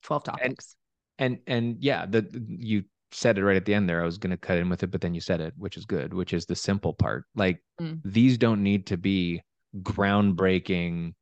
12 0.02 0.24
topics. 0.24 0.76
and 1.18 1.38
and, 1.46 1.58
and 1.58 1.76
yeah 1.80 2.06
the 2.06 2.26
you 2.48 2.84
said 3.12 3.38
it 3.38 3.44
right 3.44 3.56
at 3.56 3.64
the 3.64 3.74
end 3.74 3.88
there. 3.88 4.02
I 4.02 4.04
was 4.04 4.18
going 4.18 4.30
to 4.30 4.36
cut 4.36 4.58
in 4.58 4.68
with 4.68 4.82
it 4.82 4.90
but 4.90 5.00
then 5.00 5.14
you 5.14 5.20
said 5.20 5.40
it 5.40 5.54
which 5.56 5.76
is 5.76 5.84
good 5.86 6.12
which 6.12 6.34
is 6.34 6.44
the 6.44 6.56
simple 6.56 6.92
part. 6.92 7.24
Like 7.34 7.62
mm. 7.80 8.00
these 8.04 8.36
don't 8.36 8.62
need 8.62 8.86
to 8.86 8.98
be 8.98 9.42
groundbreaking 9.82 11.14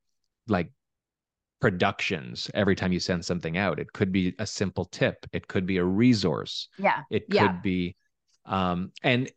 like 0.49 0.71
productions 1.61 2.51
every 2.55 2.77
time 2.77 2.93
you 2.93 3.01
send 3.01 3.25
something 3.25 3.57
out. 3.57 3.79
It 3.79 3.93
could 3.93 4.13
be 4.13 4.35
a 4.39 4.47
simple 4.47 4.85
tip. 4.85 5.27
It 5.33 5.49
could 5.49 5.67
be 5.67 5.79
a 5.79 5.85
resource. 5.85 6.69
Yeah. 6.79 7.03
It 7.11 7.27
could 7.27 7.35
yeah. 7.35 7.61
be, 7.63 7.97
um, 8.47 8.93
and 9.03 9.31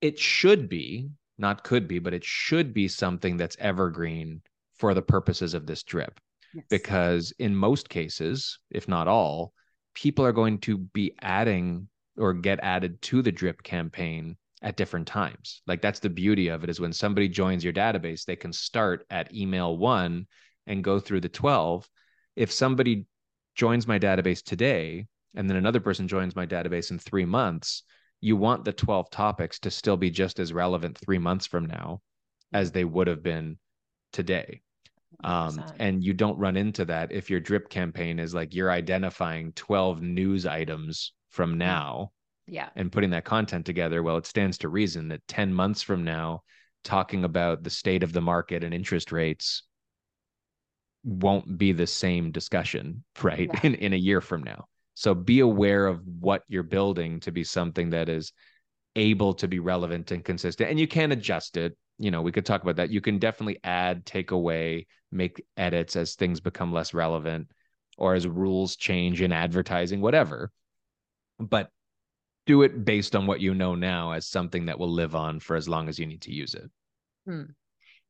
it 0.00 0.18
should 0.18 0.68
be, 0.68 1.10
not 1.36 1.64
could 1.64 1.86
be, 1.86 1.98
but 1.98 2.14
it 2.14 2.24
should 2.24 2.72
be 2.72 2.88
something 2.88 3.36
that's 3.36 3.56
evergreen 3.58 4.42
for 4.76 4.94
the 4.94 5.02
purposes 5.02 5.54
of 5.54 5.66
this 5.66 5.82
drip. 5.82 6.20
Yes. 6.54 6.64
Because 6.70 7.32
in 7.38 7.54
most 7.54 7.88
cases, 7.88 8.58
if 8.70 8.88
not 8.88 9.08
all, 9.08 9.52
people 9.94 10.24
are 10.24 10.32
going 10.32 10.58
to 10.58 10.78
be 10.78 11.14
adding 11.20 11.88
or 12.16 12.32
get 12.32 12.58
added 12.62 13.00
to 13.02 13.22
the 13.22 13.32
drip 13.32 13.62
campaign 13.62 14.36
at 14.62 14.76
different 14.76 15.06
times. 15.06 15.62
Like 15.66 15.82
that's 15.82 16.00
the 16.00 16.10
beauty 16.10 16.48
of 16.48 16.64
it 16.64 16.70
is 16.70 16.80
when 16.80 16.92
somebody 16.92 17.28
joins 17.28 17.62
your 17.62 17.72
database, 17.72 18.24
they 18.24 18.36
can 18.36 18.52
start 18.52 19.06
at 19.10 19.32
email 19.34 19.76
one 19.76 20.26
and 20.68 20.84
go 20.84 21.00
through 21.00 21.20
the 21.20 21.28
12 21.28 21.88
if 22.36 22.52
somebody 22.52 23.06
joins 23.56 23.88
my 23.88 23.98
database 23.98 24.42
today 24.42 25.06
and 25.34 25.50
then 25.50 25.56
another 25.56 25.80
person 25.80 26.06
joins 26.06 26.36
my 26.36 26.46
database 26.46 26.92
in 26.92 26.98
3 26.98 27.24
months 27.24 27.82
you 28.20 28.36
want 28.36 28.64
the 28.64 28.72
12 28.72 29.10
topics 29.10 29.58
to 29.58 29.70
still 29.70 29.96
be 29.96 30.10
just 30.10 30.38
as 30.38 30.52
relevant 30.52 30.96
3 30.98 31.18
months 31.18 31.46
from 31.46 31.66
now 31.66 32.00
as 32.52 32.72
they 32.72 32.84
would 32.84 33.06
have 33.06 33.22
been 33.22 33.58
today. 34.12 34.62
Um, 35.24 35.64
and 35.78 36.04
you 36.04 36.12
don't 36.12 36.38
run 36.38 36.56
into 36.56 36.84
that 36.84 37.12
if 37.12 37.30
your 37.30 37.40
drip 37.40 37.70
campaign 37.70 38.18
is 38.18 38.34
like 38.34 38.54
you're 38.54 38.70
identifying 38.70 39.52
12 39.52 40.02
news 40.02 40.46
items 40.46 41.12
from 41.30 41.58
now 41.58 42.12
yeah. 42.46 42.68
and 42.76 42.92
putting 42.92 43.10
that 43.10 43.24
content 43.24 43.66
together. 43.66 44.02
Well 44.02 44.18
it 44.18 44.26
stands 44.26 44.58
to 44.58 44.68
reason 44.68 45.08
that 45.08 45.26
10 45.26 45.52
months 45.52 45.82
from 45.82 46.04
now 46.04 46.42
talking 46.84 47.24
about 47.24 47.64
the 47.64 47.70
state 47.70 48.02
of 48.02 48.12
the 48.12 48.20
market 48.20 48.62
and 48.62 48.72
interest 48.72 49.10
rates 49.10 49.64
won't 51.04 51.58
be 51.58 51.72
the 51.72 51.86
same 51.86 52.30
discussion, 52.30 53.04
right? 53.22 53.50
Yeah. 53.52 53.60
In 53.62 53.74
in 53.74 53.92
a 53.92 53.96
year 53.96 54.20
from 54.20 54.42
now. 54.42 54.66
So 54.94 55.14
be 55.14 55.40
aware 55.40 55.86
of 55.86 56.00
what 56.04 56.42
you're 56.48 56.64
building 56.64 57.20
to 57.20 57.30
be 57.30 57.44
something 57.44 57.90
that 57.90 58.08
is 58.08 58.32
able 58.96 59.32
to 59.34 59.46
be 59.46 59.60
relevant 59.60 60.10
and 60.10 60.24
consistent. 60.24 60.70
And 60.70 60.80
you 60.80 60.88
can 60.88 61.12
adjust 61.12 61.56
it. 61.56 61.76
You 61.98 62.10
know, 62.10 62.20
we 62.20 62.32
could 62.32 62.44
talk 62.44 62.62
about 62.62 62.76
that. 62.76 62.90
You 62.90 63.00
can 63.00 63.18
definitely 63.18 63.60
add, 63.62 64.04
take 64.04 64.32
away, 64.32 64.86
make 65.12 65.44
edits 65.56 65.94
as 65.94 66.14
things 66.14 66.40
become 66.40 66.72
less 66.72 66.94
relevant 66.94 67.48
or 67.96 68.14
as 68.14 68.26
rules 68.26 68.76
change 68.76 69.22
in 69.22 69.32
advertising, 69.32 70.00
whatever. 70.00 70.50
But 71.38 71.70
do 72.46 72.62
it 72.62 72.84
based 72.84 73.14
on 73.14 73.26
what 73.26 73.40
you 73.40 73.54
know 73.54 73.74
now 73.74 74.12
as 74.12 74.26
something 74.26 74.66
that 74.66 74.78
will 74.78 74.90
live 74.90 75.14
on 75.14 75.38
for 75.38 75.54
as 75.54 75.68
long 75.68 75.88
as 75.88 75.98
you 75.98 76.06
need 76.06 76.22
to 76.22 76.32
use 76.32 76.54
it. 76.54 76.70
Hmm. 77.26 77.42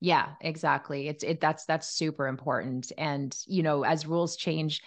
Yeah, 0.01 0.29
exactly. 0.41 1.09
It's 1.09 1.25
it 1.25 1.41
that's 1.41 1.65
that's 1.65 1.89
super 1.89 2.29
important. 2.29 2.93
And 2.97 3.37
you 3.47 3.63
know, 3.63 3.85
as 3.85 4.07
rules 4.07 4.37
change, 4.37 4.81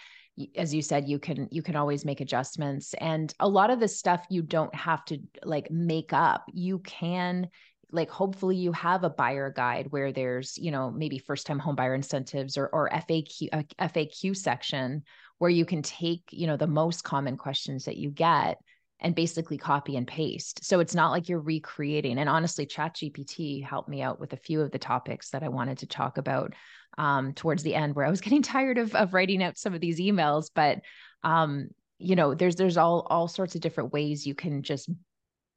as 0.56 0.72
you 0.72 0.80
said 0.82 1.08
you 1.08 1.18
can 1.18 1.48
you 1.50 1.62
can 1.62 1.76
always 1.76 2.04
make 2.04 2.20
adjustments 2.20 2.94
and 2.94 3.34
a 3.38 3.48
lot 3.48 3.70
of 3.70 3.80
this 3.80 3.98
stuff 3.98 4.24
you 4.30 4.40
don't 4.42 4.74
have 4.74 5.04
to 5.04 5.18
like 5.44 5.70
make 5.70 6.12
up 6.14 6.44
you 6.54 6.78
can 6.78 7.46
like 7.90 8.08
hopefully 8.08 8.56
you 8.56 8.72
have 8.72 9.04
a 9.04 9.10
buyer 9.10 9.52
guide 9.54 9.88
where 9.90 10.10
there's 10.10 10.56
you 10.56 10.70
know 10.70 10.90
maybe 10.90 11.18
first 11.18 11.46
time 11.46 11.58
home 11.58 11.76
buyer 11.76 11.94
incentives 11.94 12.56
or 12.56 12.68
or 12.68 12.88
FAQ 12.90 13.48
a 13.52 13.64
FAQ 13.88 14.30
uh, 14.30 14.34
section 14.34 15.02
where 15.36 15.50
you 15.50 15.66
can 15.66 15.82
take 15.82 16.22
you 16.30 16.46
know 16.46 16.56
the 16.56 16.66
most 16.66 17.04
common 17.04 17.36
questions 17.36 17.84
that 17.84 17.98
you 17.98 18.10
get 18.10 18.56
and 19.02 19.14
basically 19.14 19.58
copy 19.58 19.96
and 19.96 20.06
paste. 20.06 20.64
So 20.64 20.80
it's 20.80 20.94
not 20.94 21.10
like 21.10 21.28
you're 21.28 21.40
recreating. 21.40 22.18
And 22.18 22.28
honestly, 22.28 22.64
ChatGPT 22.64 23.62
helped 23.62 23.88
me 23.88 24.00
out 24.00 24.20
with 24.20 24.32
a 24.32 24.38
few 24.38 24.60
of 24.60 24.70
the 24.70 24.78
topics 24.78 25.30
that 25.30 25.42
I 25.42 25.48
wanted 25.48 25.78
to 25.78 25.86
talk 25.86 26.18
about 26.18 26.54
um, 26.96 27.34
towards 27.34 27.64
the 27.64 27.74
end, 27.74 27.94
where 27.94 28.06
I 28.06 28.10
was 28.10 28.20
getting 28.22 28.42
tired 28.42 28.78
of 28.78 28.94
of 28.94 29.12
writing 29.12 29.42
out 29.42 29.58
some 29.58 29.74
of 29.74 29.80
these 29.80 30.00
emails. 30.00 30.50
But 30.54 30.80
um, 31.24 31.68
you 31.98 32.16
know, 32.16 32.34
there's 32.34 32.56
there's 32.56 32.76
all 32.76 33.06
all 33.10 33.28
sorts 33.28 33.54
of 33.54 33.60
different 33.60 33.92
ways 33.92 34.26
you 34.26 34.34
can 34.34 34.62
just 34.62 34.88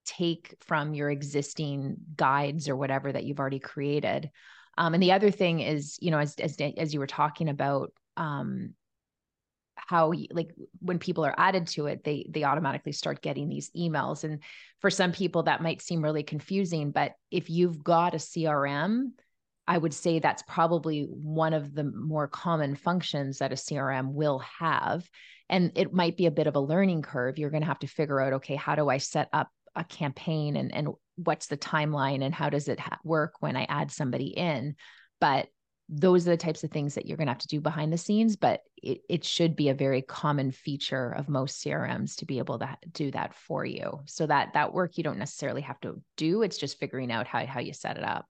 take 0.06 0.56
from 0.62 0.94
your 0.94 1.10
existing 1.10 1.98
guides 2.16 2.68
or 2.68 2.76
whatever 2.76 3.12
that 3.12 3.24
you've 3.24 3.40
already 3.40 3.60
created. 3.60 4.30
Um, 4.78 4.94
and 4.94 5.02
the 5.02 5.14
other 5.14 5.32
thing 5.32 5.62
is, 5.62 5.98
you 6.02 6.10
know, 6.12 6.20
as 6.20 6.36
as 6.36 6.58
as 6.78 6.94
you 6.94 7.00
were 7.00 7.08
talking 7.08 7.48
about 7.48 7.94
um, 8.18 8.74
how 9.86 10.12
like 10.32 10.52
when 10.80 11.00
people 11.00 11.26
are 11.26 11.36
added 11.38 11.68
to 11.68 11.86
it 11.86 12.04
they 12.04 12.26
they 12.30 12.44
automatically 12.44 12.92
start 12.92 13.22
getting 13.22 13.50
these 13.50 13.70
emails. 13.78 14.24
And 14.24 14.42
for 14.80 14.90
some 14.90 15.12
people 15.12 15.44
that 15.44 15.62
might 15.62 15.82
seem 15.82 16.04
really 16.04 16.24
confusing 16.24 16.92
but 16.92 17.14
if 17.32 17.50
you've 17.50 17.84
got 17.84 18.14
a 18.14 18.18
crm 18.18 19.12
i 19.68 19.78
would 19.78 19.94
say 19.94 20.20
that's 20.20 20.44
probably 20.44 21.04
one 21.04 21.54
of 21.54 21.74
the 21.74 21.84
more 21.84 22.28
common 22.28 22.76
functions 22.76 23.40
that 23.40 23.52
a 23.52 23.56
crm 23.56 24.14
will 24.14 24.40
have. 24.40 25.10
And 25.48 25.72
it 25.76 25.94
might 25.94 26.18
be 26.18 26.26
a 26.26 26.32
bit 26.32 26.48
of 26.48 26.56
a 26.56 26.60
learning 26.60 27.04
curve. 27.04 27.38
You're 27.38 27.52
going 27.52 27.62
to 27.62 27.68
have 27.68 27.80
to 27.80 27.88
figure 27.88 28.20
out 28.20 28.34
okay 28.34 28.56
how 28.56 28.76
do 28.76 28.90
i 28.90 28.98
set 28.98 29.30
up 29.32 29.50
a 29.76 29.84
campaign 29.84 30.56
and 30.56 30.74
and 30.74 30.90
what's 31.18 31.48
the 31.48 31.58
timeline 31.58 32.24
and 32.24 32.34
how 32.34 32.50
does 32.50 32.68
it 32.68 32.80
ha- 32.80 33.00
work 33.04 33.36
when 33.40 33.56
i 33.56 33.66
add 33.70 33.92
somebody 33.92 34.28
in? 34.28 34.76
But 35.22 35.48
those 35.88 36.28
are 36.28 36.32
the 36.32 36.38
types 36.38 36.64
of 36.64 36.72
things 36.72 36.96
that 36.96 37.06
you're 37.06 37.18
going 37.18 37.28
to 37.28 37.32
have 37.32 37.38
to 37.38 37.48
do 37.48 37.62
behind 37.62 37.94
the 37.94 37.98
scenes 37.98 38.36
but 38.36 38.62
it, 38.82 39.02
it 39.08 39.24
should 39.24 39.56
be 39.56 39.70
a 39.70 39.74
very 39.74 40.02
common 40.02 40.52
feature 40.52 41.12
of 41.12 41.30
most 41.30 41.64
crms 41.64 42.16
to 42.16 42.26
be 42.26 42.40
able 42.40 42.58
to 42.60 42.78
do 42.92 43.12
that 43.12 43.34
for 43.34 43.66
you. 43.66 44.00
So 44.06 44.26
that 44.28 44.54
that 44.54 44.74
work 44.74 44.98
you 44.98 45.04
don't 45.04 45.20
necessarily 45.20 45.62
have 45.62 45.80
to 45.82 46.02
do 46.18 46.42
it's 46.42 46.58
just 46.58 46.80
figuring 46.80 47.12
out 47.12 47.28
how, 47.28 47.46
how 47.46 47.60
you 47.60 47.74
set 47.74 47.98
it 47.98 48.04
up. 48.04 48.26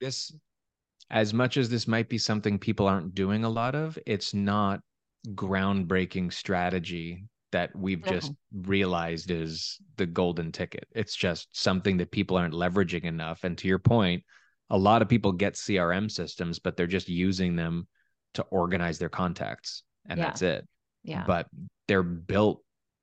This 0.00 0.34
as 1.10 1.34
much 1.34 1.56
as 1.56 1.68
this 1.68 1.88
might 1.88 2.08
be 2.08 2.18
something 2.18 2.58
people 2.58 2.86
aren't 2.86 3.14
doing 3.14 3.44
a 3.44 3.50
lot 3.50 3.74
of 3.74 3.98
it's 4.06 4.32
not 4.32 4.80
groundbreaking 5.34 6.32
strategy 6.32 7.24
that 7.52 7.74
we've 7.74 8.04
just 8.04 8.32
realized 8.52 9.32
is 9.32 9.78
the 9.96 10.06
golden 10.06 10.52
ticket. 10.52 10.86
It's 10.92 11.16
just 11.16 11.48
something 11.50 11.96
that 11.96 12.12
people 12.12 12.36
aren't 12.36 12.54
leveraging 12.54 13.02
enough 13.02 13.42
and 13.42 13.58
to 13.58 13.66
your 13.66 13.80
point 13.80 14.22
a 14.70 14.78
lot 14.78 15.02
of 15.02 15.08
people 15.08 15.32
get 15.32 15.54
CRM 15.54 16.10
systems, 16.10 16.58
but 16.58 16.76
they're 16.76 16.86
just 16.86 17.08
using 17.08 17.56
them 17.56 17.86
to 18.34 18.42
organize 18.44 18.98
their 18.98 19.08
contacts 19.08 19.82
and 20.08 20.18
yeah. 20.18 20.24
that's 20.26 20.42
it. 20.42 20.68
Yeah. 21.02 21.24
But 21.26 21.48
they're 21.88 22.02
built 22.02 22.62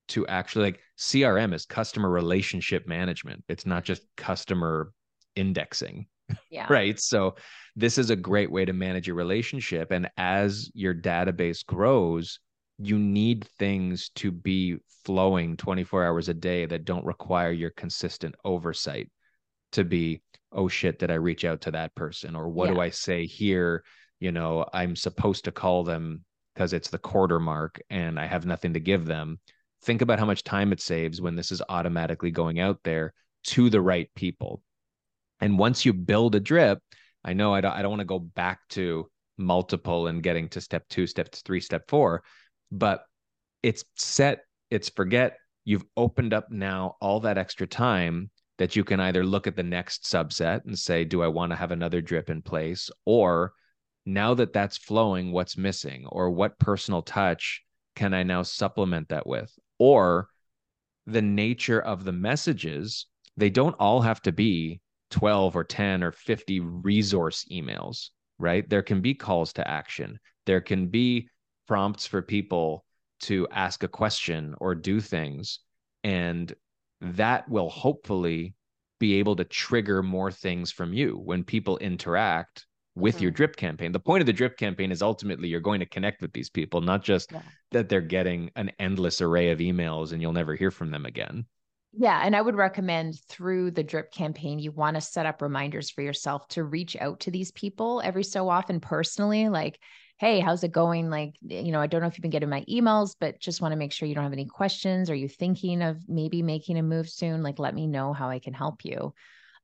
to 0.10 0.26
actually 0.28 0.66
like 0.66 0.80
CRM 0.98 1.54
is 1.54 1.66
customer 1.66 2.10
relationship 2.10 2.88
management. 2.88 3.44
It's 3.50 3.66
not 3.66 3.84
just 3.84 4.04
customer 4.16 4.92
indexing. 5.36 6.08
Yeah. 6.50 6.68
right. 6.70 7.00
So 7.00 7.36
this 7.76 7.98
is 7.98 8.10
a 8.10 8.16
great 8.16 8.52
way 8.52 8.66
to 8.66 8.74
manage 8.74 9.08
your 9.08 9.16
relationship. 9.16 9.92
And 9.92 10.10
as 10.18 10.72
your 10.74 10.96
database 10.96 11.66
grows, 11.66 12.40
you 12.80 12.98
need 12.98 13.46
things 13.58 14.10
to 14.16 14.32
be 14.32 14.78
flowing 15.04 15.58
24 15.58 16.06
hours 16.06 16.30
a 16.30 16.34
day 16.34 16.66
that 16.66 16.86
don't 16.86 17.06
require 17.06 17.52
your 17.52 17.72
consistent 17.72 18.36
oversight 18.46 19.10
to 19.72 19.84
be 19.84 20.22
oh 20.52 20.68
shit 20.68 21.00
did 21.00 21.12
i 21.12 21.16
reach 21.16 21.46
out 21.46 21.62
to 21.62 21.72
that 21.72 21.96
person? 21.96 22.36
Or 22.36 22.50
what 22.50 22.70
yeah. 22.70 22.76
do 22.76 22.82
i 22.82 22.90
say 22.90 23.26
here? 23.26 23.84
You 24.20 24.32
know 24.32 24.66
i'm 24.74 24.96
supposed 24.96 25.46
to 25.46 25.52
call 25.52 25.84
them 25.84 26.24
because 26.54 26.74
it's 26.74 26.90
the 26.90 26.98
quarter 26.98 27.40
mark 27.40 27.82
and 27.90 28.20
i 28.20 28.26
have 28.26 28.46
nothing 28.46 28.74
to 28.74 28.80
give 28.80 29.06
them. 29.06 29.40
Think 29.84 30.02
about 30.02 30.20
how 30.20 30.26
much 30.26 30.44
time 30.44 30.72
it 30.72 30.82
saves 30.82 31.22
when 31.22 31.36
this 31.36 31.52
is 31.52 31.62
automatically 31.70 32.32
going 32.32 32.60
out 32.60 32.80
there 32.84 33.14
to 33.46 33.70
the 33.70 33.80
right 33.80 34.10
people. 34.16 34.64
And 35.40 35.60
once 35.60 35.86
you 35.86 35.94
build 35.94 36.36
a 36.36 36.40
drip 36.40 36.80
i 37.24 37.34
know 37.34 37.54
i 37.54 37.62
don't, 37.62 37.74
I 37.74 37.82
don't 37.82 37.92
want 37.92 38.02
to 38.02 38.06
go 38.06 38.20
back 38.20 38.60
to 38.70 39.10
multiple 39.38 40.08
and 40.08 40.24
getting 40.24 40.50
to 40.50 40.62
step 40.62 40.84
two 40.90 41.06
step 41.06 41.32
three 41.32 41.62
step 41.62 41.84
four 41.88 42.24
but 42.72 43.04
it's 43.62 43.84
set 43.96 44.40
it's 44.70 44.90
forget. 44.90 45.38
You've 45.66 45.86
opened 45.96 46.34
up 46.34 46.52
now 46.52 46.96
all 47.02 47.22
that 47.22 47.38
extra 47.38 47.68
time 47.68 48.30
that 48.58 48.76
you 48.76 48.84
can 48.84 49.00
either 49.00 49.24
look 49.24 49.48
at 49.48 49.56
the 49.56 49.64
next 49.64 50.04
subset 50.04 50.66
and 50.66 50.78
say, 50.78 51.04
do 51.04 51.22
I 51.22 51.28
want 51.28 51.52
to 51.52 51.56
have 51.56 51.72
another 51.72 52.02
drip 52.02 52.30
in 52.30 52.42
place? 52.42 52.90
Or 53.06 53.54
now 54.06 54.34
that 54.34 54.54
that's 54.54 54.78
flowing, 54.78 55.32
what's 55.32 55.58
missing? 55.58 56.06
Or 56.08 56.32
what 56.32 56.60
personal 56.60 57.02
touch 57.02 57.62
can 57.96 58.14
I 58.14 58.24
now 58.24 58.44
supplement 58.44 59.10
that 59.10 59.28
with? 59.28 59.52
Or 59.80 60.30
the 61.06 61.22
nature 61.22 61.82
of 61.82 62.04
the 62.04 62.12
messages, 62.12 63.06
they 63.38 63.50
don't 63.50 63.76
all 63.80 64.02
have 64.02 64.22
to 64.24 64.32
be 64.32 64.82
12 65.12 65.56
or 65.56 65.64
10 65.64 66.04
or 66.04 66.12
50 66.12 66.60
resource 66.60 67.46
emails, 67.52 68.10
right? 68.40 68.70
There 68.70 68.82
can 68.82 69.02
be 69.02 69.14
calls 69.14 69.54
to 69.54 69.68
action. 69.68 70.20
There 70.46 70.62
can 70.62 70.88
be 70.88 71.30
prompts 71.68 72.06
for 72.06 72.22
people 72.22 72.86
to 73.22 73.48
ask 73.52 73.84
a 73.84 73.88
question 73.88 74.56
or 74.60 74.76
do 74.76 75.00
things. 75.00 75.60
And 76.04 76.54
that 77.02 77.48
will 77.50 77.70
hopefully 77.70 78.54
be 79.00 79.16
able 79.16 79.36
to 79.36 79.44
trigger 79.44 80.02
more 80.02 80.32
things 80.32 80.72
from 80.72 80.94
you 80.94 81.18
when 81.18 81.44
people 81.44 81.78
interact 81.78 82.66
with 82.96 83.16
mm-hmm. 83.16 83.24
your 83.24 83.32
drip 83.32 83.56
campaign. 83.56 83.92
The 83.92 84.00
point 84.00 84.22
of 84.22 84.26
the 84.26 84.34
drip 84.34 84.58
campaign 84.58 84.92
is 84.92 85.02
ultimately 85.02 85.48
you're 85.50 85.60
going 85.60 85.80
to 85.80 85.86
connect 85.86 86.22
with 86.22 86.34
these 86.34 86.50
people, 86.50 86.82
not 86.82 87.04
just 87.04 87.32
yeah. 87.32 87.42
that 87.72 87.90
they're 87.90 88.02
getting 88.02 88.50
an 88.56 88.72
endless 88.80 89.22
array 89.22 89.52
of 89.52 89.60
emails 89.60 90.12
and 90.12 90.22
you'll 90.22 90.34
never 90.34 90.56
hear 90.56 90.72
from 90.72 90.90
them 90.90 91.06
again. 91.06 91.46
Yeah. 91.94 92.22
And 92.24 92.36
I 92.36 92.42
would 92.42 92.56
recommend 92.56 93.20
through 93.30 93.72
the 93.72 93.84
drip 93.84 94.12
campaign, 94.12 94.60
you 94.60 94.72
want 94.72 94.96
to 94.96 95.02
set 95.02 95.26
up 95.26 95.42
reminders 95.42 95.90
for 95.90 96.02
yourself 96.02 96.48
to 96.50 96.64
reach 96.64 96.98
out 97.00 97.22
to 97.22 97.32
these 97.32 97.52
people 97.52 98.02
every 98.04 98.24
so 98.24 98.50
often 98.50 98.80
personally. 98.80 99.50
Like, 99.50 99.80
hey, 100.20 100.40
how's 100.40 100.64
it 100.64 100.72
going? 100.72 101.10
Like, 101.10 101.36
you 101.42 101.72
know, 101.72 101.80
I 101.80 101.88
don't 101.88 102.02
know 102.02 102.08
if 102.08 102.18
you've 102.18 102.24
been 102.24 102.32
getting 102.32 102.50
my 102.50 102.66
emails, 102.70 103.16
but 103.20 103.40
just 103.40 103.62
want 103.62 103.72
to 103.72 103.78
make 103.78 103.92
sure 103.92 104.08
you 104.08 104.16
don't 104.16 104.24
have 104.24 104.34
any 104.34 104.46
questions. 104.46 105.10
Are 105.10 105.16
you 105.16 105.30
thinking 105.30 105.82
of 105.82 105.98
maybe 106.10 106.42
making 106.42 106.78
a 106.78 106.84
move 106.84 107.10
soon? 107.10 107.44
Like, 107.44 107.60
let 107.60 107.76
me 107.76 107.86
know 107.86 108.14
how 108.14 108.30
I 108.30 108.40
can 108.40 108.54
help 108.54 108.84
you. 108.84 109.14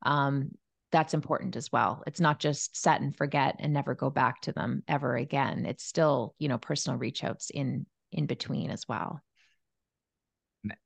Um, 0.03 0.51
that's 0.91 1.15
important 1.15 1.55
as 1.55 1.71
well. 1.71 2.03
It's 2.05 2.19
not 2.19 2.39
just 2.39 2.77
set 2.77 3.01
and 3.01 3.15
forget 3.15 3.55
and 3.59 3.73
never 3.73 3.95
go 3.95 4.11
back 4.11 4.41
to 4.41 4.51
them 4.51 4.83
ever 4.87 5.15
again. 5.15 5.65
It's 5.65 5.83
still, 5.83 6.35
you 6.37 6.47
know, 6.47 6.59
personal 6.59 6.99
reach 6.99 7.23
outs 7.23 7.49
in 7.49 7.87
in 8.11 8.27
between 8.27 8.69
as 8.69 8.87
well. 8.87 9.19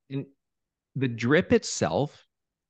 And 0.08 0.24
the 0.96 1.08
drip 1.08 1.52
itself 1.52 2.26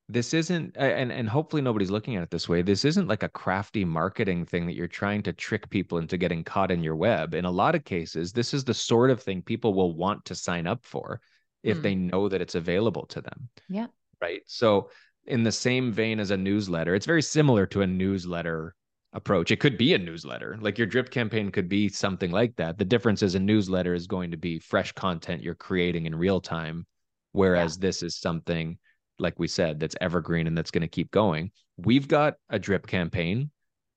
this 0.08 0.32
isn't 0.32 0.74
and 0.76 1.12
and 1.12 1.28
hopefully 1.28 1.60
nobody's 1.60 1.90
looking 1.90 2.16
at 2.16 2.22
it 2.22 2.30
this 2.30 2.48
way 2.48 2.62
this 2.62 2.84
isn't 2.84 3.08
like 3.08 3.22
a 3.22 3.28
crafty 3.28 3.84
marketing 3.84 4.46
thing 4.46 4.66
that 4.66 4.74
you're 4.74 4.88
trying 4.88 5.22
to 5.22 5.32
trick 5.32 5.68
people 5.68 5.98
into 5.98 6.16
getting 6.16 6.42
caught 6.42 6.70
in 6.70 6.82
your 6.82 6.96
web. 6.96 7.34
In 7.34 7.44
a 7.44 7.50
lot 7.50 7.74
of 7.74 7.84
cases 7.84 8.32
this 8.32 8.54
is 8.54 8.64
the 8.64 8.74
sort 8.74 9.10
of 9.10 9.22
thing 9.22 9.42
people 9.42 9.74
will 9.74 9.94
want 9.94 10.24
to 10.26 10.34
sign 10.34 10.66
up 10.66 10.84
for 10.84 11.20
if 11.62 11.78
mm. 11.78 11.82
they 11.82 11.94
know 11.94 12.28
that 12.28 12.40
it's 12.40 12.54
available 12.54 13.04
to 13.06 13.20
them 13.20 13.48
yeah. 13.68 13.86
right? 14.22 14.40
So 14.46 14.90
in 15.26 15.42
the 15.42 15.52
same 15.52 15.92
vein 15.92 16.20
as 16.20 16.30
a 16.30 16.36
newsletter 16.36 16.94
it's 16.94 17.06
very 17.06 17.22
similar 17.22 17.66
to 17.66 17.82
a 17.82 17.86
newsletter 17.86 18.74
approach. 19.12 19.50
It 19.50 19.60
could 19.60 19.76
be 19.76 19.92
a 19.92 19.98
newsletter 19.98 20.56
like 20.60 20.78
your 20.78 20.86
drip 20.86 21.10
campaign 21.10 21.50
could 21.50 21.68
be 21.68 21.90
something 21.90 22.30
like 22.30 22.56
that. 22.56 22.78
The 22.78 22.84
difference 22.86 23.22
is 23.22 23.34
a 23.34 23.40
newsletter 23.40 23.92
is 23.92 24.06
going 24.06 24.30
to 24.30 24.38
be 24.38 24.58
fresh 24.58 24.92
content 24.92 25.42
you're 25.42 25.54
creating 25.54 26.06
in 26.06 26.14
real 26.14 26.40
time 26.40 26.86
whereas 27.32 27.76
yeah. 27.76 27.82
this 27.82 28.02
is 28.02 28.16
something 28.16 28.78
like 29.18 29.38
we 29.38 29.48
said, 29.48 29.81
that's 29.81 29.96
evergreen 30.00 30.46
and 30.46 30.57
that's 30.57 30.70
going 30.70 30.83
to 30.83 30.88
keep 30.88 31.11
going. 31.11 31.50
We've 31.76 32.09
got 32.09 32.35
a 32.50 32.59
drip 32.59 32.87
campaign 32.87 33.50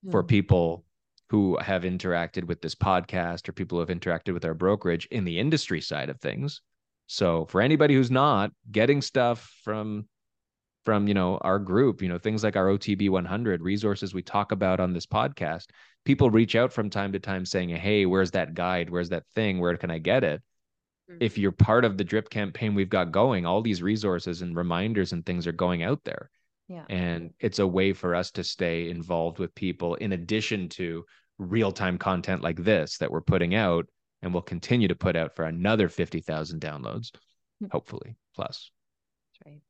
mm. 0.06 0.10
for 0.10 0.22
hmm. 0.22 0.28
people 0.28 0.84
who 1.32 1.56
have 1.62 1.84
interacted 1.84 2.44
with 2.44 2.60
this 2.60 2.74
podcast 2.74 3.48
or 3.48 3.52
people 3.52 3.76
who 3.76 3.80
have 3.80 3.88
interacted 3.88 4.34
with 4.34 4.44
our 4.44 4.52
brokerage 4.52 5.06
in 5.10 5.24
the 5.24 5.38
industry 5.38 5.80
side 5.80 6.10
of 6.10 6.20
things. 6.20 6.60
So 7.06 7.46
for 7.46 7.62
anybody 7.62 7.94
who's 7.94 8.10
not 8.10 8.52
getting 8.70 9.00
stuff 9.00 9.50
from 9.64 10.06
from 10.84 11.06
you 11.06 11.14
know 11.14 11.38
our 11.38 11.58
group, 11.58 12.02
you 12.02 12.08
know 12.08 12.18
things 12.18 12.44
like 12.44 12.56
our 12.56 12.66
OTB 12.66 13.08
100 13.08 13.62
resources 13.62 14.12
we 14.12 14.22
talk 14.22 14.52
about 14.52 14.80
on 14.80 14.92
this 14.92 15.06
podcast, 15.06 15.66
people 16.04 16.30
reach 16.30 16.54
out 16.54 16.72
from 16.72 16.90
time 16.90 17.12
to 17.12 17.18
time 17.18 17.46
saying, 17.46 17.70
"Hey, 17.70 18.04
where's 18.04 18.32
that 18.32 18.54
guide? 18.54 18.90
Where's 18.90 19.08
that 19.10 19.24
thing? 19.34 19.58
Where 19.58 19.76
can 19.76 19.90
I 19.90 19.98
get 19.98 20.24
it?" 20.24 20.42
Mm-hmm. 21.10 21.18
if 21.20 21.38
you're 21.38 21.52
part 21.52 21.84
of 21.84 21.96
the 21.96 22.04
drip 22.04 22.30
campaign 22.30 22.74
we've 22.74 22.88
got 22.88 23.12
going, 23.12 23.46
all 23.46 23.62
these 23.62 23.82
resources 23.82 24.42
and 24.42 24.56
reminders 24.56 25.12
and 25.12 25.24
things 25.24 25.46
are 25.46 25.52
going 25.52 25.82
out 25.82 26.00
there. 26.04 26.30
Yeah. 26.68 26.84
And 26.88 27.32
it's 27.38 27.58
a 27.58 27.66
way 27.66 27.92
for 27.92 28.14
us 28.14 28.30
to 28.32 28.44
stay 28.44 28.88
involved 28.88 29.38
with 29.38 29.54
people 29.54 29.96
in 29.96 30.12
addition 30.12 30.68
to 30.70 31.04
real-time 31.38 31.98
content 31.98 32.42
like 32.42 32.62
this 32.62 32.98
that 32.98 33.10
we're 33.10 33.20
putting 33.20 33.54
out 33.54 33.86
and 34.22 34.32
we'll 34.32 34.42
continue 34.42 34.88
to 34.88 34.94
put 34.94 35.16
out 35.16 35.34
for 35.34 35.44
another 35.44 35.88
50,000 35.88 36.60
downloads, 36.60 37.10
hmm. 37.60 37.66
hopefully, 37.70 38.16
plus. 38.34 38.70
That's 39.32 39.52
right. 39.52 39.60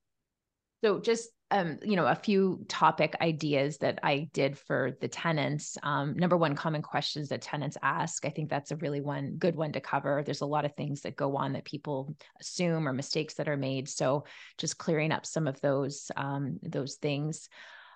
So 0.84 1.00
just 1.00 1.30
um, 1.52 1.78
you 1.82 1.96
know, 1.96 2.06
a 2.06 2.14
few 2.14 2.64
topic 2.66 3.14
ideas 3.20 3.76
that 3.78 3.98
I 4.02 4.30
did 4.32 4.58
for 4.58 4.96
the 5.02 5.06
tenants. 5.06 5.76
Um, 5.82 6.16
number 6.16 6.36
one, 6.36 6.56
common 6.56 6.80
questions 6.80 7.28
that 7.28 7.42
tenants 7.42 7.76
ask. 7.82 8.24
I 8.24 8.30
think 8.30 8.48
that's 8.48 8.70
a 8.70 8.76
really 8.76 9.02
one 9.02 9.34
good 9.36 9.54
one 9.54 9.72
to 9.72 9.80
cover. 9.80 10.22
There's 10.24 10.40
a 10.40 10.46
lot 10.46 10.64
of 10.64 10.74
things 10.74 11.02
that 11.02 11.14
go 11.14 11.36
on 11.36 11.52
that 11.52 11.66
people 11.66 12.16
assume 12.40 12.88
or 12.88 12.94
mistakes 12.94 13.34
that 13.34 13.48
are 13.48 13.56
made. 13.58 13.90
So 13.90 14.24
just 14.56 14.78
clearing 14.78 15.12
up 15.12 15.26
some 15.26 15.46
of 15.46 15.60
those 15.60 16.10
um, 16.16 16.58
those 16.62 16.94
things. 16.94 17.50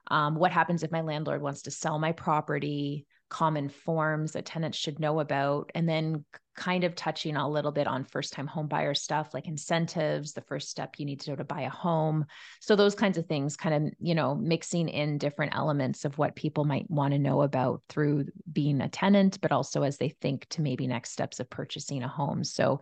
Um, 0.08 0.36
what 0.36 0.52
happens 0.52 0.82
if 0.82 0.92
my 0.92 1.00
landlord 1.00 1.40
wants 1.40 1.62
to 1.62 1.70
sell 1.70 1.98
my 1.98 2.12
property? 2.12 3.06
Common 3.28 3.68
forms 3.68 4.32
that 4.32 4.46
tenants 4.46 4.78
should 4.78 5.00
know 5.00 5.20
about, 5.20 5.70
and 5.74 5.88
then 5.88 6.24
kind 6.56 6.84
of 6.84 6.94
touching 6.94 7.36
a 7.36 7.48
little 7.48 7.70
bit 7.70 7.86
on 7.86 8.04
first 8.04 8.32
time 8.32 8.46
home 8.46 8.66
buyer 8.66 8.94
stuff 8.94 9.34
like 9.34 9.46
incentives, 9.46 10.32
the 10.32 10.40
first 10.40 10.70
step 10.70 10.94
you 10.98 11.04
need 11.04 11.20
to 11.20 11.26
do 11.26 11.36
to 11.36 11.44
buy 11.44 11.62
a 11.62 11.70
home. 11.70 12.24
So 12.60 12.74
those 12.74 12.94
kinds 12.94 13.18
of 13.18 13.26
things 13.26 13.56
kind 13.56 13.74
of, 13.74 13.92
you 14.00 14.14
know, 14.14 14.34
mixing 14.34 14.88
in 14.88 15.18
different 15.18 15.54
elements 15.54 16.04
of 16.04 16.16
what 16.18 16.34
people 16.34 16.64
might 16.64 16.90
want 16.90 17.12
to 17.12 17.18
know 17.18 17.42
about 17.42 17.82
through 17.88 18.26
being 18.50 18.80
a 18.80 18.88
tenant, 18.88 19.40
but 19.40 19.52
also 19.52 19.82
as 19.82 19.98
they 19.98 20.08
think 20.08 20.48
to 20.50 20.62
maybe 20.62 20.86
next 20.86 21.10
steps 21.10 21.40
of 21.40 21.50
purchasing 21.50 22.02
a 22.02 22.08
home. 22.08 22.42
So 22.42 22.80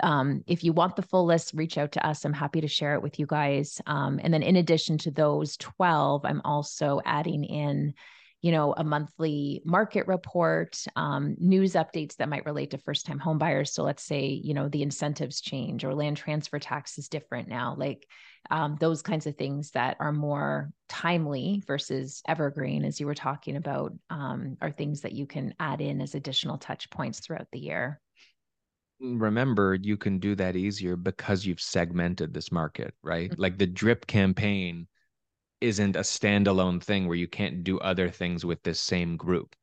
um, 0.00 0.42
if 0.46 0.64
you 0.64 0.72
want 0.72 0.96
the 0.96 1.02
full 1.02 1.24
list, 1.24 1.52
reach 1.54 1.78
out 1.78 1.92
to 1.92 2.06
us. 2.06 2.24
I'm 2.24 2.32
happy 2.32 2.60
to 2.60 2.68
share 2.68 2.94
it 2.94 3.02
with 3.02 3.18
you 3.18 3.26
guys. 3.26 3.80
Um, 3.86 4.20
and 4.22 4.34
then 4.34 4.42
in 4.42 4.56
addition 4.56 4.98
to 4.98 5.10
those 5.10 5.56
12, 5.56 6.24
I'm 6.24 6.42
also 6.44 7.00
adding 7.04 7.44
in 7.44 7.94
you 8.42 8.50
know, 8.50 8.74
a 8.76 8.82
monthly 8.82 9.62
market 9.64 10.08
report, 10.08 10.76
um, 10.96 11.36
news 11.38 11.74
updates 11.74 12.16
that 12.16 12.28
might 12.28 12.44
relate 12.44 12.72
to 12.72 12.78
first 12.78 13.06
time 13.06 13.20
home 13.20 13.38
buyers. 13.38 13.72
So 13.72 13.84
let's 13.84 14.02
say, 14.02 14.26
you 14.26 14.52
know, 14.52 14.68
the 14.68 14.82
incentives 14.82 15.40
change 15.40 15.84
or 15.84 15.94
land 15.94 16.16
transfer 16.16 16.58
tax 16.58 16.98
is 16.98 17.08
different 17.08 17.48
now, 17.48 17.76
like 17.78 18.04
um, 18.50 18.76
those 18.80 19.00
kinds 19.00 19.28
of 19.28 19.36
things 19.36 19.70
that 19.70 19.96
are 20.00 20.12
more 20.12 20.72
timely 20.88 21.62
versus 21.68 22.20
evergreen, 22.26 22.84
as 22.84 22.98
you 22.98 23.06
were 23.06 23.14
talking 23.14 23.54
about, 23.54 23.92
um, 24.10 24.56
are 24.60 24.72
things 24.72 25.02
that 25.02 25.12
you 25.12 25.24
can 25.24 25.54
add 25.60 25.80
in 25.80 26.00
as 26.00 26.16
additional 26.16 26.58
touch 26.58 26.90
points 26.90 27.20
throughout 27.20 27.46
the 27.52 27.60
year 27.60 28.00
remember 29.02 29.74
you 29.74 29.96
can 29.96 30.20
do 30.20 30.36
that 30.36 30.54
easier 30.54 30.94
because 30.94 31.44
you've 31.44 31.60
segmented 31.60 32.32
this 32.32 32.52
market 32.52 32.94
right 33.02 33.32
mm-hmm. 33.32 33.40
like 33.40 33.58
the 33.58 33.66
drip 33.66 34.06
campaign 34.06 34.86
isn't 35.62 35.96
a 35.96 36.00
standalone 36.00 36.82
thing 36.82 37.06
where 37.06 37.16
you 37.16 37.28
can't 37.28 37.64
do 37.64 37.78
other 37.78 38.10
things 38.10 38.44
with 38.44 38.62
this 38.62 38.80
same 38.80 39.16
group 39.16 39.54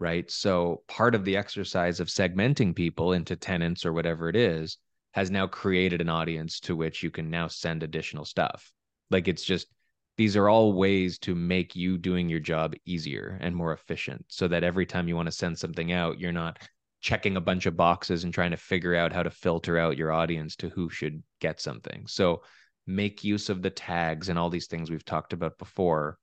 right? 0.00 0.30
So 0.30 0.82
part 0.88 1.14
of 1.14 1.24
the 1.24 1.36
exercise 1.36 2.00
of 2.00 2.08
segmenting 2.08 2.74
people 2.74 3.12
into 3.12 3.36
tenants 3.36 3.84
or 3.84 3.92
whatever 3.92 4.28
it 4.28 4.36
is 4.36 4.78
has 5.12 5.30
now 5.30 5.46
created 5.46 6.00
an 6.00 6.08
audience 6.08 6.60
to 6.60 6.76
which 6.76 7.02
you 7.02 7.10
can 7.10 7.30
now 7.30 7.48
send 7.48 7.82
additional 7.82 8.24
stuff. 8.24 8.70
Like 9.10 9.26
it's 9.26 9.44
just 9.44 9.68
these 10.16 10.36
are 10.36 10.48
all 10.48 10.72
ways 10.72 11.18
to 11.20 11.34
make 11.34 11.74
you 11.74 11.96
doing 11.96 12.28
your 12.28 12.40
job 12.40 12.74
easier 12.84 13.38
and 13.40 13.54
more 13.54 13.72
efficient 13.72 14.24
so 14.28 14.48
that 14.48 14.64
every 14.64 14.84
time 14.84 15.08
you 15.08 15.16
want 15.16 15.26
to 15.26 15.32
send 15.32 15.56
something 15.56 15.92
out 15.92 16.18
you're 16.18 16.32
not 16.32 16.58
checking 17.00 17.36
a 17.36 17.40
bunch 17.40 17.66
of 17.66 17.76
boxes 17.76 18.24
and 18.24 18.34
trying 18.34 18.50
to 18.50 18.56
figure 18.56 18.96
out 18.96 19.12
how 19.12 19.22
to 19.22 19.30
filter 19.30 19.78
out 19.78 19.96
your 19.96 20.10
audience 20.10 20.56
to 20.56 20.68
who 20.68 20.90
should 20.90 21.22
get 21.40 21.60
something. 21.60 22.04
So 22.08 22.42
make 22.88 23.22
use 23.22 23.50
of 23.50 23.62
the 23.62 23.70
tags 23.70 24.28
and 24.28 24.38
all 24.38 24.48
these 24.48 24.66
things 24.66 24.90
we've 24.90 25.04
talked 25.04 25.32
about 25.32 25.58
before 25.58 26.18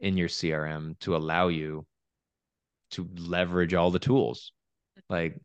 in 0.00 0.16
your 0.16 0.28
CRM 0.28 0.98
to 0.98 1.16
allow 1.16 1.48
you 1.48 1.86
to 2.90 3.08
leverage 3.16 3.74
all 3.74 3.90
the 3.90 3.98
tools. 3.98 4.52
Like 5.08 5.40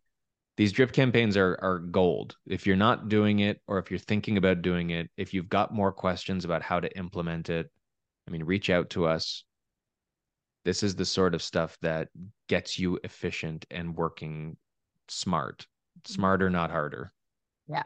these 0.58 0.72
drip 0.72 0.92
campaigns 0.92 1.38
are 1.38 1.58
are 1.62 1.80
gold. 1.80 2.36
If 2.48 2.66
you're 2.66 2.76
not 2.76 3.10
doing 3.10 3.40
it 3.40 3.62
or 3.68 3.78
if 3.78 3.92
you're 3.92 4.00
thinking 4.00 4.38
about 4.38 4.64
doing 4.64 4.90
it, 4.90 5.10
if 5.18 5.34
you've 5.34 5.50
got 5.50 5.74
more 5.74 5.92
questions 5.92 6.46
about 6.46 6.64
how 6.64 6.80
to 6.80 6.98
implement 6.98 7.50
it, 7.50 7.70
I 8.28 8.32
mean 8.32 8.44
reach 8.44 8.70
out 8.72 8.90
to 8.92 9.06
us. 9.06 9.44
This 10.64 10.82
is 10.82 10.96
the 10.96 11.06
sort 11.06 11.36
of 11.36 11.44
stuff 11.44 11.78
that 11.84 12.08
gets 12.50 12.80
you 12.80 13.00
efficient 13.04 13.66
and 13.70 13.96
working 13.96 14.58
smart. 15.10 15.68
Smarter, 16.06 16.50
not 16.50 16.72
harder. 16.72 17.14
Yeah. 17.68 17.86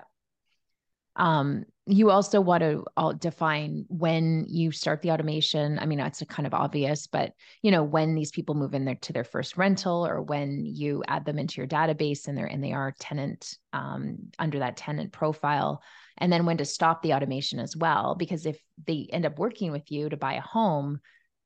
Um, 1.19 1.65
you 1.86 2.12
also 2.12 2.39
want 2.39 2.62
to 2.62 2.86
uh, 2.97 3.13
define 3.13 3.86
when 3.89 4.45
you 4.47 4.71
start 4.71 5.01
the 5.01 5.12
automation. 5.12 5.79
I 5.79 5.86
mean, 5.86 5.97
that's 5.97 6.23
kind 6.29 6.47
of 6.47 6.53
obvious, 6.53 7.08
but 7.08 7.34
you 7.62 7.71
know, 7.71 7.84
when 7.84 8.15
these 8.15 8.32
people 8.32 8.55
move 8.55 8.73
in 8.73 8.86
there 8.86 8.95
to 9.01 9.13
their 9.13 9.23
first 9.23 9.58
rental 9.58 10.08
or 10.08 10.21
when 10.21 10.65
you 10.65 11.03
add 11.08 11.25
them 11.25 11.39
into 11.39 11.60
your 11.60 11.67
database 11.67 12.27
and 12.27 12.38
they're 12.38 12.45
and 12.45 12.63
they 12.63 12.73
are 12.73 12.95
tenant 12.99 13.58
um, 13.73 14.17
under 14.38 14.60
that 14.60 14.77
tenant 14.77 15.12
profile, 15.12 15.82
and 16.17 16.32
then 16.32 16.45
when 16.45 16.58
to 16.58 16.65
stop 16.65 17.01
the 17.01 17.13
automation 17.13 17.60
as 17.60 17.75
well. 17.75 18.15
Because 18.15 18.45
if 18.45 18.60
they 18.88 19.10
end 19.12 19.25
up 19.25 19.38
working 19.38 19.71
with 19.71 19.91
you 19.91 20.10
to 20.10 20.17
buy 20.17 20.34
a 20.34 20.41
home, 20.41 20.99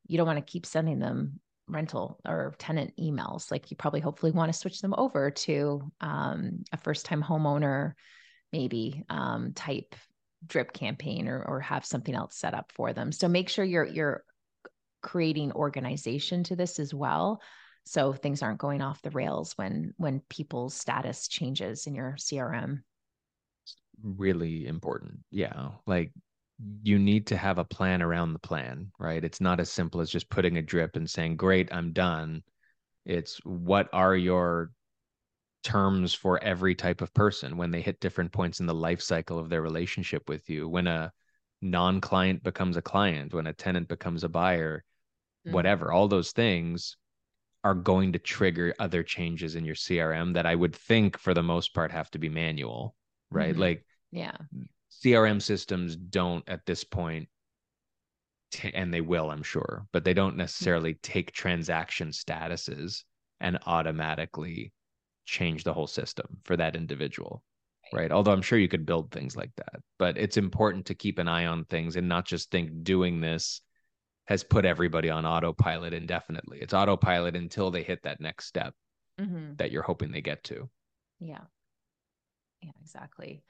you 0.07 0.17
don't 0.17 0.27
want 0.27 0.45
to 0.45 0.51
keep 0.51 0.65
sending 0.65 0.99
them 0.99 1.39
rental 1.67 2.19
or 2.27 2.53
tenant 2.59 2.93
emails. 2.99 3.49
Like 3.49 3.71
you 3.71 3.77
probably 3.77 4.01
hopefully 4.01 4.33
want 4.33 4.51
to 4.51 4.59
switch 4.59 4.81
them 4.81 4.93
over 4.97 5.31
to 5.31 5.91
um, 6.01 6.63
a 6.71 6.77
first 6.77 7.05
time 7.05 7.23
homeowner 7.23 7.93
maybe 8.53 9.03
um, 9.09 9.51
type 9.53 9.95
drip 10.45 10.71
campaign 10.73 11.27
or, 11.27 11.41
or 11.43 11.59
have 11.59 11.85
something 11.85 12.15
else 12.15 12.37
set 12.37 12.53
up 12.53 12.71
for 12.73 12.93
them. 12.93 13.11
So 13.11 13.27
make 13.27 13.49
sure 13.49 13.65
you're 13.65 13.85
you're 13.85 14.23
creating 15.01 15.51
organization 15.51 16.43
to 16.45 16.55
this 16.55 16.79
as 16.79 16.93
well. 16.93 17.41
So 17.85 18.13
things 18.13 18.41
aren't 18.41 18.59
going 18.59 18.81
off 18.81 19.01
the 19.01 19.11
rails 19.11 19.53
when 19.57 19.93
when 19.97 20.21
people's 20.29 20.73
status 20.73 21.27
changes 21.27 21.87
in 21.87 21.95
your 21.95 22.15
CRM. 22.17 22.81
Really 24.01 24.67
important. 24.67 25.19
Yeah. 25.31 25.69
Like 25.85 26.13
you 26.83 26.99
need 26.99 27.27
to 27.27 27.37
have 27.37 27.57
a 27.57 27.65
plan 27.65 28.01
around 28.01 28.33
the 28.33 28.39
plan, 28.39 28.91
right? 28.99 29.23
It's 29.23 29.41
not 29.41 29.59
as 29.59 29.69
simple 29.69 29.99
as 29.99 30.09
just 30.09 30.29
putting 30.29 30.57
a 30.57 30.61
drip 30.61 30.95
and 30.95 31.09
saying, 31.09 31.35
Great, 31.35 31.73
I'm 31.73 31.91
done. 31.91 32.43
It's 33.05 33.39
what 33.43 33.89
are 33.91 34.15
your 34.15 34.71
terms 35.63 36.13
for 36.13 36.43
every 36.43 36.75
type 36.75 37.01
of 37.01 37.13
person 37.13 37.57
when 37.57 37.71
they 37.71 37.81
hit 37.81 37.99
different 37.99 38.31
points 38.31 38.59
in 38.59 38.65
the 38.65 38.73
life 38.73 39.01
cycle 39.01 39.39
of 39.39 39.49
their 39.49 39.61
relationship 39.61 40.27
with 40.29 40.49
you 40.49 40.67
when 40.67 40.87
a 40.87 41.11
non-client 41.61 42.43
becomes 42.43 42.77
a 42.77 42.81
client 42.81 43.33
when 43.33 43.47
a 43.47 43.53
tenant 43.53 43.87
becomes 43.87 44.23
a 44.23 44.29
buyer 44.29 44.83
mm-hmm. 45.45 45.53
whatever 45.53 45.91
all 45.91 46.07
those 46.07 46.31
things 46.31 46.97
are 47.63 47.73
going 47.73 48.11
to 48.11 48.19
trigger 48.19 48.73
other 48.79 49.01
changes 49.01 49.55
in 49.55 49.63
your 49.63 49.75
crm 49.75 50.33
that 50.33 50.45
i 50.45 50.53
would 50.53 50.75
think 50.75 51.17
for 51.17 51.33
the 51.33 51.41
most 51.41 51.73
part 51.73 51.91
have 51.91 52.11
to 52.11 52.19
be 52.19 52.29
manual 52.29 52.93
right 53.31 53.53
mm-hmm. 53.53 53.61
like 53.61 53.85
yeah 54.11 54.35
crm 55.03 55.41
systems 55.41 55.95
don't 55.95 56.47
at 56.49 56.65
this 56.65 56.83
point 56.83 57.29
t- 58.51 58.73
and 58.73 58.93
they 58.93 59.01
will 59.01 59.31
i'm 59.31 59.43
sure 59.43 59.87
but 59.93 60.03
they 60.03 60.13
don't 60.13 60.31
mm-hmm. 60.31 60.39
necessarily 60.39 60.91
mm-hmm. 60.91 61.11
take 61.13 61.31
transaction 61.31 62.09
statuses 62.09 63.03
and 63.39 63.57
automatically 63.65 64.73
change 65.25 65.63
the 65.63 65.73
whole 65.73 65.87
system 65.87 66.25
for 66.43 66.57
that 66.57 66.75
individual 66.75 67.43
right. 67.93 68.11
although 68.11 68.31
i'm 68.31 68.41
sure 68.41 68.59
you 68.59 68.67
could 68.67 68.85
build 68.85 69.11
things 69.11 69.35
like 69.35 69.51
that 69.57 69.81
but 69.99 70.17
it's 70.17 70.37
important 70.37 70.85
to 70.85 70.95
keep 70.95 71.19
an 71.19 71.27
eye 71.27 71.45
on 71.45 71.65
things 71.65 71.95
and 71.95 72.07
not 72.07 72.25
just 72.25 72.51
think 72.51 72.83
doing 72.83 73.21
this 73.21 73.61
has 74.25 74.43
put 74.43 74.65
everybody 74.65 75.09
on 75.09 75.25
autopilot 75.25 75.93
indefinitely. 75.93 76.59
It's 76.61 76.73
autopilot 76.73 77.35
until 77.35 77.71
they 77.71 77.83
hit 77.83 78.03
that 78.03 78.21
next 78.21 78.45
step 78.45 78.73
mm-hmm. 79.19 79.55
that 79.57 79.71
you're 79.71 79.83
hoping 79.83 80.11
they 80.11 80.21
get 80.21 80.43
to. 80.45 80.69
Yeah. 81.19 81.41
Yeah 82.61 82.71
exactly. 82.81 83.43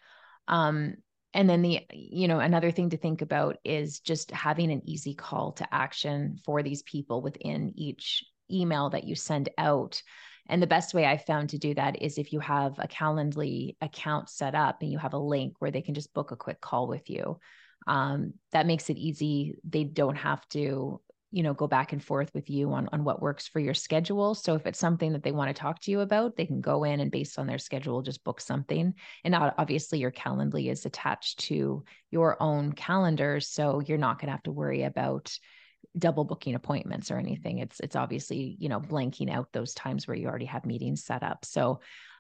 Um 0.47 0.95
and 1.35 1.49
then 1.49 1.61
the 1.61 1.81
you 1.91 2.27
know 2.27 2.39
another 2.39 2.71
thing 2.71 2.91
to 2.91 2.97
think 2.97 3.21
about 3.21 3.57
is 3.63 3.99
just 3.99 4.31
having 4.31 4.71
an 4.71 4.81
easy 4.85 5.13
call 5.13 5.51
to 5.53 5.73
action 5.73 6.37
for 6.45 6.63
these 6.63 6.83
people 6.83 7.21
within 7.21 7.73
each 7.75 8.23
email 8.51 8.89
that 8.91 9.03
you 9.03 9.15
send 9.15 9.49
out 9.57 10.01
and 10.49 10.61
the 10.61 10.67
best 10.67 10.93
way 10.93 11.05
I 11.05 11.17
found 11.17 11.49
to 11.49 11.57
do 11.57 11.73
that 11.75 12.01
is 12.01 12.17
if 12.17 12.33
you 12.33 12.39
have 12.39 12.77
a 12.79 12.87
Calendly 12.87 13.75
account 13.81 14.29
set 14.29 14.55
up 14.55 14.81
and 14.81 14.91
you 14.91 14.97
have 14.97 15.13
a 15.13 15.17
link 15.17 15.55
where 15.59 15.71
they 15.71 15.81
can 15.81 15.93
just 15.93 16.13
book 16.13 16.31
a 16.31 16.35
quick 16.35 16.59
call 16.59 16.87
with 16.87 17.09
you. 17.09 17.39
Um, 17.87 18.33
that 18.51 18.67
makes 18.67 18.89
it 18.89 18.97
easy. 18.97 19.55
They 19.67 19.83
don't 19.83 20.15
have 20.15 20.47
to, 20.49 21.01
you 21.31 21.43
know, 21.43 21.53
go 21.53 21.67
back 21.67 21.93
and 21.93 22.03
forth 22.03 22.29
with 22.33 22.49
you 22.49 22.71
on, 22.73 22.87
on 22.93 23.03
what 23.03 23.21
works 23.21 23.47
for 23.47 23.59
your 23.59 23.73
schedule. 23.73 24.35
So 24.35 24.55
if 24.55 24.65
it's 24.67 24.79
something 24.79 25.13
that 25.13 25.23
they 25.23 25.31
want 25.31 25.49
to 25.49 25.59
talk 25.59 25.81
to 25.81 25.91
you 25.91 26.01
about, 26.01 26.35
they 26.35 26.45
can 26.45 26.61
go 26.61 26.83
in 26.83 26.99
and 26.99 27.11
based 27.11 27.39
on 27.39 27.47
their 27.47 27.57
schedule, 27.57 28.01
just 28.01 28.23
book 28.23 28.39
something. 28.39 28.93
And 29.23 29.35
obviously 29.35 29.99
your 29.99 30.11
Calendly 30.11 30.69
is 30.71 30.85
attached 30.85 31.39
to 31.45 31.83
your 32.11 32.41
own 32.41 32.73
calendar. 32.73 33.39
So 33.39 33.81
you're 33.85 33.97
not 33.97 34.19
going 34.19 34.27
to 34.27 34.33
have 34.33 34.43
to 34.43 34.51
worry 34.51 34.83
about, 34.83 35.35
double 35.97 36.25
booking 36.25 36.55
appointments 36.55 37.11
or 37.11 37.17
anything. 37.17 37.59
It's 37.59 37.79
it's 37.79 37.95
obviously, 37.95 38.55
you 38.59 38.69
know, 38.69 38.79
blanking 38.79 39.29
out 39.29 39.51
those 39.51 39.73
times 39.73 40.07
where 40.07 40.17
you 40.17 40.27
already 40.27 40.45
have 40.45 40.65
meetings 40.65 41.03
set 41.03 41.23
up. 41.23 41.45
So 41.45 41.79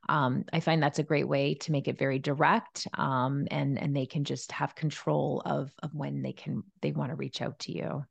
um, 0.09 0.43
I 0.51 0.59
find 0.59 0.83
that's 0.83 0.99
a 0.99 1.03
great 1.03 1.27
way 1.27 1.55
to 1.55 1.71
make 1.71 1.87
it 1.87 1.97
very 1.97 2.19
direct, 2.19 2.87
um, 2.93 3.47
and 3.51 3.79
and 3.79 3.95
they 3.95 4.05
can 4.05 4.23
just 4.25 4.51
have 4.51 4.75
control 4.75 5.41
of 5.45 5.71
of 5.81 5.93
when 5.93 6.21
they 6.21 6.33
can 6.33 6.63
they 6.81 6.91
want 6.91 7.11
to 7.11 7.15
reach 7.15 7.41
out 7.41 7.59
to 7.59 7.71
you 7.71 8.05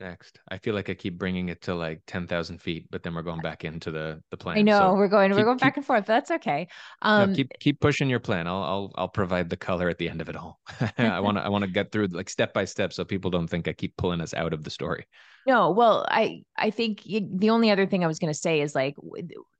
next? 0.00 0.38
I 0.48 0.58
feel 0.58 0.74
like 0.74 0.90
I 0.90 0.94
keep 0.94 1.18
bringing 1.18 1.48
it 1.48 1.62
to 1.62 1.74
like 1.74 2.00
10,000 2.06 2.60
feet, 2.60 2.86
but 2.90 3.02
then 3.02 3.14
we're 3.14 3.22
going 3.22 3.40
back 3.40 3.64
into 3.64 3.90
the, 3.90 4.22
the 4.30 4.36
plan. 4.36 4.58
I 4.58 4.62
know 4.62 4.78
so 4.78 4.94
we're 4.94 5.08
going, 5.08 5.30
keep, 5.30 5.38
we're 5.38 5.44
going 5.44 5.58
back 5.58 5.76
and 5.76 5.84
forth. 5.84 6.06
That's 6.06 6.30
okay. 6.30 6.68
Um, 7.02 7.30
no, 7.30 7.36
keep, 7.36 7.52
keep 7.60 7.80
pushing 7.80 8.08
your 8.08 8.20
plan. 8.20 8.46
I'll, 8.46 8.62
I'll, 8.62 8.92
I'll 8.96 9.08
provide 9.08 9.50
the 9.50 9.56
color 9.56 9.88
at 9.88 9.98
the 9.98 10.08
end 10.08 10.20
of 10.20 10.28
it 10.28 10.36
all. 10.36 10.60
I 10.98 11.20
want 11.20 11.36
to, 11.36 11.42
I 11.42 11.48
want 11.48 11.64
to 11.64 11.70
get 11.70 11.92
through 11.92 12.08
like 12.08 12.28
step 12.30 12.52
by 12.52 12.64
step. 12.64 12.92
So 12.92 13.04
people 13.04 13.30
don't 13.30 13.48
think 13.48 13.68
I 13.68 13.72
keep 13.72 13.96
pulling 13.96 14.20
us 14.20 14.34
out 14.34 14.52
of 14.52 14.64
the 14.64 14.70
story. 14.70 15.06
No, 15.46 15.70
well, 15.70 16.06
I, 16.08 16.42
I 16.56 16.70
think 16.70 17.02
the 17.04 17.50
only 17.50 17.70
other 17.70 17.86
thing 17.86 18.04
I 18.04 18.08
was 18.08 18.18
going 18.18 18.32
to 18.32 18.38
say 18.38 18.60
is 18.60 18.74
like 18.74 18.96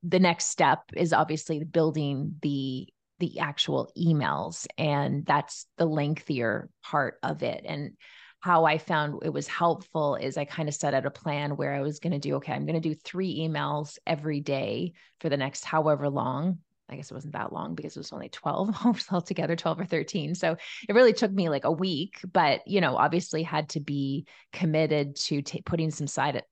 the 0.02 0.18
next 0.18 0.46
step 0.46 0.80
is 0.94 1.12
obviously 1.12 1.64
building 1.64 2.34
the, 2.42 2.88
the 3.20 3.40
actual 3.40 3.90
emails 3.98 4.66
and 4.76 5.24
that's 5.26 5.66
the 5.76 5.86
lengthier 5.86 6.68
part 6.82 7.18
of 7.22 7.42
it. 7.42 7.64
And, 7.66 7.92
how 8.48 8.64
I 8.64 8.78
found 8.78 9.20
it 9.22 9.28
was 9.28 9.46
helpful 9.46 10.14
is 10.14 10.38
I 10.38 10.46
kind 10.46 10.70
of 10.70 10.74
set 10.74 10.94
out 10.94 11.04
a 11.04 11.10
plan 11.10 11.54
where 11.54 11.74
I 11.74 11.82
was 11.82 11.98
going 11.98 12.14
to 12.14 12.18
do, 12.18 12.36
okay, 12.36 12.54
I'm 12.54 12.64
going 12.64 12.80
to 12.80 12.88
do 12.88 12.94
three 12.94 13.40
emails 13.40 13.98
every 14.06 14.40
day 14.40 14.94
for 15.20 15.28
the 15.28 15.36
next 15.36 15.66
however 15.66 16.08
long. 16.08 16.60
I 16.88 16.96
guess 16.96 17.10
it 17.10 17.14
wasn't 17.14 17.34
that 17.34 17.52
long 17.52 17.74
because 17.74 17.94
it 17.94 18.00
was 18.00 18.10
only 18.10 18.30
12 18.30 19.04
altogether, 19.12 19.54
12 19.54 19.80
or 19.80 19.84
13. 19.84 20.34
So 20.34 20.56
it 20.88 20.94
really 20.94 21.12
took 21.12 21.30
me 21.30 21.50
like 21.50 21.66
a 21.66 21.70
week, 21.70 22.20
but 22.32 22.66
you 22.66 22.80
know, 22.80 22.96
obviously 22.96 23.42
had 23.42 23.68
to 23.70 23.80
be 23.80 24.24
committed 24.54 25.16
to 25.16 25.42
t- 25.42 25.60
putting 25.60 25.90
some 25.90 26.06
side 26.06 26.42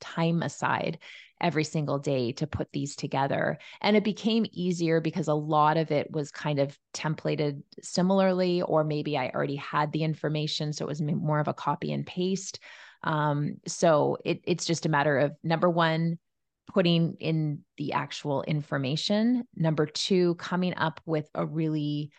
time 0.00 0.42
aside 0.42 0.98
every 1.40 1.64
single 1.64 1.98
day 1.98 2.32
to 2.32 2.46
put 2.46 2.72
these 2.72 2.96
together. 2.96 3.58
And 3.80 3.96
it 3.96 4.04
became 4.04 4.46
easier 4.52 5.00
because 5.00 5.28
a 5.28 5.34
lot 5.34 5.76
of 5.76 5.90
it 5.90 6.10
was 6.10 6.30
kind 6.30 6.58
of 6.58 6.78
templated 6.92 7.62
similarly, 7.82 8.62
or 8.62 8.84
maybe 8.84 9.18
I 9.18 9.30
already 9.30 9.56
had 9.56 9.92
the 9.92 10.04
information. 10.04 10.72
So 10.72 10.84
it 10.84 10.88
was 10.88 11.02
more 11.02 11.40
of 11.40 11.48
a 11.48 11.54
copy 11.54 11.92
and 11.92 12.06
paste. 12.06 12.60
Um, 13.02 13.56
so 13.66 14.16
it, 14.24 14.40
it's 14.44 14.64
just 14.64 14.86
a 14.86 14.90
matter 14.90 15.18
of 15.18 15.32
number 15.42 15.68
one, 15.68 16.18
putting 16.72 17.16
in 17.20 17.60
the 17.76 17.92
actual 17.92 18.42
information. 18.42 19.44
Number 19.54 19.86
two, 19.86 20.36
coming 20.36 20.74
up 20.76 21.00
with 21.04 21.28
a 21.34 21.44
really 21.44 22.10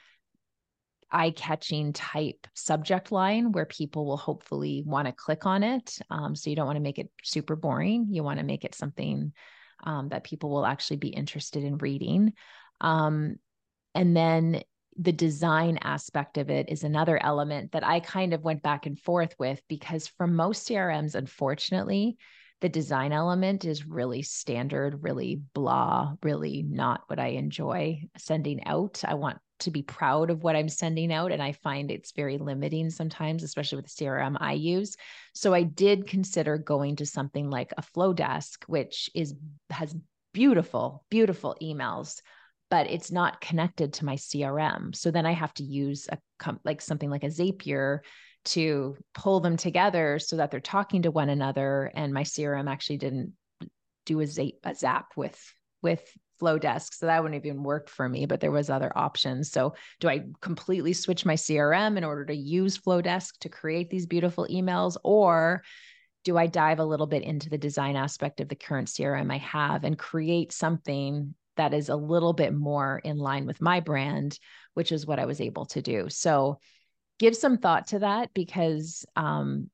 eye 1.16 1.32
catching 1.32 1.94
type 1.94 2.46
subject 2.54 3.10
line 3.10 3.54
where 3.54 3.66
people 3.66 4.06
will 4.06 4.18
hopefully 4.18 4.84
want 4.86 5.08
to 5.08 5.14
click 5.14 5.46
on 5.46 5.64
it. 5.64 5.98
Um, 6.10 6.36
so 6.36 6.50
you 6.50 6.58
don't 6.58 6.66
want 6.66 6.76
to 6.76 6.84
make 6.84 7.00
it 7.00 7.10
super 7.24 7.56
boring. 7.56 8.08
You 8.10 8.22
want 8.22 8.40
to 8.40 8.46
make 8.46 8.66
it 8.66 8.76
something 8.76 9.32
um, 9.86 10.10
that 10.10 10.26
people 10.26 10.50
will 10.50 10.66
actually 10.66 10.98
be 10.98 11.08
interested 11.08 11.64
in 11.64 11.78
reading. 11.78 12.34
Um, 12.82 13.38
and 13.94 14.16
then 14.16 14.62
the 14.98 15.14
design 15.14 15.80
aspect 15.82 16.38
of 16.38 16.50
it 16.50 16.70
is 16.70 16.84
another 16.84 17.22
element 17.22 17.72
that 17.72 17.86
I 17.86 18.02
kind 18.02 18.34
of 18.34 18.44
went 18.44 18.62
back 18.62 18.86
and 18.86 19.00
forth 19.00 19.36
with 19.40 19.62
because 19.70 20.08
for 20.08 20.28
most 20.28 20.68
CRMs, 20.68 21.16
unfortunately, 21.16 22.18
the 22.60 22.70
design 22.70 23.14
element 23.14 23.64
is 23.64 23.86
really 23.86 24.22
standard, 24.22 25.04
really 25.04 25.42
blah, 25.54 26.14
really 26.24 26.64
not 26.64 27.04
what 27.08 27.20
I 27.20 27.28
enjoy 27.28 28.02
sending 28.18 28.66
out. 28.66 29.02
I 29.06 29.14
want 29.14 29.38
to 29.60 29.72
be 29.72 29.82
proud 29.82 30.30
of 30.30 30.44
what 30.44 30.56
I'm 30.56 30.70
sending 30.70 31.12
out. 31.14 31.32
And 31.32 31.42
I 31.42 31.54
find 31.54 31.90
it's 31.90 32.12
very 32.12 32.38
limiting 32.38 32.90
sometimes, 32.90 33.44
especially 33.44 33.78
with 33.78 33.86
the 33.86 34.06
CRM 34.06 34.38
I 34.40 34.54
use. 34.54 34.96
So 35.34 35.54
I 35.54 35.64
did 35.64 36.08
consider 36.08 36.58
going 36.58 36.98
to 36.98 37.06
something 37.06 37.50
like 37.50 37.72
a 37.78 37.82
Flodesk, 37.82 38.64
which 38.68 39.10
is 39.16 39.34
has 39.70 39.96
beautiful, 40.34 41.06
beautiful 41.10 41.56
emails, 41.62 42.22
but 42.70 42.90
it's 42.90 43.12
not 43.12 43.42
connected 43.42 43.94
to 43.94 44.06
my 44.06 44.16
CRM. 44.16 44.96
So 44.96 45.12
then 45.12 45.26
I 45.26 45.32
have 45.32 45.54
to 45.56 45.64
use 45.64 46.08
a 46.12 46.18
like 46.64 46.82
something 46.82 47.10
like 47.10 47.24
a 47.24 47.28
Zapier 47.28 48.00
to 48.46 48.96
pull 49.14 49.40
them 49.40 49.58
together 49.58 50.20
so 50.20 50.38
that 50.38 50.52
they're 50.52 50.60
talking 50.60 51.04
to 51.04 51.12
one 51.12 51.30
another. 51.30 51.92
And 51.96 52.14
my 52.14 52.24
CRM 52.24 52.70
actually 52.70 52.98
didn't 52.98 53.34
do 54.06 54.20
a, 54.20 54.28
zap, 54.28 54.52
a 54.64 54.76
zap 54.76 55.08
with 55.16 55.42
with 55.82 56.04
Flodesk. 56.42 56.94
So 56.94 57.06
that 57.06 57.22
wouldn't 57.22 57.46
even 57.46 57.64
work 57.64 57.90
for 57.90 58.08
me, 58.08 58.26
but 58.26 58.40
there 58.40 58.52
was 58.52 58.70
other 58.70 58.92
options. 58.96 59.52
So 59.52 59.76
do 60.00 60.10
I 60.10 60.26
completely 60.42 60.94
switch 60.94 61.26
my 61.26 61.36
CRM 61.36 61.98
in 61.98 62.04
order 62.04 62.26
to 62.26 62.36
use 62.36 62.78
Flodesk 62.78 63.38
to 63.40 63.50
create 63.50 63.90
these 63.90 64.06
beautiful 64.06 64.48
emails? 64.50 64.98
Or 65.04 65.64
do 66.24 66.38
I 66.38 66.48
dive 66.48 66.80
a 66.80 66.86
little 66.86 67.08
bit 67.08 67.24
into 67.24 67.50
the 67.50 67.58
design 67.58 67.96
aspect 67.96 68.42
of 68.42 68.50
the 68.50 68.56
current 68.56 68.88
CRM 68.88 69.32
I 69.32 69.38
have 69.38 69.84
and 69.84 69.98
create 69.98 70.52
something 70.52 71.36
that 71.58 71.74
is 71.74 71.90
a 71.90 71.96
little 71.96 72.34
bit 72.34 72.54
more 72.54 73.00
in 73.04 73.18
line 73.18 73.46
with 73.46 73.62
my 73.62 73.80
brand, 73.80 74.38
which 74.74 74.92
is 74.92 75.06
what 75.06 75.20
I 75.20 75.26
was 75.26 75.40
able 75.40 75.66
to 75.68 75.82
do. 75.82 76.10
So 76.10 76.60
give 77.20 77.36
some 77.36 77.58
thought 77.58 77.88
to 77.88 78.00
that 78.00 78.34
because 78.34 79.06
um, 79.16 79.70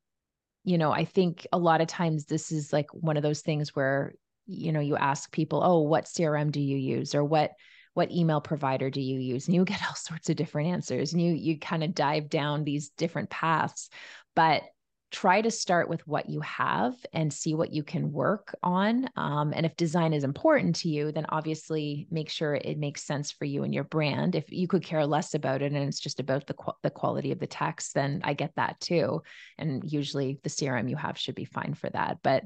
you 0.63 0.77
know, 0.77 0.91
I 0.91 1.05
think 1.05 1.47
a 1.51 1.57
lot 1.57 1.81
of 1.81 1.87
times 1.87 2.25
this 2.25 2.51
is 2.51 2.71
like 2.71 2.93
one 2.93 3.17
of 3.17 3.23
those 3.23 3.41
things 3.41 3.75
where 3.75 4.13
you 4.51 4.71
know 4.71 4.79
you 4.79 4.95
ask 4.95 5.31
people 5.31 5.61
oh 5.63 5.79
what 5.81 6.05
crm 6.05 6.51
do 6.51 6.61
you 6.61 6.77
use? 6.77 7.15
or 7.15 7.23
what 7.23 7.51
what 7.93 8.11
email 8.11 8.39
provider 8.39 8.89
do 8.89 9.01
you 9.01 9.19
use? 9.19 9.47
And 9.47 9.55
you 9.55 9.65
get 9.65 9.81
all 9.87 9.95
sorts 9.95 10.29
of 10.29 10.35
different 10.35 10.69
answers 10.69 11.13
and 11.13 11.21
you 11.21 11.33
you 11.33 11.59
kind 11.59 11.83
of 11.83 11.93
dive 11.93 12.29
down 12.29 12.63
these 12.63 12.89
different 12.89 13.29
paths. 13.29 13.89
But 14.35 14.63
try 15.11 15.41
to 15.41 15.51
start 15.51 15.89
with 15.89 16.07
what 16.07 16.29
you 16.29 16.39
have 16.39 16.93
and 17.11 17.33
see 17.33 17.53
what 17.53 17.73
you 17.73 17.83
can 17.83 18.13
work 18.13 18.55
on 18.63 19.09
um, 19.17 19.51
and 19.53 19.65
if 19.65 19.75
design 19.75 20.13
is 20.13 20.23
important 20.23 20.73
to 20.73 20.87
you 20.87 21.11
then 21.11 21.25
obviously 21.27 22.07
make 22.09 22.29
sure 22.29 22.55
it 22.55 22.77
makes 22.77 23.03
sense 23.03 23.29
for 23.29 23.43
you 23.43 23.63
and 23.63 23.73
your 23.73 23.83
brand. 23.83 24.35
If 24.35 24.49
you 24.49 24.69
could 24.69 24.85
care 24.85 25.05
less 25.05 25.33
about 25.33 25.61
it 25.61 25.73
and 25.73 25.83
it's 25.83 25.99
just 25.99 26.21
about 26.21 26.47
the, 26.47 26.53
qu- 26.53 26.71
the 26.81 26.89
quality 26.89 27.33
of 27.33 27.39
the 27.39 27.47
text 27.47 27.93
then 27.93 28.21
i 28.23 28.33
get 28.33 28.55
that 28.55 28.79
too. 28.79 29.21
And 29.57 29.83
usually 29.83 30.39
the 30.43 30.49
crm 30.49 30.89
you 30.89 30.95
have 30.95 31.17
should 31.17 31.35
be 31.35 31.43
fine 31.43 31.73
for 31.73 31.89
that. 31.89 32.19
But 32.23 32.45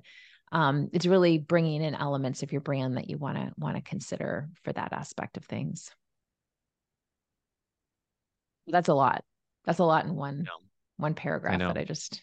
um, 0.51 0.89
it's 0.93 1.05
really 1.05 1.37
bringing 1.37 1.81
in 1.81 1.95
elements 1.95 2.43
of 2.43 2.51
your 2.51 2.61
brand 2.61 2.97
that 2.97 3.09
you 3.09 3.17
want 3.17 3.37
to 3.37 3.51
want 3.57 3.75
to 3.75 3.81
consider 3.81 4.49
for 4.63 4.71
that 4.73 4.93
aspect 4.93 5.37
of 5.37 5.45
things. 5.45 5.91
That's 8.67 8.89
a 8.89 8.93
lot. 8.93 9.23
That's 9.65 9.79
a 9.79 9.83
lot 9.83 10.05
in 10.05 10.15
one 10.15 10.47
one 10.97 11.13
paragraph 11.13 11.59
that 11.59 11.77
I 11.77 11.83
just. 11.83 12.21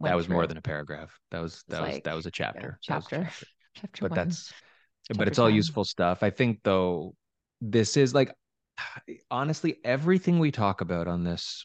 that 0.00 0.16
was 0.16 0.26
through. 0.26 0.34
more 0.34 0.46
than 0.46 0.56
a 0.56 0.62
paragraph. 0.62 1.18
That 1.30 1.40
was 1.40 1.64
that 1.68 1.82
was 1.82 1.92
like, 1.92 2.04
that 2.04 2.14
was 2.16 2.26
a 2.26 2.30
chapter. 2.30 2.78
Yeah, 2.88 2.96
chapter. 2.98 3.24
chapter. 3.24 3.46
chapter. 3.74 4.02
But 4.02 4.10
one. 4.10 4.16
that's. 4.16 4.52
Chapter 5.08 5.18
but 5.18 5.28
it's 5.28 5.36
10. 5.36 5.42
all 5.42 5.50
useful 5.50 5.84
stuff. 5.84 6.22
I 6.22 6.30
think 6.30 6.60
though, 6.62 7.14
this 7.60 7.96
is 7.96 8.14
like, 8.14 8.32
honestly, 9.30 9.76
everything 9.84 10.38
we 10.38 10.52
talk 10.52 10.80
about 10.80 11.08
on 11.08 11.24
this 11.24 11.64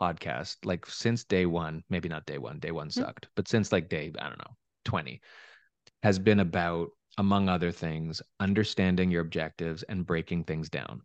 podcast, 0.00 0.56
like 0.64 0.86
since 0.86 1.24
day 1.24 1.44
one, 1.44 1.82
maybe 1.90 2.08
not 2.08 2.24
day 2.24 2.38
one, 2.38 2.58
day 2.58 2.70
one 2.70 2.88
mm-hmm. 2.88 3.02
sucked, 3.02 3.26
mm-hmm. 3.26 3.32
but 3.36 3.48
since 3.48 3.72
like 3.72 3.88
day, 3.88 4.12
I 4.18 4.28
don't 4.28 4.38
know, 4.38 4.56
20 4.88 5.20
has 6.02 6.18
been 6.18 6.40
about, 6.40 6.88
among 7.18 7.48
other 7.48 7.70
things, 7.70 8.22
understanding 8.40 9.10
your 9.10 9.20
objectives 9.20 9.82
and 9.82 10.06
breaking 10.06 10.44
things 10.44 10.70
down 10.70 11.02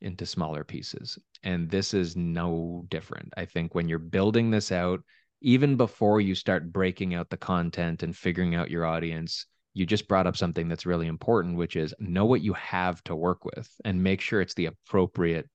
into 0.00 0.26
smaller 0.26 0.64
pieces. 0.64 1.16
And 1.44 1.70
this 1.70 1.94
is 1.94 2.16
no 2.16 2.84
different. 2.88 3.32
I 3.36 3.44
think 3.44 3.74
when 3.74 3.88
you're 3.88 4.00
building 4.00 4.50
this 4.50 4.72
out, 4.72 5.00
even 5.42 5.76
before 5.76 6.20
you 6.20 6.34
start 6.34 6.72
breaking 6.72 7.14
out 7.14 7.30
the 7.30 7.36
content 7.36 8.02
and 8.02 8.16
figuring 8.16 8.56
out 8.56 8.70
your 8.70 8.84
audience, 8.84 9.46
you 9.74 9.86
just 9.86 10.08
brought 10.08 10.26
up 10.26 10.36
something 10.36 10.68
that's 10.68 10.86
really 10.86 11.06
important, 11.06 11.56
which 11.56 11.76
is 11.76 11.94
know 12.00 12.24
what 12.24 12.42
you 12.42 12.52
have 12.54 13.00
to 13.04 13.14
work 13.14 13.44
with 13.44 13.70
and 13.84 14.02
make 14.02 14.20
sure 14.20 14.40
it's 14.40 14.54
the 14.54 14.66
appropriate 14.66 15.48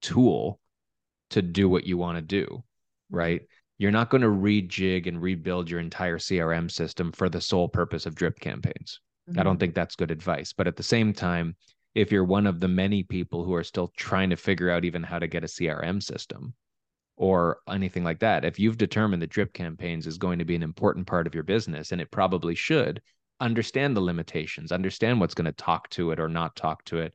tool 0.00 0.60
to 1.30 1.42
do 1.42 1.68
what 1.68 1.86
you 1.86 1.98
want 1.98 2.18
to 2.18 2.22
do. 2.22 2.62
Right 3.10 3.42
you're 3.78 3.90
not 3.90 4.10
going 4.10 4.22
to 4.22 4.28
rejig 4.28 5.06
and 5.06 5.20
rebuild 5.20 5.68
your 5.68 5.80
entire 5.80 6.18
CRM 6.18 6.70
system 6.70 7.12
for 7.12 7.28
the 7.28 7.40
sole 7.40 7.68
purpose 7.68 8.06
of 8.06 8.14
drip 8.14 8.40
campaigns. 8.40 9.00
Mm-hmm. 9.28 9.38
I 9.38 9.42
don't 9.42 9.54
mm-hmm. 9.54 9.60
think 9.60 9.74
that's 9.74 9.96
good 9.96 10.10
advice. 10.10 10.52
But 10.52 10.66
at 10.66 10.76
the 10.76 10.82
same 10.82 11.12
time, 11.12 11.56
if 11.94 12.12
you're 12.12 12.24
one 12.24 12.46
of 12.46 12.60
the 12.60 12.68
many 12.68 13.02
people 13.02 13.44
who 13.44 13.54
are 13.54 13.64
still 13.64 13.92
trying 13.96 14.30
to 14.30 14.36
figure 14.36 14.70
out 14.70 14.84
even 14.84 15.02
how 15.02 15.18
to 15.18 15.26
get 15.26 15.44
a 15.44 15.48
CRM 15.48 16.02
system 16.02 16.54
or 17.16 17.58
anything 17.68 18.04
like 18.04 18.20
that, 18.20 18.44
if 18.44 18.58
you've 18.58 18.78
determined 18.78 19.22
that 19.22 19.30
drip 19.30 19.52
campaigns 19.52 20.06
is 20.06 20.18
going 20.18 20.38
to 20.38 20.44
be 20.44 20.54
an 20.54 20.62
important 20.62 21.06
part 21.06 21.26
of 21.26 21.34
your 21.34 21.44
business 21.44 21.92
and 21.92 22.00
it 22.00 22.10
probably 22.10 22.54
should, 22.54 23.00
understand 23.40 23.96
the 23.96 24.00
limitations, 24.00 24.72
understand 24.72 25.20
what's 25.20 25.34
going 25.34 25.46
to 25.46 25.52
talk 25.52 25.88
to 25.90 26.10
it 26.10 26.20
or 26.20 26.28
not 26.28 26.56
talk 26.56 26.84
to 26.84 26.98
it, 26.98 27.14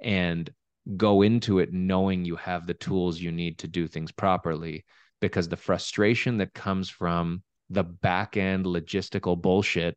and 0.00 0.50
go 0.96 1.22
into 1.22 1.58
it 1.58 1.72
knowing 1.72 2.24
you 2.24 2.36
have 2.36 2.66
the 2.66 2.74
tools 2.74 3.20
you 3.20 3.30
need 3.30 3.58
to 3.58 3.68
do 3.68 3.86
things 3.86 4.10
properly 4.10 4.84
because 5.22 5.48
the 5.48 5.56
frustration 5.56 6.36
that 6.36 6.52
comes 6.52 6.90
from 6.90 7.42
the 7.70 7.82
back 7.82 8.36
end 8.36 8.66
logistical 8.66 9.40
bullshit 9.40 9.96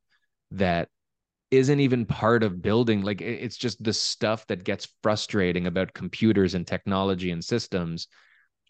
that 0.51 0.87
isn't 1.51 1.81
even 1.81 2.05
part 2.05 2.43
of 2.43 2.61
building 2.61 3.01
like 3.01 3.19
it's 3.19 3.57
just 3.57 3.83
the 3.83 3.91
stuff 3.91 4.47
that 4.47 4.63
gets 4.63 4.87
frustrating 5.03 5.67
about 5.67 5.93
computers 5.93 6.53
and 6.53 6.65
technology 6.65 7.31
and 7.31 7.43
systems 7.43 8.07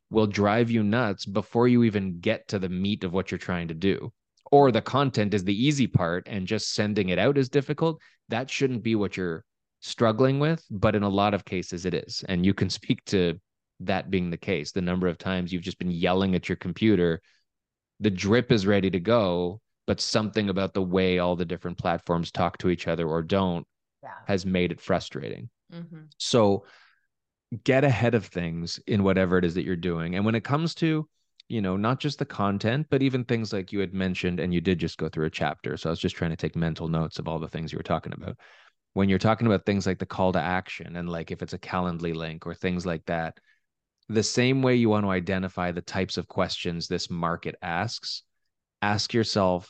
will 0.10 0.28
drive 0.28 0.72
you 0.72 0.84
nuts 0.84 1.28
before 1.28 1.68
you 1.68 1.84
even 1.84 2.20
get 2.20 2.48
to 2.48 2.58
the 2.58 2.70
meat 2.70 3.04
of 3.04 3.14
what 3.14 3.30
you're 3.30 3.38
trying 3.38 3.68
to 3.68 3.76
do 3.76 4.12
or 4.52 4.72
the 4.72 4.82
content 4.82 5.34
is 5.34 5.44
the 5.44 5.66
easy 5.66 5.88
part 5.88 6.28
and 6.28 6.48
just 6.48 6.74
sending 6.74 7.10
it 7.10 7.20
out 7.20 7.38
is 7.38 7.50
difficult, 7.50 8.00
that 8.30 8.50
shouldn't 8.50 8.84
be 8.84 8.96
what 8.96 9.18
you're 9.18 9.44
struggling 9.82 10.40
with. 10.40 10.64
But 10.70 10.96
in 10.96 11.04
a 11.04 11.10
lot 11.10 11.34
of 11.34 11.46
cases, 11.46 11.86
it 11.86 11.94
is. 11.94 12.24
And 12.30 12.46
you 12.46 12.54
can 12.54 12.70
speak 12.70 13.04
to 13.06 13.40
that 13.82 14.10
being 14.10 14.30
the 14.30 14.38
case. 14.38 14.72
The 14.72 14.82
number 14.82 15.08
of 15.08 15.18
times 15.18 15.52
you've 15.52 15.64
just 15.64 15.80
been 15.80 15.92
yelling 15.92 16.36
at 16.36 16.50
your 16.50 16.56
computer, 16.56 17.22
the 18.00 18.10
drip 18.10 18.52
is 18.52 18.68
ready 18.68 18.90
to 18.90 19.00
go, 19.00 19.62
but 19.88 20.02
something 20.02 20.50
about 20.50 20.74
the 20.74 20.82
way 20.82 21.20
all 21.20 21.36
the 21.36 21.46
different 21.46 21.78
platforms 21.78 22.32
talk 22.32 22.58
to 22.60 22.70
each 22.70 22.88
other 22.88 23.08
or 23.08 23.22
don't 23.22 23.66
yeah. 24.04 24.10
has 24.28 24.46
made 24.46 24.72
it 24.72 24.82
frustrating. 24.82 25.50
Mm-hmm. 25.74 26.04
So 26.18 26.66
get 27.64 27.84
ahead 27.84 28.16
of 28.16 28.26
things 28.26 28.80
in 28.88 29.04
whatever 29.04 29.38
it 29.38 29.46
is 29.46 29.54
that 29.56 29.66
you're 29.66 29.76
doing. 29.76 30.16
And 30.16 30.26
when 30.26 30.36
it 30.36 30.44
comes 30.44 30.76
to, 30.76 31.08
you 31.48 31.62
know, 31.62 31.78
not 31.78 32.00
just 32.00 32.18
the 32.20 32.26
content, 32.26 32.88
but 32.90 33.04
even 33.04 33.24
things 33.24 33.54
like 33.54 33.72
you 33.72 33.80
had 33.80 33.94
mentioned, 33.94 34.40
and 34.40 34.54
you 34.54 34.62
did 34.62 34.80
just 34.80 34.98
go 34.98 35.10
through 35.10 35.28
a 35.28 35.32
chapter. 35.32 35.78
So 35.78 35.90
I 35.90 35.92
was 35.92 36.00
just 36.00 36.16
trying 36.16 36.32
to 36.32 36.38
take 36.38 36.56
mental 36.56 36.88
notes 36.88 37.20
of 37.20 37.28
all 37.28 37.40
the 37.40 37.48
things 37.48 37.72
you 37.72 37.78
were 37.78 37.84
talking 37.84 38.14
about. 38.14 38.38
When 38.94 39.10
you're 39.10 39.20
talking 39.20 39.46
about 39.46 39.66
things 39.66 39.86
like 39.86 40.00
the 40.00 40.06
call 40.06 40.32
to 40.34 40.40
action 40.40 40.96
and 40.96 41.08
like 41.08 41.30
if 41.30 41.42
it's 41.42 41.54
a 41.54 41.60
Calendly 41.60 42.16
link 42.16 42.48
or 42.48 42.56
things 42.56 42.86
like 42.86 43.06
that, 43.06 43.38
the 44.08 44.24
same 44.24 44.62
way 44.62 44.76
you 44.76 44.90
want 44.90 45.06
to 45.06 45.10
identify 45.10 45.72
the 45.72 45.82
types 45.82 46.18
of 46.18 46.28
questions 46.28 46.88
this 46.88 47.10
market 47.10 47.56
asks, 47.62 48.24
ask 48.82 49.14
yourself, 49.14 49.70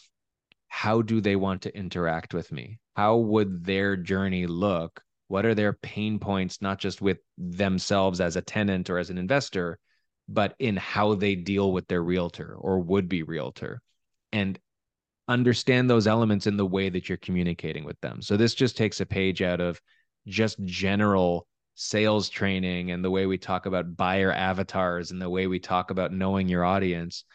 how 0.68 1.02
do 1.02 1.22
they 1.22 1.36
want 1.36 1.62
to 1.62 1.78
interact 1.78 2.34
with 2.34 2.52
me? 2.52 2.80
How 2.96 3.18
would 3.18 3.64
their 3.64 3.96
journey 3.96 4.46
look? 4.46 5.02
What 5.28 5.46
are 5.46 5.56
their 5.56 5.74
pain 5.74 6.20
points, 6.20 6.62
not 6.62 6.80
just 6.80 7.02
with 7.02 7.18
themselves 7.38 8.20
as 8.20 8.36
a 8.36 8.42
tenant 8.42 8.90
or 8.90 8.98
as 8.98 9.10
an 9.10 9.18
investor, 9.18 9.80
but 10.28 10.54
in 10.60 10.76
how 10.76 11.16
they 11.16 11.36
deal 11.36 11.72
with 11.72 11.88
their 11.88 12.04
realtor 12.04 12.56
or 12.56 12.80
would 12.80 13.08
be 13.08 13.24
realtor? 13.24 13.82
And 14.34 14.60
understand 15.28 15.90
those 15.90 16.08
elements 16.08 16.46
in 16.46 16.58
the 16.58 16.66
way 16.66 16.90
that 16.90 17.10
you're 17.10 17.18
communicating 17.18 17.86
with 17.86 18.00
them. 18.02 18.22
So 18.22 18.38
this 18.38 18.54
just 18.54 18.78
takes 18.78 19.00
a 19.00 19.06
page 19.06 19.42
out 19.42 19.62
of 19.62 19.82
just 20.28 20.64
general 20.66 21.48
sales 21.76 22.30
training 22.30 22.92
and 22.92 23.04
the 23.04 23.12
way 23.12 23.26
we 23.26 23.38
talk 23.38 23.66
about 23.66 23.96
buyer 23.96 24.32
avatars 24.32 25.12
and 25.12 25.22
the 25.22 25.30
way 25.30 25.48
we 25.48 25.60
talk 25.60 25.92
about 25.92 26.14
knowing 26.14 26.48
your 26.48 26.64
audience 26.64 27.26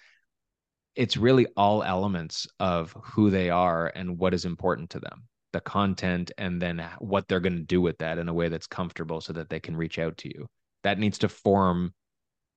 it's 0.96 1.16
really 1.16 1.46
all 1.56 1.82
elements 1.82 2.48
of 2.58 2.94
who 3.02 3.30
they 3.30 3.50
are 3.50 3.92
and 3.94 4.18
what 4.18 4.34
is 4.34 4.44
important 4.44 4.90
to 4.90 4.98
them 4.98 5.22
the 5.52 5.60
content 5.60 6.30
and 6.38 6.60
then 6.60 6.86
what 6.98 7.26
they're 7.28 7.40
going 7.40 7.56
to 7.56 7.62
do 7.62 7.80
with 7.80 7.98
that 7.98 8.18
in 8.18 8.28
a 8.28 8.34
way 8.34 8.48
that's 8.48 8.66
comfortable 8.66 9.20
so 9.20 9.32
that 9.32 9.48
they 9.48 9.60
can 9.60 9.76
reach 9.76 9.98
out 9.98 10.16
to 10.18 10.28
you. 10.28 10.46
That 10.82 10.98
needs 10.98 11.18
to 11.18 11.28
form 11.28 11.92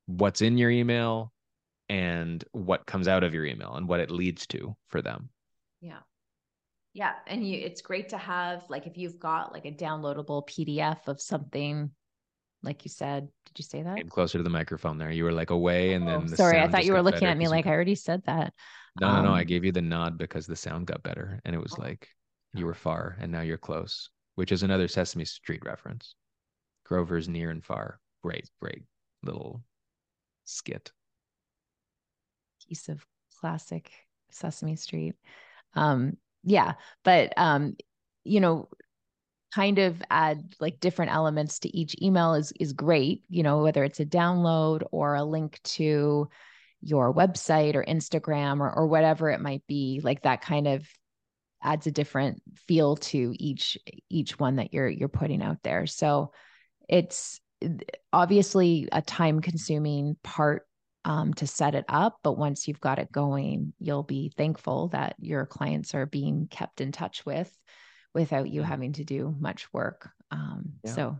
what's 0.05 0.41
in 0.41 0.57
your 0.57 0.69
email 0.69 1.31
and 1.89 2.43
what 2.51 2.85
comes 2.85 3.07
out 3.07 3.23
of 3.23 3.33
your 3.33 3.45
email 3.45 3.73
and 3.73 3.87
what 3.87 3.99
it 3.99 4.11
leads 4.11 4.47
to 4.47 4.75
for 4.89 5.01
them. 5.01 5.29
Yeah 5.81 5.99
yeah, 6.93 7.13
and 7.27 7.47
you 7.47 7.59
it's 7.59 7.81
great 7.81 8.09
to 8.09 8.17
have 8.17 8.63
like 8.69 8.87
if 8.87 8.97
you've 8.97 9.19
got 9.19 9.51
like 9.51 9.65
a 9.65 9.71
downloadable 9.71 10.47
PDF 10.47 11.07
of 11.07 11.19
something 11.19 11.91
like 12.63 12.85
you 12.85 12.89
said. 12.89 13.27
Did 13.45 13.59
you 13.59 13.63
say 13.63 13.83
that? 13.83 13.97
Came 13.97 14.09
closer 14.09 14.37
to 14.37 14.43
the 14.43 14.49
microphone 14.49 14.97
there. 14.97 15.11
You 15.11 15.25
were 15.25 15.31
like 15.31 15.49
away 15.49 15.93
and 15.93 16.05
oh, 16.05 16.07
then 16.07 16.27
the 16.27 16.37
sorry, 16.37 16.59
I 16.59 16.67
thought 16.67 16.85
you 16.85 16.93
were 16.93 17.01
looking 17.01 17.27
at 17.27 17.37
me 17.37 17.47
like 17.47 17.67
I 17.67 17.71
already 17.71 17.95
said 17.95 18.23
that. 18.25 18.53
No, 19.01 19.07
um, 19.07 19.15
no, 19.23 19.29
no. 19.29 19.35
I 19.35 19.41
um, 19.41 19.47
gave 19.47 19.65
you 19.65 19.71
the 19.71 19.81
nod 19.81 20.17
because 20.17 20.47
the 20.47 20.55
sound 20.55 20.87
got 20.87 21.03
better 21.03 21.41
and 21.45 21.55
it 21.55 21.61
was 21.61 21.75
oh. 21.77 21.81
like 21.81 22.07
you 22.53 22.65
were 22.65 22.73
far 22.73 23.17
and 23.19 23.31
now 23.31 23.41
you're 23.41 23.57
close, 23.57 24.09
which 24.35 24.51
is 24.51 24.63
another 24.63 24.87
Sesame 24.87 25.25
Street 25.25 25.63
reference. 25.65 26.15
Grover's 26.85 27.27
near 27.27 27.49
and 27.49 27.63
far. 27.63 27.99
Great, 28.21 28.49
great 28.61 28.83
little 29.23 29.63
skit. 30.45 30.91
Piece 32.67 32.87
of 32.87 33.05
classic 33.39 33.91
Sesame 34.31 34.75
Street. 34.75 35.15
Um, 35.75 36.17
yeah 36.43 36.73
but 37.03 37.33
um 37.37 37.75
you 38.23 38.39
know 38.39 38.67
kind 39.53 39.77
of 39.77 40.01
add 40.09 40.55
like 40.59 40.79
different 40.79 41.11
elements 41.11 41.59
to 41.59 41.77
each 41.77 41.95
email 42.01 42.33
is 42.33 42.51
is 42.59 42.73
great 42.73 43.23
you 43.29 43.43
know 43.43 43.61
whether 43.61 43.83
it's 43.83 43.99
a 43.99 44.05
download 44.05 44.83
or 44.91 45.15
a 45.15 45.23
link 45.23 45.59
to 45.63 46.27
your 46.81 47.13
website 47.13 47.75
or 47.75 47.83
instagram 47.85 48.59
or, 48.59 48.73
or 48.73 48.87
whatever 48.87 49.29
it 49.29 49.39
might 49.39 49.65
be 49.67 50.01
like 50.03 50.23
that 50.23 50.41
kind 50.41 50.67
of 50.67 50.87
adds 51.63 51.87
a 51.87 51.91
different 51.91 52.41
feel 52.67 52.97
to 52.97 53.33
each 53.39 53.77
each 54.09 54.37
one 54.37 54.57
that 54.57 54.73
you're 54.73 54.89
you're 54.89 55.07
putting 55.07 55.41
out 55.41 55.63
there. 55.63 55.87
So 55.87 56.31
it's 56.89 57.39
obviously 58.11 58.89
a 58.91 59.01
time 59.01 59.39
consuming 59.39 60.17
part 60.23 60.67
um, 61.05 61.33
to 61.35 61.47
set 61.47 61.75
it 61.75 61.85
up. 61.87 62.17
But 62.23 62.37
once 62.37 62.67
you've 62.67 62.79
got 62.79 62.99
it 62.99 63.11
going, 63.11 63.73
you'll 63.79 64.03
be 64.03 64.29
thankful 64.35 64.89
that 64.89 65.15
your 65.19 65.45
clients 65.45 65.93
are 65.93 66.05
being 66.05 66.47
kept 66.47 66.81
in 66.81 66.91
touch 66.91 67.25
with 67.25 67.55
without 68.13 68.49
you 68.49 68.61
having 68.61 68.93
to 68.93 69.03
do 69.03 69.35
much 69.39 69.71
work. 69.73 70.09
Um, 70.31 70.73
yeah. 70.83 70.91
So 70.91 71.17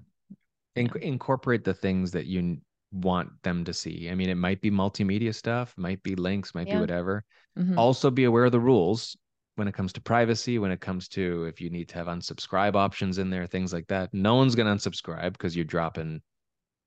In- 0.76 0.92
incorporate 1.02 1.64
the 1.64 1.74
things 1.74 2.12
that 2.12 2.26
you 2.26 2.58
want 2.92 3.30
them 3.42 3.64
to 3.66 3.74
see. 3.74 4.10
I 4.10 4.16
mean, 4.16 4.30
it 4.30 4.36
might 4.36 4.62
be 4.62 4.70
multimedia 4.70 5.34
stuff, 5.34 5.74
might 5.78 6.04
be 6.04 6.16
links, 6.16 6.54
might 6.54 6.68
yeah. 6.68 6.76
be 6.76 6.82
whatever. 6.82 7.24
Mm-hmm. 7.58 7.78
Also, 7.78 8.12
be 8.12 8.26
aware 8.26 8.46
of 8.46 8.52
the 8.52 8.60
rules 8.60 9.18
when 9.56 9.68
it 9.68 9.74
comes 9.74 9.94
to 9.94 10.02
privacy, 10.02 10.60
when 10.60 10.72
it 10.72 10.82
comes 10.82 11.08
to 11.10 11.46
if 11.46 11.62
you 11.62 11.70
need 11.70 11.90
to 11.90 11.96
have 11.96 12.08
unsubscribe 12.08 12.76
options 12.76 13.18
in 13.18 13.30
there, 13.30 13.46
things 13.46 13.74
like 13.74 13.88
that. 13.88 14.14
No 14.14 14.36
one's 14.36 14.56
going 14.56 14.66
to 14.66 14.90
unsubscribe 14.90 15.34
because 15.34 15.56
you're 15.56 15.66
dropping 15.66 16.22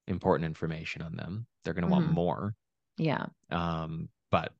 important 0.08 0.46
information 0.46 1.02
on 1.02 1.16
them. 1.16 1.46
They're 1.64 1.74
going 1.74 1.88
to 1.88 1.90
mm-hmm. 1.92 2.04
want 2.04 2.14
more. 2.14 2.54
Yeah. 2.96 3.26
Um, 3.50 4.08
but 4.30 4.52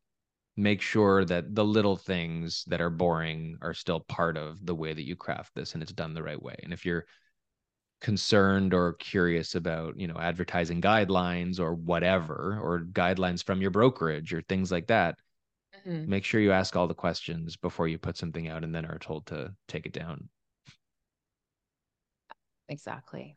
make 0.57 0.81
sure 0.81 1.25
that 1.25 1.55
the 1.55 1.65
little 1.65 1.97
things 1.97 2.65
that 2.67 2.81
are 2.81 2.91
boring 2.91 3.59
are 3.61 3.75
still 3.75 4.01
part 4.01 4.37
of 4.37 4.65
the 4.65 4.75
way 4.75 4.93
that 4.93 5.07
you 5.07 5.17
craft 5.17 5.55
this 5.55 5.75
and 5.75 5.83
it's 5.83 5.93
done 5.93 6.15
the 6.15 6.23
right 6.23 6.41
way. 6.41 6.57
And 6.63 6.73
if 6.73 6.87
you're 6.87 7.05
concerned 8.01 8.73
or 8.75 8.95
curious 8.95 9.55
about, 9.55 9.99
you 9.99 10.07
know, 10.07 10.19
advertising 10.19 10.81
guidelines 10.81 11.61
or 11.61 11.75
whatever, 11.75 12.59
or 12.63 12.81
guidelines 12.81 13.45
from 13.45 13.61
your 13.61 13.71
brokerage 13.71 14.33
or 14.33 14.43
things 14.43 14.71
like 14.71 14.87
that, 14.89 15.19
mm-hmm. 15.87 16.09
make 16.09 16.25
sure 16.25 16.41
you 16.41 16.53
ask 16.53 16.77
all 16.77 16.87
the 16.87 16.95
questions 16.95 17.57
before 17.57 17.89
you 17.89 17.99
put 17.99 18.17
something 18.17 18.49
out 18.49 18.65
and 18.65 18.75
then 18.75 18.87
are 18.87 18.99
told 18.99 19.27
to 19.27 19.53
take 19.69 19.87
it 19.87 19.93
down. 19.93 20.29
Exactly. 22.69 23.37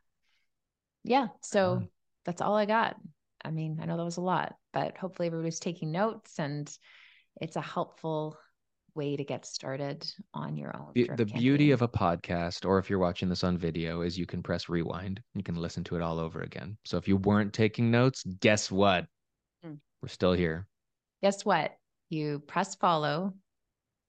Yeah. 1.04 1.28
So 1.42 1.74
um, 1.74 1.90
that's 2.26 2.42
all 2.42 2.56
I 2.56 2.66
got. 2.66 2.96
I 3.44 3.52
mean, 3.52 3.80
I 3.82 3.86
know 3.86 3.98
that 3.98 4.04
was 4.04 4.18
a 4.18 4.22
lot, 4.22 4.56
but 4.74 4.98
hopefully 4.98 5.28
everybody's 5.28 5.60
taking 5.60 5.92
notes 5.92 6.40
and 6.40 6.70
it's 7.40 7.56
a 7.56 7.62
helpful 7.62 8.38
way 8.96 9.16
to 9.16 9.24
get 9.24 9.46
started 9.46 10.06
on 10.34 10.58
your 10.58 10.76
own. 10.76 10.92
The, 10.94 11.10
the 11.16 11.26
beauty 11.26 11.72
of 11.72 11.82
a 11.82 11.88
podcast, 11.88 12.66
or 12.66 12.80
if 12.80 12.90
you're 12.90 13.00
watching 13.00 13.30
this 13.30 13.44
on 13.44 13.58
video, 13.58 14.02
is 14.02 14.18
you 14.18 14.26
can 14.26 14.44
press 14.44 14.68
rewind. 14.68 15.22
You 15.36 15.44
can 15.44 15.56
listen 15.56 15.84
to 15.86 15.96
it 15.96 16.02
all 16.02 16.20
over 16.20 16.42
again. 16.42 16.78
So 16.86 16.98
if 16.98 17.08
you 17.08 17.18
weren't 17.18 17.54
taking 17.54 17.92
notes, 17.92 18.24
guess 18.42 18.72
what? 18.72 19.06
Mm. 19.66 19.78
We're 20.02 20.10
still 20.10 20.34
here. 20.34 20.68
Guess 21.22 21.46
what? 21.46 21.72
You 22.10 22.40
press 22.40 22.76
follow, 22.76 23.34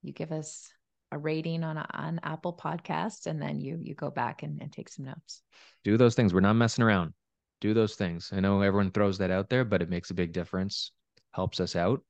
you 0.03 0.13
give 0.13 0.33
us 0.33 0.71
a 1.13 1.19
rating 1.19 1.65
on 1.65 1.77
on 1.77 2.21
Apple 2.23 2.57
Podcasts, 2.57 3.27
and 3.27 3.43
then 3.43 3.61
you 3.61 3.79
you 3.83 3.95
go 3.95 4.11
back 4.11 4.43
and, 4.43 4.63
and 4.63 4.73
take 4.73 4.89
some 4.89 5.05
notes. 5.05 5.43
Do 5.85 5.97
those 5.97 6.15
things. 6.15 6.33
We're 6.33 6.41
not 6.41 6.55
messing 6.55 6.85
around 6.85 7.13
do 7.61 7.75
those 7.75 7.95
things. 7.95 8.31
I 8.33 8.41
know 8.41 8.61
everyone 8.63 8.91
throws 8.91 9.19
that 9.19 9.31
out 9.31 9.49
there, 9.49 9.65
but 9.65 9.83
it 9.83 9.91
makes 9.91 10.11
a 10.11 10.15
big 10.15 10.33
difference. 10.33 10.93
Helps 11.33 11.61
us 11.61 11.77
out. 11.77 12.03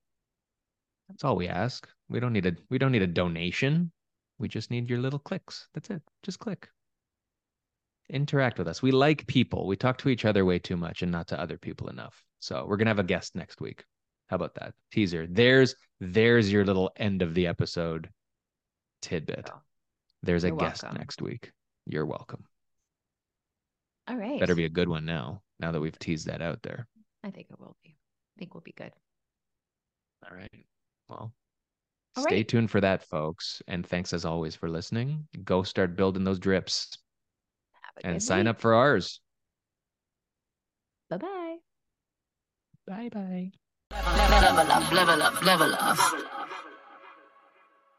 That's 1.08 1.24
all 1.24 1.36
we 1.36 1.48
ask. 1.48 1.88
We 2.08 2.20
don't 2.20 2.32
need 2.32 2.46
a 2.46 2.56
we 2.70 2.78
don't 2.78 2.92
need 2.92 3.02
a 3.02 3.06
donation. 3.06 3.92
We 4.38 4.48
just 4.48 4.70
need 4.70 4.88
your 4.88 5.00
little 5.00 5.18
clicks. 5.18 5.68
That's 5.74 5.90
it. 5.90 6.02
Just 6.22 6.38
click. 6.38 6.68
Interact 8.08 8.58
with 8.58 8.68
us. 8.68 8.82
We 8.82 8.90
like 8.90 9.26
people. 9.26 9.66
We 9.66 9.76
talk 9.76 9.98
to 9.98 10.08
each 10.08 10.24
other 10.24 10.44
way 10.44 10.58
too 10.58 10.76
much 10.76 11.02
and 11.02 11.12
not 11.12 11.28
to 11.28 11.40
other 11.40 11.58
people 11.58 11.88
enough. 11.88 12.24
So 12.40 12.64
we're 12.66 12.76
gonna 12.76 12.90
have 12.90 12.98
a 12.98 13.04
guest 13.04 13.36
next 13.36 13.60
week. 13.60 13.84
How 14.28 14.36
about 14.36 14.54
that? 14.54 14.74
Teaser. 14.92 15.26
There's 15.28 15.74
there's 16.00 16.50
your 16.50 16.64
little 16.64 16.90
end 16.96 17.22
of 17.22 17.34
the 17.34 17.46
episode 17.48 18.08
tidbit. 19.02 19.50
Oh. 19.52 19.60
There's 20.22 20.44
You're 20.44 20.54
a 20.54 20.58
guest 20.58 20.82
welcome. 20.82 20.98
next 20.98 21.22
week. 21.22 21.52
You're 21.86 22.06
welcome. 22.06 22.44
All 24.10 24.16
right. 24.16 24.40
Better 24.40 24.56
be 24.56 24.64
a 24.64 24.68
good 24.68 24.88
one 24.88 25.04
now, 25.04 25.40
now 25.60 25.70
that 25.70 25.80
we've 25.80 25.96
teased 26.00 26.26
that 26.26 26.42
out 26.42 26.60
there. 26.62 26.88
I 27.22 27.30
think 27.30 27.46
it 27.48 27.60
will 27.60 27.76
be. 27.84 27.96
I 28.36 28.38
think 28.40 28.54
we'll 28.54 28.60
be 28.62 28.74
good. 28.76 28.90
All 30.28 30.36
right. 30.36 30.66
Well, 31.08 31.32
All 32.16 32.22
stay 32.24 32.36
right. 32.38 32.48
tuned 32.48 32.72
for 32.72 32.80
that, 32.80 33.04
folks. 33.04 33.62
And 33.68 33.86
thanks 33.86 34.12
as 34.12 34.24
always 34.24 34.56
for 34.56 34.68
listening. 34.68 35.28
Go 35.44 35.62
start 35.62 35.94
building 35.94 36.24
those 36.24 36.40
drips 36.40 36.98
and 38.02 38.20
sign 38.20 38.48
up 38.48 38.60
for 38.60 38.74
ours. 38.74 39.20
Bye 41.08 41.18
bye. 41.18 41.56
Bye 42.88 43.08
bye. 43.12 43.52
Level 43.92 44.72
up, 44.72 44.92
level 44.92 45.22
up, 45.22 45.44
level 45.44 45.74
up. 45.78 45.98